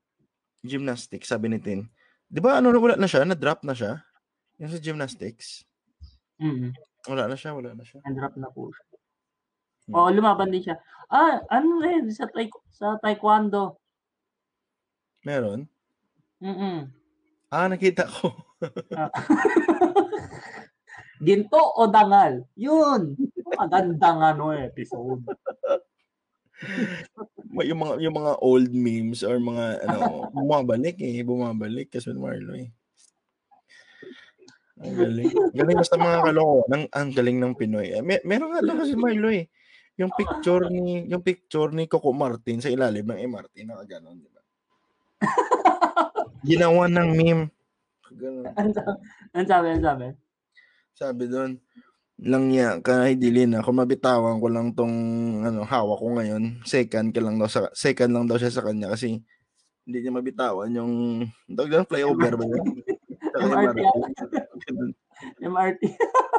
[0.66, 1.86] gymnastics, sabi ni Tin.
[2.26, 3.22] Di ba ano, wala na siya?
[3.22, 4.02] Na-drop na siya?
[4.58, 5.62] Yung sa gymnastics.
[6.42, 6.70] Mm-hmm.
[7.06, 8.02] Wala na siya, wala na siya.
[8.02, 8.86] Nag-drop na po siya.
[9.86, 9.94] Hmm.
[9.94, 10.78] Oo, lumaban din siya.
[11.06, 13.78] Ah, ano eh, sa, taek- sa taekwondo.
[15.22, 15.66] Meron?
[16.42, 16.90] Mm-mm.
[17.50, 18.30] Ah, nakita ko.
[21.22, 22.42] Ginto o dangal?
[22.58, 23.14] Yun.
[23.54, 25.22] Magandang ano episode.
[27.52, 32.54] May- yung mga yung mga old memes or mga ano bumabalik eh bumabalik kasi Marlo
[32.54, 32.70] eh
[34.78, 38.54] ang galing Ang galing basta mga kaloko ang, ang galing ng Pinoy Eh, May, meron
[38.54, 39.50] nga daw kasi Marlo eh
[39.98, 44.42] yung picture ni yung picture ni Coco Martin sa ilalim ng MRT nakaganon di ba
[46.46, 47.44] ginawa ng meme
[48.12, 48.44] Ganun.
[48.54, 48.70] Ano
[49.46, 49.68] sabi?
[49.72, 50.06] Ano sabi?
[50.96, 51.28] Sabi?
[51.28, 51.58] doon
[52.22, 54.94] lang niya kahit dili na kung mabitawan ko lang tong
[55.42, 58.94] ano hawak ko ngayon second ka lang daw sa second lang daw siya sa kanya
[58.94, 59.18] kasi
[59.82, 62.66] hindi niya mabitawan yung tawag doon flyover ba yun?
[63.32, 63.78] MRT.
[65.42, 65.82] MRT.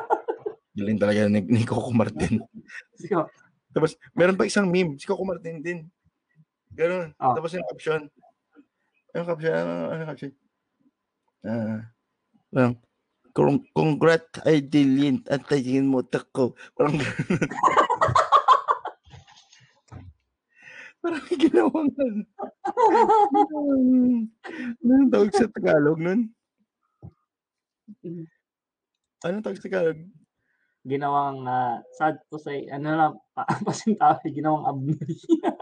[0.78, 2.42] Galing talaga ni, ni Coco Martin.
[3.74, 5.90] Tapos meron pa isang meme si Coco Martin din.
[6.74, 7.14] Ganun.
[7.22, 7.38] Ah.
[7.38, 8.02] Tapos yung caption.
[9.14, 10.34] Yung caption, ano, ano yung caption?
[11.44, 11.82] Ah,
[12.50, 12.74] parang,
[13.34, 16.54] Kung congrat ay dilin at tayin mo tako.
[16.78, 17.18] Parang ganun.
[21.04, 22.24] Parang ginawang ano.
[24.80, 26.32] Anong tawag sa Tagalog nun?
[29.20, 30.00] Anong tawag sa Tagalog?
[30.84, 35.16] ginawang uh, sad to say, ano lang, pa, pasintabi, ginawang abnoy.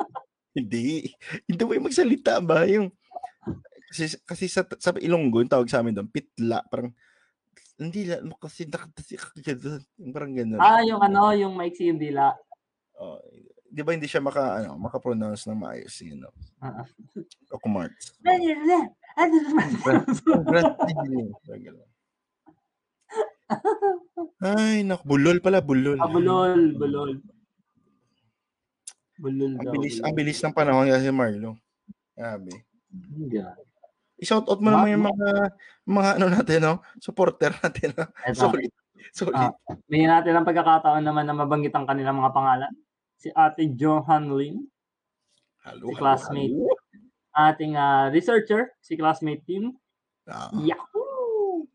[0.57, 1.07] Hindi.
[1.47, 2.65] Hindi mo yung magsalita ba?
[2.65, 2.89] Yung,
[3.87, 6.65] kasi, kasi sa, sa Ilonggo, tawag sa amin doon, pitla.
[6.67, 6.91] Parang,
[7.81, 9.81] hindi lang mo kasi nakatasi ka doon.
[9.97, 10.61] Yung Parang gano'n.
[10.61, 12.37] ah, yung ano, yung maiksi yung dila.
[13.01, 13.17] Oh,
[13.65, 16.29] di ba hindi siya maka, ano, maka-pronounce ng maayos, you know?
[16.61, 16.85] Ah.
[17.49, 18.13] Coco Marts.
[18.21, 19.67] Ano naman?
[20.21, 20.77] Congrats
[21.09, 21.33] din.
[21.41, 21.89] Parang gano'n.
[24.39, 25.97] Ay, nak, bulol pala, bulol.
[25.99, 27.11] Ah, bulol, bulol.
[29.19, 29.73] Bulol Ang daw.
[29.75, 31.57] bilis, ang bilis ng panahon kasi Marlo.
[32.15, 32.53] Grabe.
[32.89, 33.41] Hindi.
[34.21, 35.27] I-shout out mo Ma- naman yung mga
[35.89, 36.75] mga ano natin, no?
[37.01, 38.05] Supporter natin, no?
[38.37, 38.69] Solid.
[39.33, 39.51] Ah.
[39.89, 42.71] bigyan natin ang pagkakataon naman na mabanggit ang kanilang mga pangalan.
[43.17, 44.61] Si Ate Johan Lin,
[45.65, 46.53] Hello, si classmate.
[47.33, 49.73] ating ah, researcher, si classmate team.
[50.29, 51.65] Ah, Yahoo!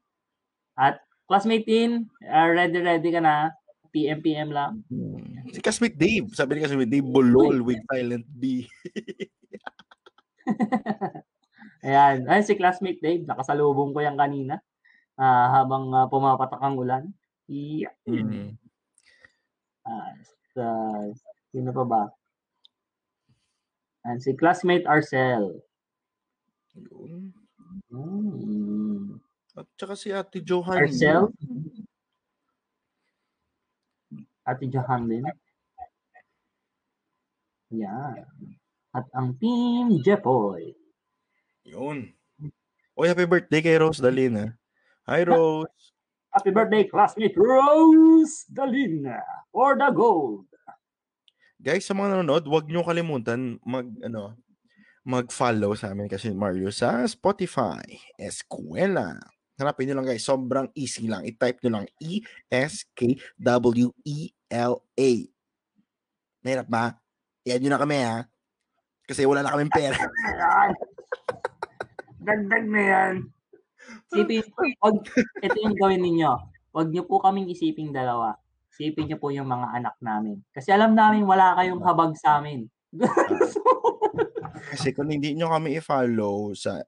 [0.79, 3.51] At classmate team, ah, ready ready ka na.
[3.91, 4.85] PM PM lang.
[4.93, 5.49] hmm.
[5.49, 6.29] si Kasmit Dave.
[6.37, 8.69] Sabi ni Kasmit Dave, Bolol with silent B.
[11.87, 12.27] Ayan.
[12.27, 14.59] Ay, si classmate Dave, nakasalubong ko yan kanina.
[15.17, 17.05] ah, habang ah, pumapatak ang ulan.
[17.47, 17.95] Yeah.
[18.05, 18.59] Mm.
[19.87, 20.11] Ah,
[20.51, 21.15] sa-
[21.55, 22.03] sino pa ba?
[24.03, 25.63] And si classmate Arcel.
[26.75, 27.33] Yun.
[27.89, 29.17] Hmm.
[29.57, 30.85] At saka si Ate Johan.
[30.85, 31.33] Arcel.
[34.45, 35.25] Ate Johan din.
[37.73, 38.21] Yan.
[38.93, 40.77] At ang team Jepoy.
[41.67, 42.15] Yun.
[42.95, 44.55] Oy, happy birthday kay Rose Dalina.
[45.11, 45.93] Hi, Rose.
[46.31, 49.19] Happy birthday, classmate Rose Dalina
[49.51, 50.47] for the gold.
[51.59, 54.39] Guys, sa mga nanonood, huwag niyo kalimutan mag ano
[55.07, 57.83] mag-follow sa amin kasi Mario sa Spotify.
[58.15, 59.19] Eskwela.
[59.57, 61.25] Hanapin niyo lang guys, sobrang easy lang.
[61.27, 63.41] I-type niyo lang E E-S-K-W-E-L-A.
[66.45, 67.01] Mahirap ba?
[67.43, 68.29] Iyan niyo na kami ha.
[69.09, 69.97] Kasi wala na kaming pera.
[72.27, 73.15] Dagdag na yan.
[74.11, 74.43] Isipin,
[74.83, 74.99] wag,
[75.47, 76.33] ito yung gawin ninyo.
[76.75, 78.35] Huwag niyo po kaming isiping dalawa.
[78.75, 80.43] Isipin niyo po yung mga anak namin.
[80.51, 82.67] Kasi alam namin wala kayong habag sa amin.
[84.75, 86.83] Kasi kung hindi nyo kami i-follow sa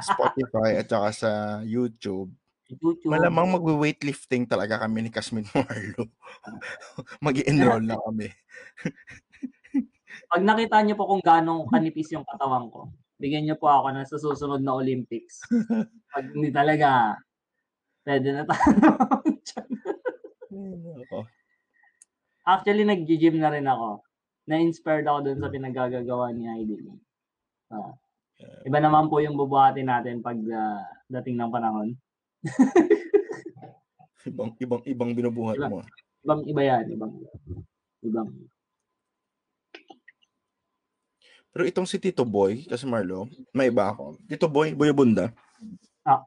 [0.00, 1.30] Spotify at saka sa
[1.64, 2.32] YouTube,
[2.68, 3.08] YouTube.
[3.08, 6.08] malamang magwe-weightlifting talaga kami ni Kasmin Marlo.
[7.24, 8.32] mag enroll na kami.
[10.28, 12.88] Pag nakita niyo po kung gaano kanipis yung katawan ko,
[13.18, 15.42] bigyan niyo po ako ng sa susunod na Olympics.
[16.14, 17.18] Pag hindi talaga,
[18.08, 18.72] Pwede na tayo.
[22.48, 24.00] Actually, nag-gym na rin ako.
[24.48, 26.96] Na-inspired ako dun sa pinagagagawa ni Heidi Lee.
[27.68, 27.92] Ah.
[28.64, 30.80] Iba naman po yung bubuhatin natin pag uh,
[31.20, 31.92] dating ng panahon.
[34.24, 35.84] ibang ibang ibang binubuhat iba, mo.
[36.24, 37.12] Ibang iba yan, ibang
[38.08, 38.28] ibang.
[41.52, 43.26] Pero itong si Tito Boy, kasi Marlo,
[43.56, 44.20] may iba ako.
[44.28, 45.32] Tito Boy, Boy Bunda.
[46.04, 46.22] Ah.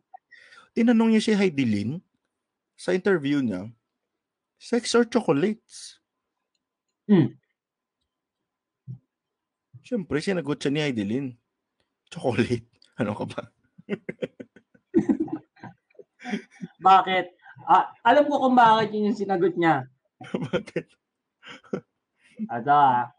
[0.73, 1.91] Tinanong niya si Heidi Lin
[2.75, 3.69] sa interview niya,
[4.57, 6.01] sex or chocolates?
[7.05, 7.37] Hmm.
[9.81, 11.27] Siyempre, sinagot siya ni Heidi Lin.
[12.09, 12.65] Chocolate.
[13.01, 13.41] Ano ka ba?
[16.85, 17.33] bakit?
[17.65, 19.89] Ah, alam ko kung bakit yun yung sinagot niya.
[20.53, 20.85] bakit?
[22.45, 23.09] Ito ah.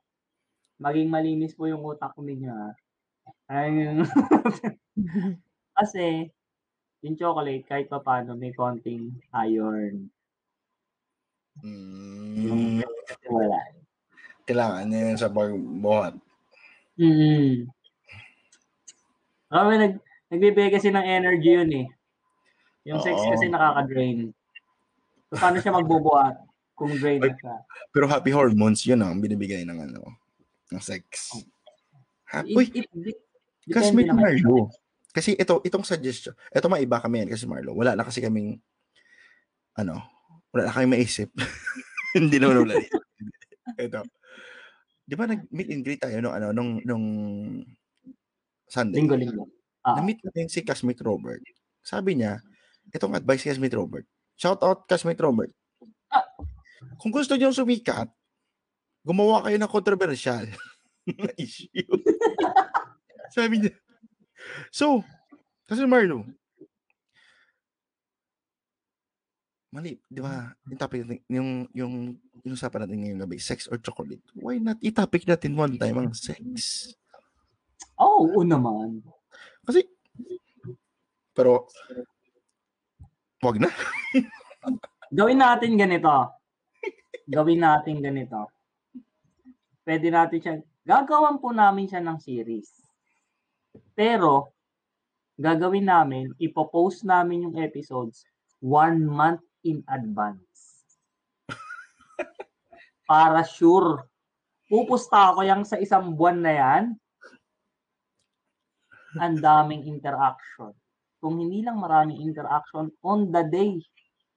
[0.82, 2.74] Maging malinis po yung utak ninyo ah.
[3.46, 4.02] Ay,
[5.78, 6.26] kasi,
[7.06, 10.10] yung chocolate, kahit pa paano, may konting iron.
[11.62, 12.82] Mm,
[13.30, 13.58] wala.
[14.42, 16.18] Kailangan niya yun sa pagbuhat.
[16.98, 17.70] Mm.
[19.52, 19.94] Kami nag,
[20.32, 21.86] nagbibigay kasi ng energy yun eh.
[22.90, 23.30] Yung sex Oo.
[23.36, 24.34] kasi nakaka-drain.
[25.30, 26.42] So, paano siya magbubuhat
[26.74, 27.54] kung drain na siya?
[27.94, 30.21] Pero happy hormones, yun ang binibigay ng ano,
[30.72, 31.36] ng sex.
[32.32, 32.40] Ha?
[32.48, 32.72] Uy,
[33.68, 34.18] kasi naman.
[34.18, 34.72] Marlo.
[35.12, 37.76] Kasi ito, itong suggestion, ito maiba kami yan kasi Marlo.
[37.76, 38.56] Wala na kasi kaming,
[39.76, 40.00] ano,
[40.50, 41.28] wala na kaming maisip.
[42.16, 42.80] Hindi naman wala.
[43.76, 44.00] ito.
[45.04, 47.06] Di ba nag-meet and greet tayo nung, ano, nung, nung
[48.64, 49.04] Sunday?
[49.04, 49.44] Linggo-linggo.
[49.84, 50.00] Ah.
[50.00, 51.44] Na-meet natin si Casmic Robert.
[51.84, 52.40] Sabi niya,
[52.94, 54.08] itong advice kay Casmic Robert.
[54.40, 55.52] Shout out Casmic Robert.
[56.08, 56.24] Ah.
[56.96, 58.08] Kung gusto niyo sumikat,
[59.02, 60.46] gumawa kayo ng controversial
[61.22, 61.68] na issue.
[63.34, 63.74] Sabi niya.
[64.70, 65.02] So,
[65.66, 66.26] kasi Marlo,
[69.72, 70.52] mali, di ba?
[70.68, 71.94] Yung topic natin, yung, yung,
[72.44, 74.20] yung usapan natin ngayong gabi, sex or chocolate.
[74.36, 76.92] Why not i-topic natin one time ang sex?
[77.96, 79.00] Oo, oh, naman.
[79.64, 79.88] Kasi,
[81.32, 81.64] pero,
[83.40, 83.72] wag na.
[85.16, 86.12] Gawin natin ganito.
[87.24, 88.52] Gawin natin ganito.
[89.82, 90.54] Pwede natin siya,
[90.86, 92.70] gagawan po namin siya ng series.
[93.98, 94.54] Pero,
[95.34, 98.22] gagawin namin, ipopost namin yung episodes
[98.62, 100.86] one month in advance.
[103.10, 104.06] Para sure.
[104.70, 106.84] Pupusta ako yang sa isang buwan na yan.
[109.18, 110.72] Ang daming interaction.
[111.18, 113.76] Kung hindi lang maraming interaction on the day,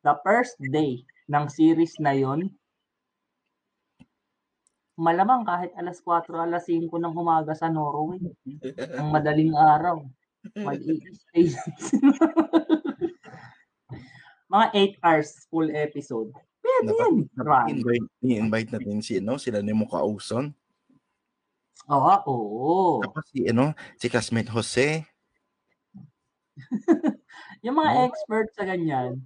[0.01, 2.49] the first day ng series na yon,
[4.97, 8.19] malamang kahit alas 4, alas 5 ng umaga sa Norway,
[8.99, 10.03] ang madaling araw,
[10.63, 11.51] mag-i-stay
[14.53, 16.29] mga 8 hours full episode.
[16.61, 17.13] Pwede yan.
[17.69, 20.53] Invite, i-invite natin si, ano, sila ni Muka Uson.
[21.89, 23.03] Oo, oo.
[23.03, 25.03] Tapos si, ano, si classmate Jose.
[27.65, 28.03] Yung mga Oh.
[28.07, 29.19] expert sa ganyan,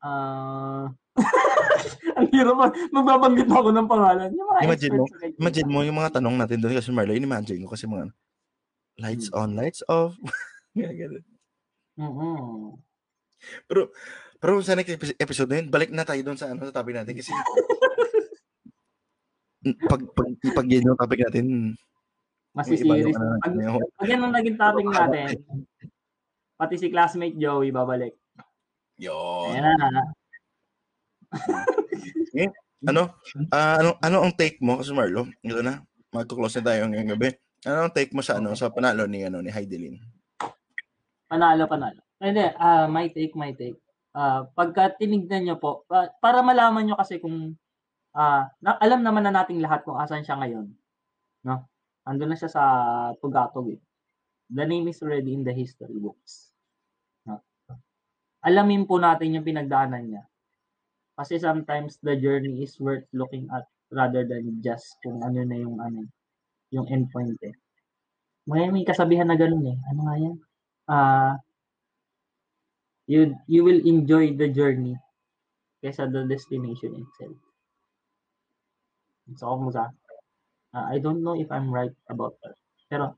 [0.00, 0.86] ah,
[2.18, 4.28] ang hirap mag- magbabanggit ako ng pangalan.
[4.30, 5.32] Yung mga Imagine mo, ganyan.
[5.36, 8.06] Imagine mo yung mga tanong natin doon kasi Marlo, imagine ko kasi mga
[8.98, 10.18] lights on, lights off.
[10.78, 11.24] Ganun, ganun.
[11.98, 12.78] Mm-mm.
[13.66, 13.90] pero
[14.38, 16.94] pero sa next epi- episode na yun, balik na tayo doon sa ano sa topic
[16.94, 17.34] natin kasi
[19.90, 21.74] pag pag, pag yun yung topic natin,
[22.54, 23.10] Mas may iba series.
[23.10, 25.26] naman na Pag, pag yan ang naging topic natin,
[26.54, 28.14] pati si classmate Joey babalik.
[28.98, 29.54] Yun.
[29.54, 30.02] Ayan na.
[32.86, 33.10] Ano?
[33.50, 35.26] Ah, ano ano ang take mo kasi Marlo?
[35.42, 35.82] Ito na.
[36.14, 37.34] Magko-close na tayo ngayong gabi.
[37.66, 39.98] Ano ang take mo sa ano sa panalo ni ano ni Heidelin?
[41.26, 41.98] Panalo, panalo.
[42.22, 43.78] Hindi, ah my take, my take.
[44.14, 47.54] Ah, pagka tinignan nyo po, pa- para malaman nyo kasi kung
[48.14, 50.66] ah na, alam naman na nating lahat kung asan siya ngayon.
[51.46, 51.66] No?
[52.06, 52.62] Andun na siya sa
[53.20, 53.74] Tugatog.
[53.74, 53.80] Eh.
[54.48, 56.47] The name is already in the history books.
[58.46, 60.22] Alamin po natin yung pinagdaanan niya.
[61.18, 65.82] Kasi sometimes the journey is worth looking at rather than just kung ano na yung
[65.82, 66.06] ano
[66.70, 67.54] yung endpoint eh.
[68.46, 69.78] May may kasabihan na ganun eh.
[69.90, 70.36] Ano nga yan?
[70.88, 71.34] Ah
[73.08, 74.92] you you will enjoy the journey
[75.80, 77.38] kaysa the destination itself.
[79.36, 79.92] So, kumusta?
[80.72, 82.56] Uh, I don't know if I'm right about that.
[82.88, 83.16] Pero,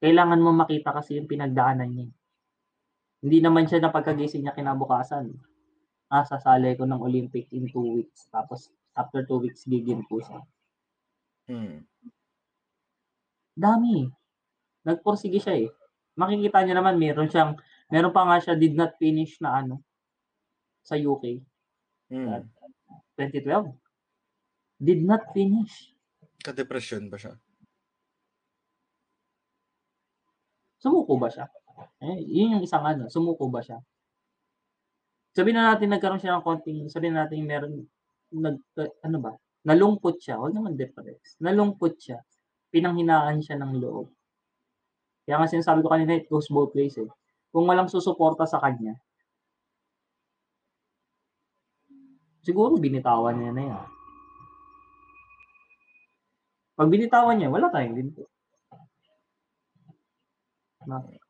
[0.00, 2.08] kailangan mo makita kasi yung pinagdaanan niya.
[3.24, 5.32] Hindi naman siya napagkagising niya kinabukasan.
[6.06, 8.30] Ah, sasali ko ng Olympic in two weeks.
[8.30, 10.40] Tapos, after two weeks, gigin po siya.
[11.50, 11.82] Hmm.
[13.56, 14.06] Dami.
[14.86, 15.68] Nagpursige siya eh.
[16.14, 17.58] Makikita niyo naman, meron siyang,
[17.90, 19.82] meron pa nga siya did not finish na ano,
[20.86, 21.42] sa UK,
[22.06, 22.46] Mm.
[23.18, 23.74] 2012.
[24.78, 25.90] Did not finish.
[26.38, 27.34] Ka-depression ba siya?
[30.78, 31.50] Sumuko ba siya?
[32.04, 33.80] Eh, yun yung isang ano, sumuko ba siya?
[35.32, 37.72] Sabihin na natin nagkaroon siya ng konting, sabihin na natin meron,
[38.32, 38.56] nag,
[39.04, 39.32] ano ba,
[39.64, 42.20] nalungkot siya, huwag naman depressed, nalungkot siya,
[42.68, 44.12] pinanghinaan siya ng loob.
[45.24, 47.08] Kaya nga sinasabi ko kanina, it goes both ways eh.
[47.50, 48.94] Kung walang susuporta sa kanya,
[52.44, 53.86] siguro binitawan niya na yan.
[56.76, 58.28] Pag binitawan niya, wala tayong ginto.
[60.86, 61.25] No?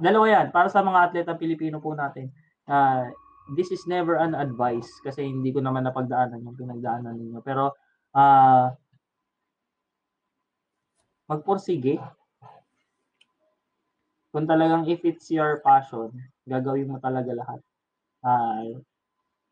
[0.00, 0.46] Dalawa yan.
[0.52, 2.28] Para sa mga atleta Pilipino po natin,
[2.68, 3.08] ah,
[3.56, 7.40] this is never an advice kasi hindi ko naman napagdaanan yung pinagdaanan ninyo.
[7.40, 7.74] Pero,
[8.14, 8.70] ah,
[11.26, 11.96] magpursige.
[14.32, 16.08] Kung talagang if it's your passion,
[16.48, 17.60] gagawin mo talaga lahat.
[18.24, 18.64] Ah,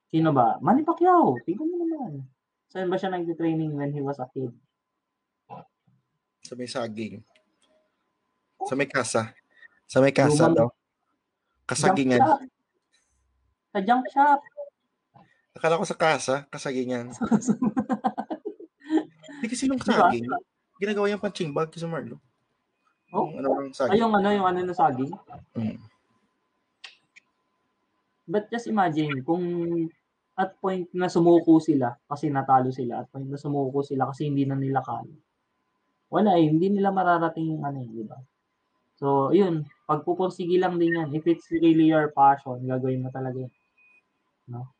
[0.09, 0.56] sino ba?
[0.64, 1.36] Manny Pacquiao.
[1.44, 2.12] Tingnan mo naman.
[2.70, 4.55] Saan ba siya nag-training when he was a kid?
[6.47, 7.20] Sa may saging.
[8.64, 9.34] Sa may kasa.
[9.90, 10.68] Sa may kasa Lumang- daw.
[11.66, 12.22] Kasagingan.
[12.22, 12.40] Jump.
[13.74, 14.40] Sa jump shop.
[15.58, 17.10] Akala ko sa kasa, kasagingan.
[19.38, 20.30] Hindi kasi nung saging,
[20.78, 22.22] ginagawa yung punching bag sa Marlo.
[23.10, 23.34] Oh?
[23.34, 23.98] Yung ano ng Ay, saging.
[23.98, 25.10] yung ano, yung ano na saging.
[25.58, 25.78] Mm.
[28.30, 29.42] But just imagine, kung
[30.38, 34.46] at point na sumuko sila kasi natalo sila, at point na sumuko sila kasi hindi
[34.46, 35.10] na nila kaya.
[36.10, 38.18] Wala eh, hindi nila mararating yung ano eh, di ba?
[39.00, 41.10] So, yun, pagpupursige lang din yan.
[41.10, 43.42] If it's really your passion, gagawin mo talaga.
[44.46, 44.70] No?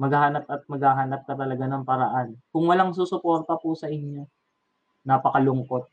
[0.00, 2.32] Maghahanap at maghahanap ka talaga ng paraan.
[2.48, 4.24] Kung walang susuporta po sa inyo,
[5.04, 5.84] napakalungkot.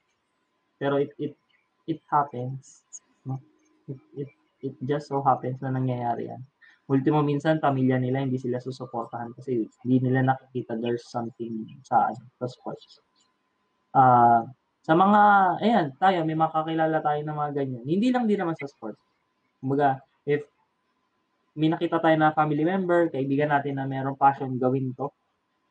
[0.80, 1.36] Pero it it
[1.84, 2.88] it happens.
[3.28, 3.44] No?
[3.92, 4.32] It, it,
[4.64, 6.40] it just so happens na nangyayari yan.
[6.86, 12.46] Ultimo minsan, pamilya nila hindi sila susuportahan kasi hindi nila nakikita there's something sa, sa
[12.46, 13.02] sports.
[13.92, 14.46] Ah,
[14.86, 15.22] sa mga,
[15.66, 17.84] ayan, tayo, may makakilala tayo ng mga ganyan.
[17.90, 19.02] Hindi lang din naman sa sports.
[19.58, 19.98] Kumbaga,
[20.30, 20.46] if
[21.58, 25.10] may nakita tayo na family member, kaibigan natin na mayroong passion gawin to,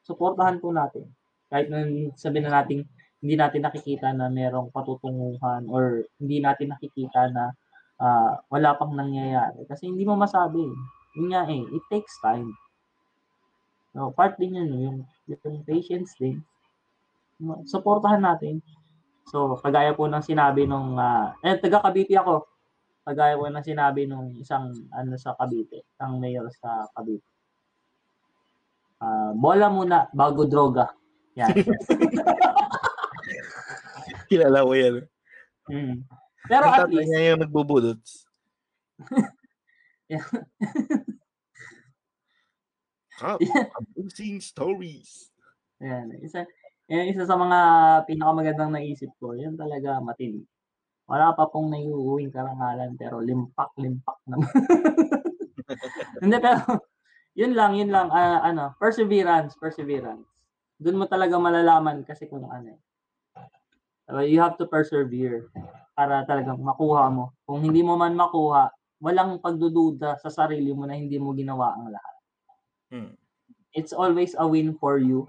[0.02, 1.06] suportahan po natin.
[1.46, 1.86] Kahit na
[2.18, 2.82] sabihin na natin,
[3.22, 7.54] hindi natin nakikita na mayroong patutunguhan or hindi natin nakikita na
[8.02, 9.62] ah, wala pang nangyayari.
[9.70, 10.66] Kasi hindi mo masabi.
[11.14, 12.50] Yun nga eh, it takes time.
[13.94, 14.98] No, part din yun, yung,
[15.30, 16.42] yung patience din.
[17.38, 18.58] No, Suportahan natin.
[19.28, 22.44] So, kagaya po ng sinabi nung, ah, eh, taga Cavite ako.
[23.04, 27.24] Kagaya po ng sinabi nung isang, ano sa Cavite, isang mayor sa Cavite.
[29.00, 30.92] Ah, bola muna bago droga.
[31.36, 31.50] Yan.
[34.30, 34.94] Kilala ko yan.
[35.68, 35.96] Mm.
[36.44, 38.28] Pero at least, niya yung nagbubudots.
[40.04, 40.20] Yeah.
[43.16, 43.40] Cup,
[43.96, 45.32] amazing stories.
[45.80, 46.44] Ayan, isa,
[46.90, 47.58] yan, isa sa mga
[48.08, 50.44] pinakamagandang naisip ko, yan talaga matindi.
[51.08, 54.48] Wala pa pong naiuuwing karangalan, pero limpak-limpak naman.
[56.24, 56.60] Hindi, pero,
[57.36, 60.24] yun lang, yun lang, ah, ano, perseverance, perseverance.
[60.80, 62.80] Doon mo talaga malalaman kasi kung ano eh.
[64.08, 65.48] So, you have to persevere
[65.96, 67.32] para talagang makuha mo.
[67.48, 68.68] Kung hindi mo man makuha,
[69.00, 72.14] walang pagdududa sa sarili mo na hindi mo ginawa ang lahat
[72.92, 73.10] Hmm.
[73.74, 75.26] it's always a win for you.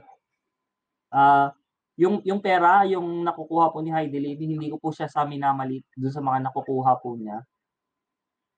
[1.16, 1.56] Ah,
[1.96, 5.88] yung yung pera, yung nakukuha po ni Heidi Levy, hindi ko po siya sa minamalit
[5.96, 7.40] doon sa mga nakukuha po niya.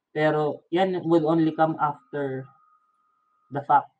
[0.09, 2.49] Pero yan would only come after
[3.53, 3.93] the fact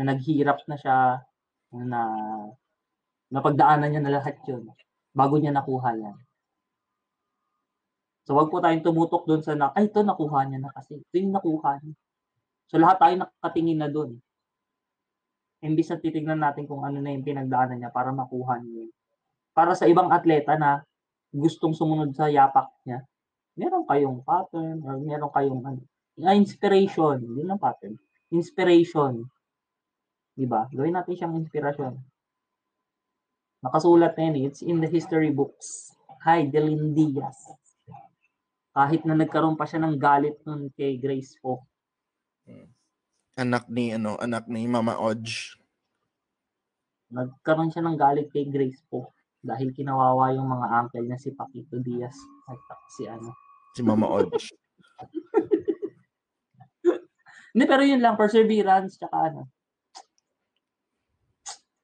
[0.00, 0.96] na naghirap na siya,
[1.76, 2.00] na
[3.28, 4.64] napagdaanan niya na lahat yun
[5.12, 6.16] bago niya nakuha yan.
[8.24, 10.96] So wag po tayong tumutok doon sa na, ay ito nakuha niya na kasi.
[10.96, 11.94] Ito yung nakuha niya.
[12.70, 14.22] So lahat tayo nakatingin na doon.
[15.60, 18.88] Imbis na titignan natin kung ano na yung pinagdaanan niya para makuha niya.
[19.52, 20.80] Para sa ibang atleta na
[21.30, 23.04] gustong sumunod sa yapak niya,
[23.60, 25.80] meron kayong pattern or meron kayong ano,
[26.24, 27.20] ah, inspiration.
[27.20, 28.00] Yun ang pattern.
[28.32, 29.28] Inspiration.
[30.32, 30.64] Di ba?
[30.72, 31.92] Gawin natin siyang inspirasyon.
[33.60, 34.36] Nakasulat na yun.
[34.40, 34.44] eh.
[34.48, 35.92] It's in the history books.
[36.24, 37.36] Hi, Delin Diaz.
[38.72, 41.60] Kahit na nagkaroon pa siya ng galit nun kay Grace Poe.
[43.40, 45.56] Anak ni, ano, anak ni Mama Odge.
[47.10, 49.10] nagkaroon siya ng galit kay Grace po
[49.42, 52.14] dahil kinawawa yung mga uncle niya si Paquito Diaz
[52.46, 52.60] at
[52.94, 53.34] si ano.
[53.74, 54.54] Si Mama Odge.
[57.50, 59.50] Hindi, pero yun lang, perseverance, tsaka ano,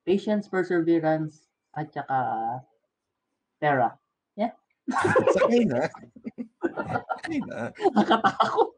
[0.07, 2.19] patience, perseverance, at tsaka
[3.59, 3.99] pera.
[4.87, 5.91] Sakay na.
[6.63, 7.75] Sakay na.
[7.95, 8.71] Nakatakot.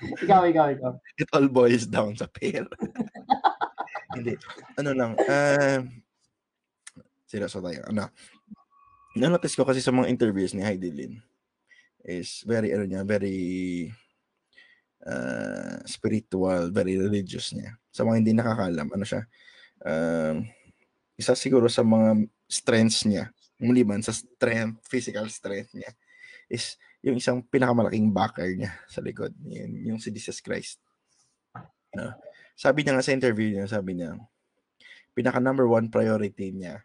[0.00, 0.92] Ikaw, ikaw, ikaw.
[1.20, 2.68] It all boils down sa pera.
[4.16, 4.34] Hindi.
[4.80, 5.80] Ano lang, uh,
[7.28, 7.86] seryoso tayo.
[7.86, 8.10] Ano,
[9.14, 11.14] nanotice ko kasi sa mga interviews ni Heidi Lin
[12.02, 13.38] is very, ano niya, very
[15.06, 17.76] uh, spiritual, very religious niya.
[17.92, 19.22] Sa mga hindi nakakalam, ano siya,
[19.84, 20.42] um,
[21.20, 23.28] isa siguro sa mga strengths niya,
[23.60, 25.92] maliban sa strength, physical strength niya,
[26.48, 29.32] is yung isang pinakamalaking backer niya sa likod.
[29.48, 30.80] Yun, yung si Jesus Christ.
[31.96, 32.14] Uh,
[32.54, 34.20] sabi niya nga sa interview niya, sabi niya,
[35.16, 36.84] pinaka number one priority niya,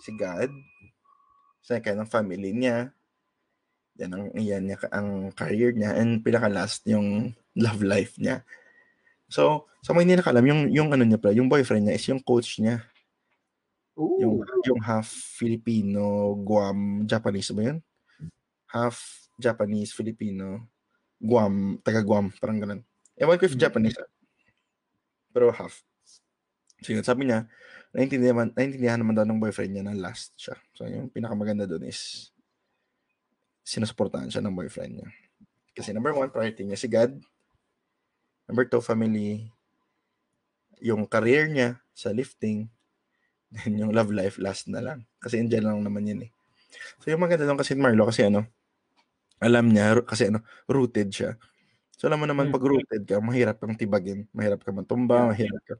[0.00, 0.52] si God,
[1.64, 2.92] second, ang family niya,
[3.96, 8.44] yan ang, yan niya, ang career niya, and pinaka last, yung love life niya.
[9.30, 12.20] So, sa mga hindi nakalam, yung, yung ano niya pala, yung boyfriend niya is yung
[12.20, 12.84] coach niya.
[13.96, 14.20] Ooh.
[14.20, 14.34] Yung,
[14.68, 17.78] yung half Filipino, Guam, Japanese ba yun?
[18.68, 20.68] Half Japanese, Filipino,
[21.20, 22.80] Guam, taga Guam, parang ganun.
[23.16, 23.64] Ewan ko if Hmm.
[23.64, 23.96] Japanese.
[25.32, 25.84] Pero half.
[26.80, 27.44] So yun, sabi niya,
[27.92, 30.56] naintindihan, naintindihan naman daw ng boyfriend niya na last siya.
[30.72, 32.32] So yung pinakamaganda doon is
[33.64, 35.08] sinusuportahan siya ng boyfriend niya.
[35.76, 37.14] Kasi number one, priority niya si God.
[38.48, 39.46] Number two, family.
[40.82, 42.66] Yung career niya sa lifting.
[43.52, 45.06] Then yung love life, last na lang.
[45.20, 46.30] Kasi enjoy lang naman yun eh.
[47.02, 48.46] So yung maganda doon kasi Marlo, kasi ano,
[49.40, 51.30] alam niya, kasi ano, rooted siya.
[51.96, 52.54] So alam mo naman, Mm.
[52.54, 54.28] pag rooted ka, mahirap kang tibagin.
[54.36, 55.28] Mahirap ka matumba, Yeah.
[55.32, 55.74] mahirap ka.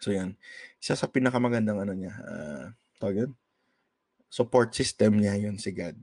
[0.00, 0.36] So yan.
[0.76, 2.64] Isa sa pinakamagandang ano niya, uh,
[3.00, 3.32] tawag yun?
[4.28, 5.96] Support system niya yun si God.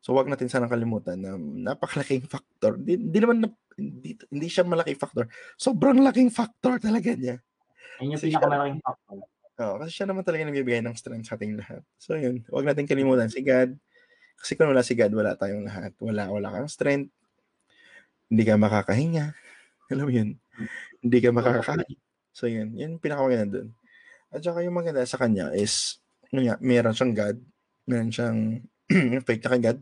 [0.00, 2.80] So wag natin sanang kalimutan na napakalaking factor.
[2.80, 5.28] Di, di naman na, hindi, hindi siya malaking factor.
[5.60, 7.36] Sobrang laking factor talaga niya.
[8.00, 9.16] Yan yung pinakamalaking factor.
[9.56, 11.80] Oo, kasi siya naman talaga nagbibigay ng strength sa ating lahat.
[11.96, 13.72] So yun, wag natin kalimutan si God.
[14.36, 15.92] Kasi kung wala si God, wala tayong lahat.
[15.98, 17.10] Wala, wala kang strength.
[18.28, 19.32] Hindi ka makakahinga.
[19.92, 20.30] Alam mo yun?
[21.00, 21.98] Hindi ka makakakain.
[22.36, 23.68] So yun, yun pinakamaganda dun.
[24.28, 27.36] At saka yung maganda sa kanya is, yun nga, meron siyang God.
[27.88, 28.38] Meron siyang
[29.26, 29.78] faith na kay God.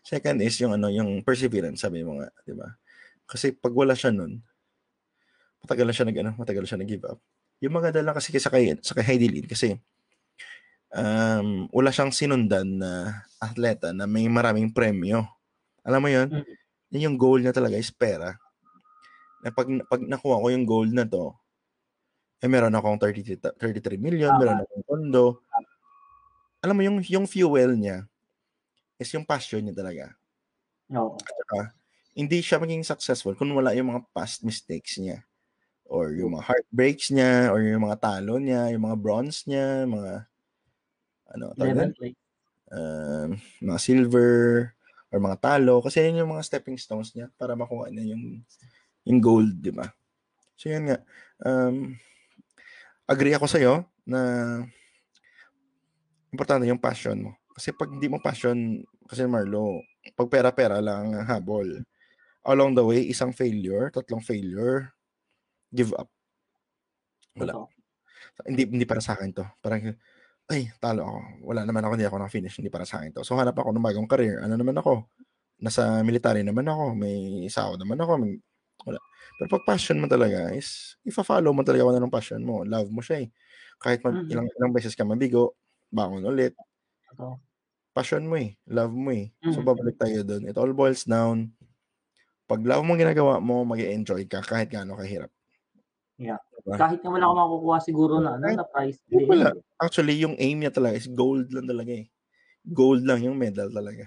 [0.00, 2.78] Second is yung ano, yung perseverance, sabi mo nga, di ba?
[3.28, 4.40] Kasi pag wala siya nun,
[5.60, 7.20] matagal na siya nag, ano, matagal siya nag-give up.
[7.60, 9.76] Yung maganda lang kasi sa kay, sa kay Heidi Lin, kasi
[10.94, 15.26] um, wala siyang sinundan na atleta na may maraming premyo.
[15.86, 16.28] Alam mo yun?
[16.28, 16.46] Mm.
[16.90, 18.34] Yun yung goal niya talaga is pera.
[19.40, 21.32] Na pag, pag nakuha ko yung goal na to,
[22.40, 25.44] eh meron akong 33, 33 million, meron akong kondo.
[26.60, 28.04] Alam mo, yung, yung fuel niya
[29.00, 30.04] is yung passion niya talaga.
[30.90, 31.16] No.
[31.16, 31.60] At saka,
[32.12, 35.24] hindi siya maging successful kung wala yung mga past mistakes niya
[35.88, 40.29] or yung mga heartbreaks niya or yung mga talo niya, yung mga bronze niya, mga
[41.30, 41.90] ano, tawag doon?
[41.94, 42.12] 11 play.
[42.70, 43.28] um,
[43.64, 44.32] mga silver
[45.10, 48.42] or mga talo kasi yun yung mga stepping stones niya para makuha niya yung
[49.08, 49.90] yung gold, di ba?
[50.54, 50.98] So yun nga.
[51.40, 51.96] Um,
[53.08, 54.20] agree ako sa'yo na
[56.30, 57.32] importante yung passion mo.
[57.56, 59.82] Kasi pag hindi mo passion, kasi Marlo,
[60.14, 61.66] pag pera-pera lang ang habol.
[62.46, 64.94] Along the way, isang failure, tatlong failure,
[65.74, 66.08] give up.
[67.36, 67.52] Wala.
[67.52, 67.66] Totoo.
[68.46, 69.44] Hindi hindi para sa akin to.
[69.60, 69.92] Parang
[70.50, 71.18] ay, talo ako.
[71.46, 72.58] Wala naman ako, hindi ako na-finish.
[72.60, 73.22] Hindi para sa akin to.
[73.26, 74.42] So, hanap ako ng bagong career.
[74.42, 75.06] Ano naman ako?
[75.62, 76.94] Nasa military naman ako.
[76.98, 78.12] May sahod naman ako.
[78.22, 78.38] May,
[78.86, 78.98] wala.
[79.40, 82.62] Pero pag passion mo talaga is, ifa-follow mo talaga kung ng passion mo.
[82.66, 83.28] Love mo siya eh.
[83.82, 84.30] Kahit mag, Mhm.
[84.30, 85.56] ilang, ilang beses ka mabigo,
[85.92, 86.56] bangon ulit.
[87.12, 87.40] Totoo.
[87.96, 88.54] Passion mo eh.
[88.70, 89.34] Love mo eh.
[89.50, 89.66] So, Mhm.
[89.66, 90.46] babalik tayo doon.
[90.46, 91.54] It all boils down.
[92.50, 95.30] Pag love mo ginagawa mo, mag enjoy ka kahit gaano kahirap.
[96.20, 96.36] Yeah.
[96.60, 96.76] Diba?
[96.76, 99.00] Kahit na wala akong makukuha siguro na ano na prize.
[99.08, 99.56] Hindi wala.
[99.80, 102.06] Actually, yung aim niya talaga is gold lang talaga eh.
[102.68, 104.04] Gold lang yung medal talaga.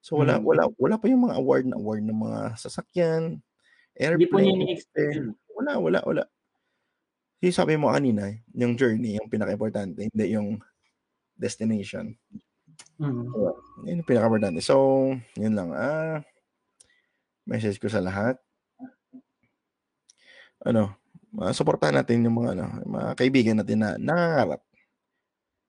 [0.00, 0.44] So wala Mm.
[0.48, 3.22] wala wala pa yung mga award na award ng mga sasakyan,
[3.92, 4.58] Hindi po niya airplane.
[4.64, 5.28] ni-expect yun.
[5.52, 6.22] Wala, wala, wala.
[7.44, 10.56] Yung sabi mo kanina, yung journey, yung pinaka-importante, hindi yung
[11.36, 12.16] destination.
[12.96, 13.28] Mm.
[13.84, 14.64] Yun yung pinaka-importante.
[14.64, 15.76] So, yun lang.
[15.76, 16.24] Ah,
[17.44, 18.40] message ko sa lahat.
[20.64, 20.96] Ano,
[21.38, 24.60] uh, suportahan natin yung mga, ano, yung mga kaibigan natin na nangangarap.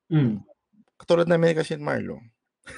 [0.08, 0.40] Mm.
[0.96, 2.18] Katulad namin kasi Marlo.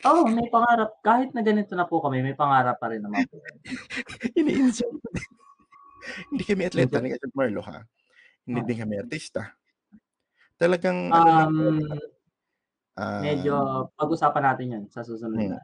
[0.00, 0.96] Oh, may pangarap.
[1.00, 3.24] Kahit na ganito na po kami, may pangarap pa rin naman.
[4.38, 4.96] Ini-insult.
[6.32, 7.84] Hindi kami atleta ni Kasi Marlo ha.
[8.44, 8.64] Hindi Ah.
[8.64, 9.52] din kami artista.
[10.56, 11.78] Talagang ano lang, Um,
[12.96, 13.52] ah, medyo
[13.94, 15.52] pag-usapan natin yan sa susunod Hmm.
[15.52, 15.60] na.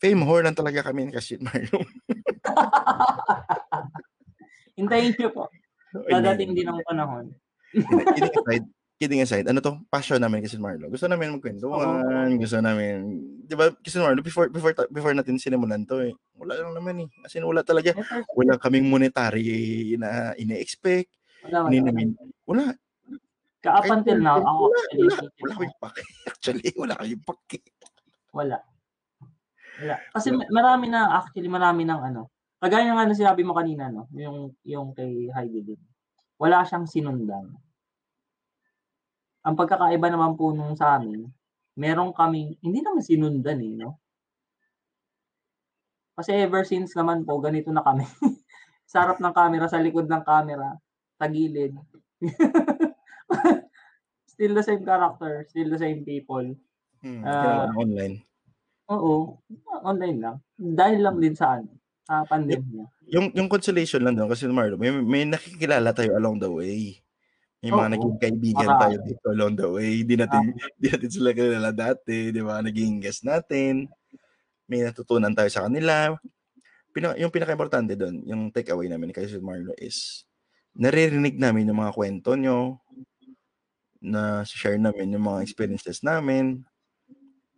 [0.00, 1.78] fame whore lang talaga kami ni Kasi Marlo.
[4.80, 5.44] Hintayin niyo po.
[6.08, 7.36] Dadating din ang panahon.
[8.16, 8.64] kidding aside,
[8.98, 10.88] kidding aside, ano to, passion namin kasi Marlo.
[10.88, 13.20] Gusto namin magkwentuhan, gusto namin
[13.50, 17.08] di ba, kasi Marlo, before, before, before natin sinimulan to eh, wala lang naman eh.
[17.26, 17.92] As in, wala talaga.
[18.38, 21.10] Wala kaming monetary na ine-expect.
[21.42, 21.82] wala, wala.
[21.82, 22.14] namin,
[22.46, 22.64] wala.
[23.60, 26.02] Ka up until now, wala, ako wala, actually, wala, wala pake.
[26.30, 27.60] Actually, wala kaming pake.
[28.32, 28.58] Wala.
[29.82, 29.96] Wala.
[30.16, 32.30] Kasi ma- marami na, actually marami ng ano.
[32.60, 34.04] Kagaya nga na sinabi mo kanina, no?
[34.12, 35.80] Yung, yung kay Heidi din.
[36.36, 37.56] Wala siyang sinundan.
[39.40, 41.24] Ang pagkakaiba naman po nung sa amin,
[41.80, 43.96] meron kaming, hindi naman sinundan eh, no?
[46.12, 48.04] Kasi ever since naman po, ganito na kami.
[48.92, 50.76] sa harap ng camera, sa likod ng camera,
[51.16, 51.72] tagilid.
[54.28, 56.44] still the same character, still the same people.
[57.00, 58.16] Hmm, kailangan online.
[58.92, 59.40] Oo,
[59.80, 60.36] online lang.
[60.60, 62.84] Dahil lang din sa ano, sa pandemya.
[63.10, 67.00] Yung, yung consolation lang doon, kasi Marlo, may, may nakikilala tayo along the way.
[67.60, 67.92] May mga Oo.
[67.92, 68.80] naging kaibigan Marami.
[68.80, 69.90] tayo dito along the way.
[70.00, 72.64] Hindi natin, hindi natin sila kilala dati, di ba?
[72.64, 73.84] Naging guest natin.
[74.64, 76.16] May natutunan tayo sa kanila.
[76.90, 80.24] Pina, yung pinaka-importante doon, yung takeaway namin kay Sir Marlo is,
[80.74, 82.80] naririnig namin yung mga kwento nyo,
[84.00, 86.64] na share namin yung mga experiences namin,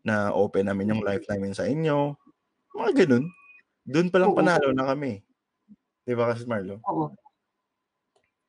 [0.03, 2.19] na open namin yung life namin sa inyo.
[2.75, 3.31] Mga ganun.
[3.83, 4.39] Doon pa lang Oo.
[4.39, 5.23] panalo na kami.
[6.03, 6.79] Di ba kasi Marlo?
[6.87, 7.11] Oo.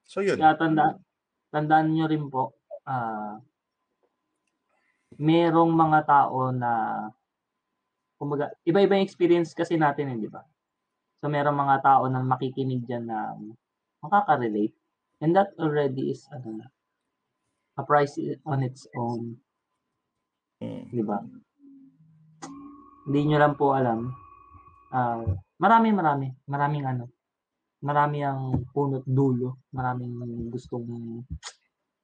[0.05, 0.37] So yun.
[0.37, 0.97] Kaya tanda,
[1.49, 2.53] tandaan nyo rin po,
[2.85, 3.41] ah
[5.19, 6.71] merong mga tao na,
[8.17, 10.41] kumbaga, iba-iba yung experience kasi natin, eh, di ba?
[11.21, 13.35] So, merong mga tao na makikinig dyan na
[14.03, 14.75] makaka-relate.
[15.23, 16.67] And that already is, ano na,
[17.79, 19.39] a price on its own.
[20.63, 20.87] Mm.
[20.95, 21.19] di ba?
[23.03, 24.15] Hindi nyo lang po alam.
[24.93, 25.25] Ah,
[25.57, 26.29] marami, marami.
[26.45, 27.09] Maraming ano.
[27.81, 29.65] Marami ang punot dulo.
[29.73, 30.13] Maraming
[30.53, 31.25] gustong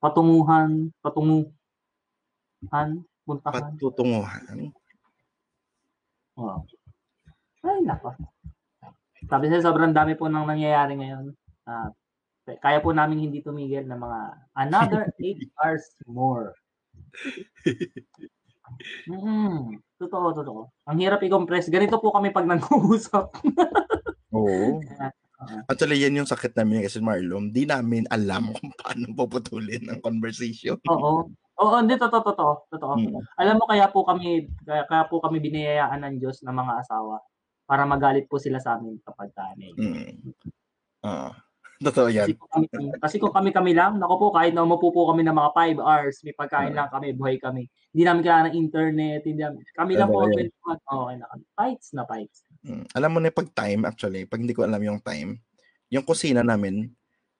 [0.02, 1.54] patunguhan, patunguhan,
[3.28, 3.78] puntahan.
[3.78, 4.74] Patutunguhan.
[6.40, 6.66] Oo.
[7.62, 8.16] Ay, nako.
[9.30, 11.36] Sabi sa sobrang dami po nang nangyayari ngayon.
[11.68, 11.94] Ah,
[12.48, 14.20] kaya po namin hindi tumigil na mga
[14.58, 16.58] another 8 hours more.
[19.10, 20.62] Mm, totoo, totoo.
[20.90, 21.72] Ang hirap i-compress.
[21.72, 23.34] Ganito po kami pag nag-uusap.
[24.36, 24.80] Oo.
[25.72, 27.56] Actually, yan yung sakit namin kasi Marlon.
[27.56, 30.76] Di namin alam kung paano puputulin ang conversation.
[30.92, 31.32] Oo.
[31.60, 32.94] Oo, hindi totoo, totoo, totoo.
[32.96, 33.20] Mm.
[33.36, 37.20] Alam mo kaya po kami kaya, kaya po kami biniyayaan ng Diyos ng mga asawa
[37.68, 39.76] para magalit po sila sa amin kapag kami.
[39.76, 40.12] Mm.
[41.04, 41.36] Ah,
[41.80, 42.28] totoo yan.
[42.28, 42.66] Kasi kung kami,
[43.00, 46.16] kasi kung kami-kami lang, nako po, kahit na umupo po kami ng mga 5 hours,
[46.28, 47.72] may pagkain lang kami, buhay kami.
[47.96, 50.80] Hindi namin kailangan ng internet, hindi namin, kami lang po, kwentuhan.
[50.84, 51.44] okay na kami.
[51.56, 52.38] Fights na fights.
[52.68, 52.86] Mm.
[52.94, 55.40] Alam mo na pag time, actually, pag hindi ko alam yung time,
[55.88, 56.92] yung kusina namin,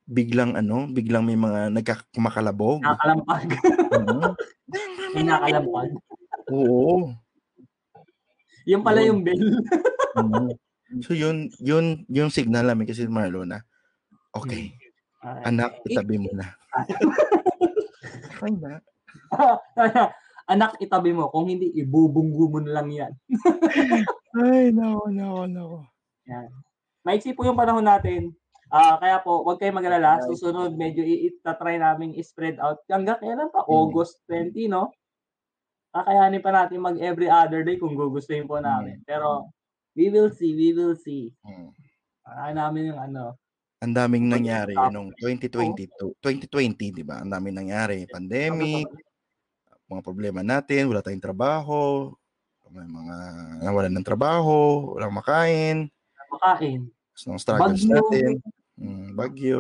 [0.10, 2.82] biglang ano, biglang may mga nagkakamakalabog.
[2.82, 3.48] Nakakalampag.
[3.94, 4.34] Oo.
[5.14, 5.90] may nakakalampag.
[6.50, 7.14] Oo.
[8.66, 9.62] Yung pala yung bell.
[10.18, 10.56] Mm.
[11.06, 13.62] So yun, yun, yung signal namin kasi Marlo na,
[14.36, 14.74] okay,
[15.24, 15.42] Ay.
[15.50, 16.48] anak, itabi mo na.
[18.40, 18.80] Okay na.
[20.50, 21.30] Anak, itabi mo.
[21.30, 23.14] Kung hindi, ibubunggo mo na lang yan.
[24.40, 25.80] Ay, nako, nako, nako.
[26.26, 26.50] Yan.
[27.06, 28.34] Maiksi po yung panahon natin.
[28.72, 30.26] Ah, kaya po, huwag kayong mag-alala.
[30.26, 32.82] Susunod, medyo i-try namin i-spread out.
[32.90, 33.62] Hanggang kailan pa?
[33.66, 33.70] Mm.
[33.70, 34.90] August 20, no?
[35.94, 39.02] Kakayanin pa natin mag every other day kung gugustuhin po namin.
[39.06, 39.54] Pero,
[39.94, 41.30] we will see, we will see.
[41.46, 41.70] Mm.
[42.26, 43.38] Kaya namin yung ano.
[43.80, 47.24] Ang daming nangyari nung 2022, 2020, di ba?
[47.24, 48.86] Ang daming nangyari, pandemic,
[49.88, 52.12] mga problema natin, wala tayong trabaho,
[52.70, 53.16] may mga
[53.66, 55.90] nawalan ng trabaho, walang makain,
[56.30, 56.86] Makain.
[57.18, 57.94] ng struggles Bagyo.
[57.98, 58.32] natin,
[58.78, 59.60] mm, bagyo.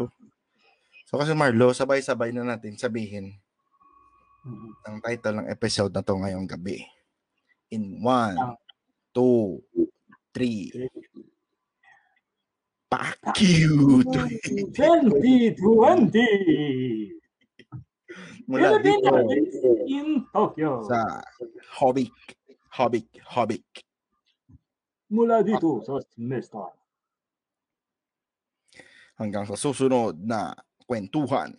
[1.09, 3.33] So kasi Marlo, sabay-sabay na natin sabihin
[4.39, 4.71] Mm.
[4.85, 6.85] ang title ng episode na to ngayong gabi.
[7.73, 8.37] In one,
[9.11, 9.59] two,
[10.31, 10.69] three.
[12.89, 14.01] Fuck you!
[14.73, 15.61] 2020!
[18.49, 19.13] Mula dito
[19.85, 20.81] in Tokyo.
[20.89, 21.21] sa
[21.77, 22.09] Hobik,
[22.73, 23.85] Hobik, Hobik.
[25.13, 26.65] Mula dito sa semester.
[29.21, 30.57] Hanggang sa susunod na
[30.89, 31.53] kwentuhan,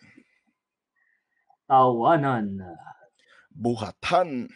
[1.71, 2.59] Tawanan.
[3.55, 4.51] buhatan,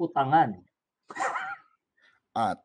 [0.00, 0.56] Utangan.
[2.32, 2.64] at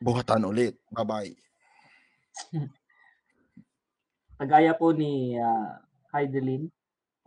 [0.00, 0.74] buhatan ulit.
[0.90, 1.36] Bye-bye.
[4.40, 5.76] Kagaya po ni uh,
[6.16, 6.72] Heidelin,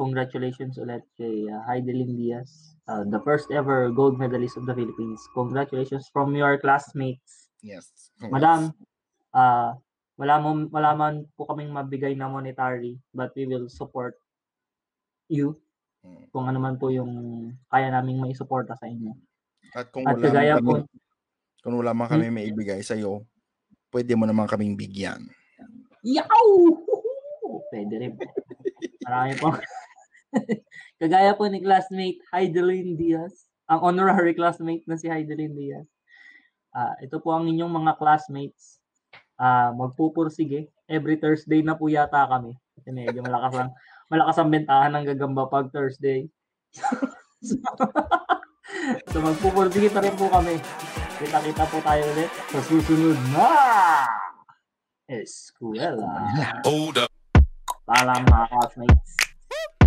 [0.02, 5.22] congratulations ulit kay uh, Heidelin Diaz, uh, the first ever gold medalist of the Philippines.
[5.38, 7.54] Congratulations from your classmates.
[7.62, 8.10] Yes.
[8.18, 8.74] Madam,
[9.38, 9.78] uh,
[10.18, 14.18] wala, mo, wala man po kaming mabigay na monetary, but we will support
[15.30, 15.56] you
[16.34, 17.14] kung ano man po yung
[17.72, 19.14] kaya naming maisuporta sa inyo.
[19.78, 21.03] At kung At wala kagaya man po,
[21.64, 23.24] kung wala man kami may ibigay sa iyo,
[23.96, 25.24] pwede mo naman kaming bigyan.
[26.04, 26.50] Yaw!
[27.72, 28.14] Pwede rin.
[29.08, 29.56] Marami po.
[31.02, 35.88] Kagaya po ni classmate Heidelin Diaz, ang honorary classmate na si Heidelin Diaz.
[36.76, 38.84] Ah, ito po ang inyong mga classmates.
[39.40, 40.70] Ah, magpupursige.
[40.86, 42.54] Every Thursday na po yata kami.
[42.76, 43.72] Kasi medyo malakas ang
[44.12, 46.28] malakas ang bentahan ng gagamba pag Thursday.
[47.48, 47.56] so,
[49.10, 50.58] so magpupursige pa rin po kami.
[51.24, 53.48] Kita-kita po tayo ulit sa susunod na
[55.08, 56.28] eskwela.
[56.68, 57.08] Hold up.
[57.88, 59.12] Paalam mga classmates.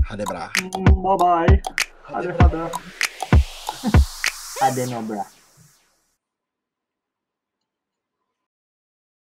[0.00, 0.48] Hadebra.
[0.56, 1.54] Mm, Bye-bye.
[2.08, 2.62] Hade, hade.
[4.64, 5.35] Hade no, bra.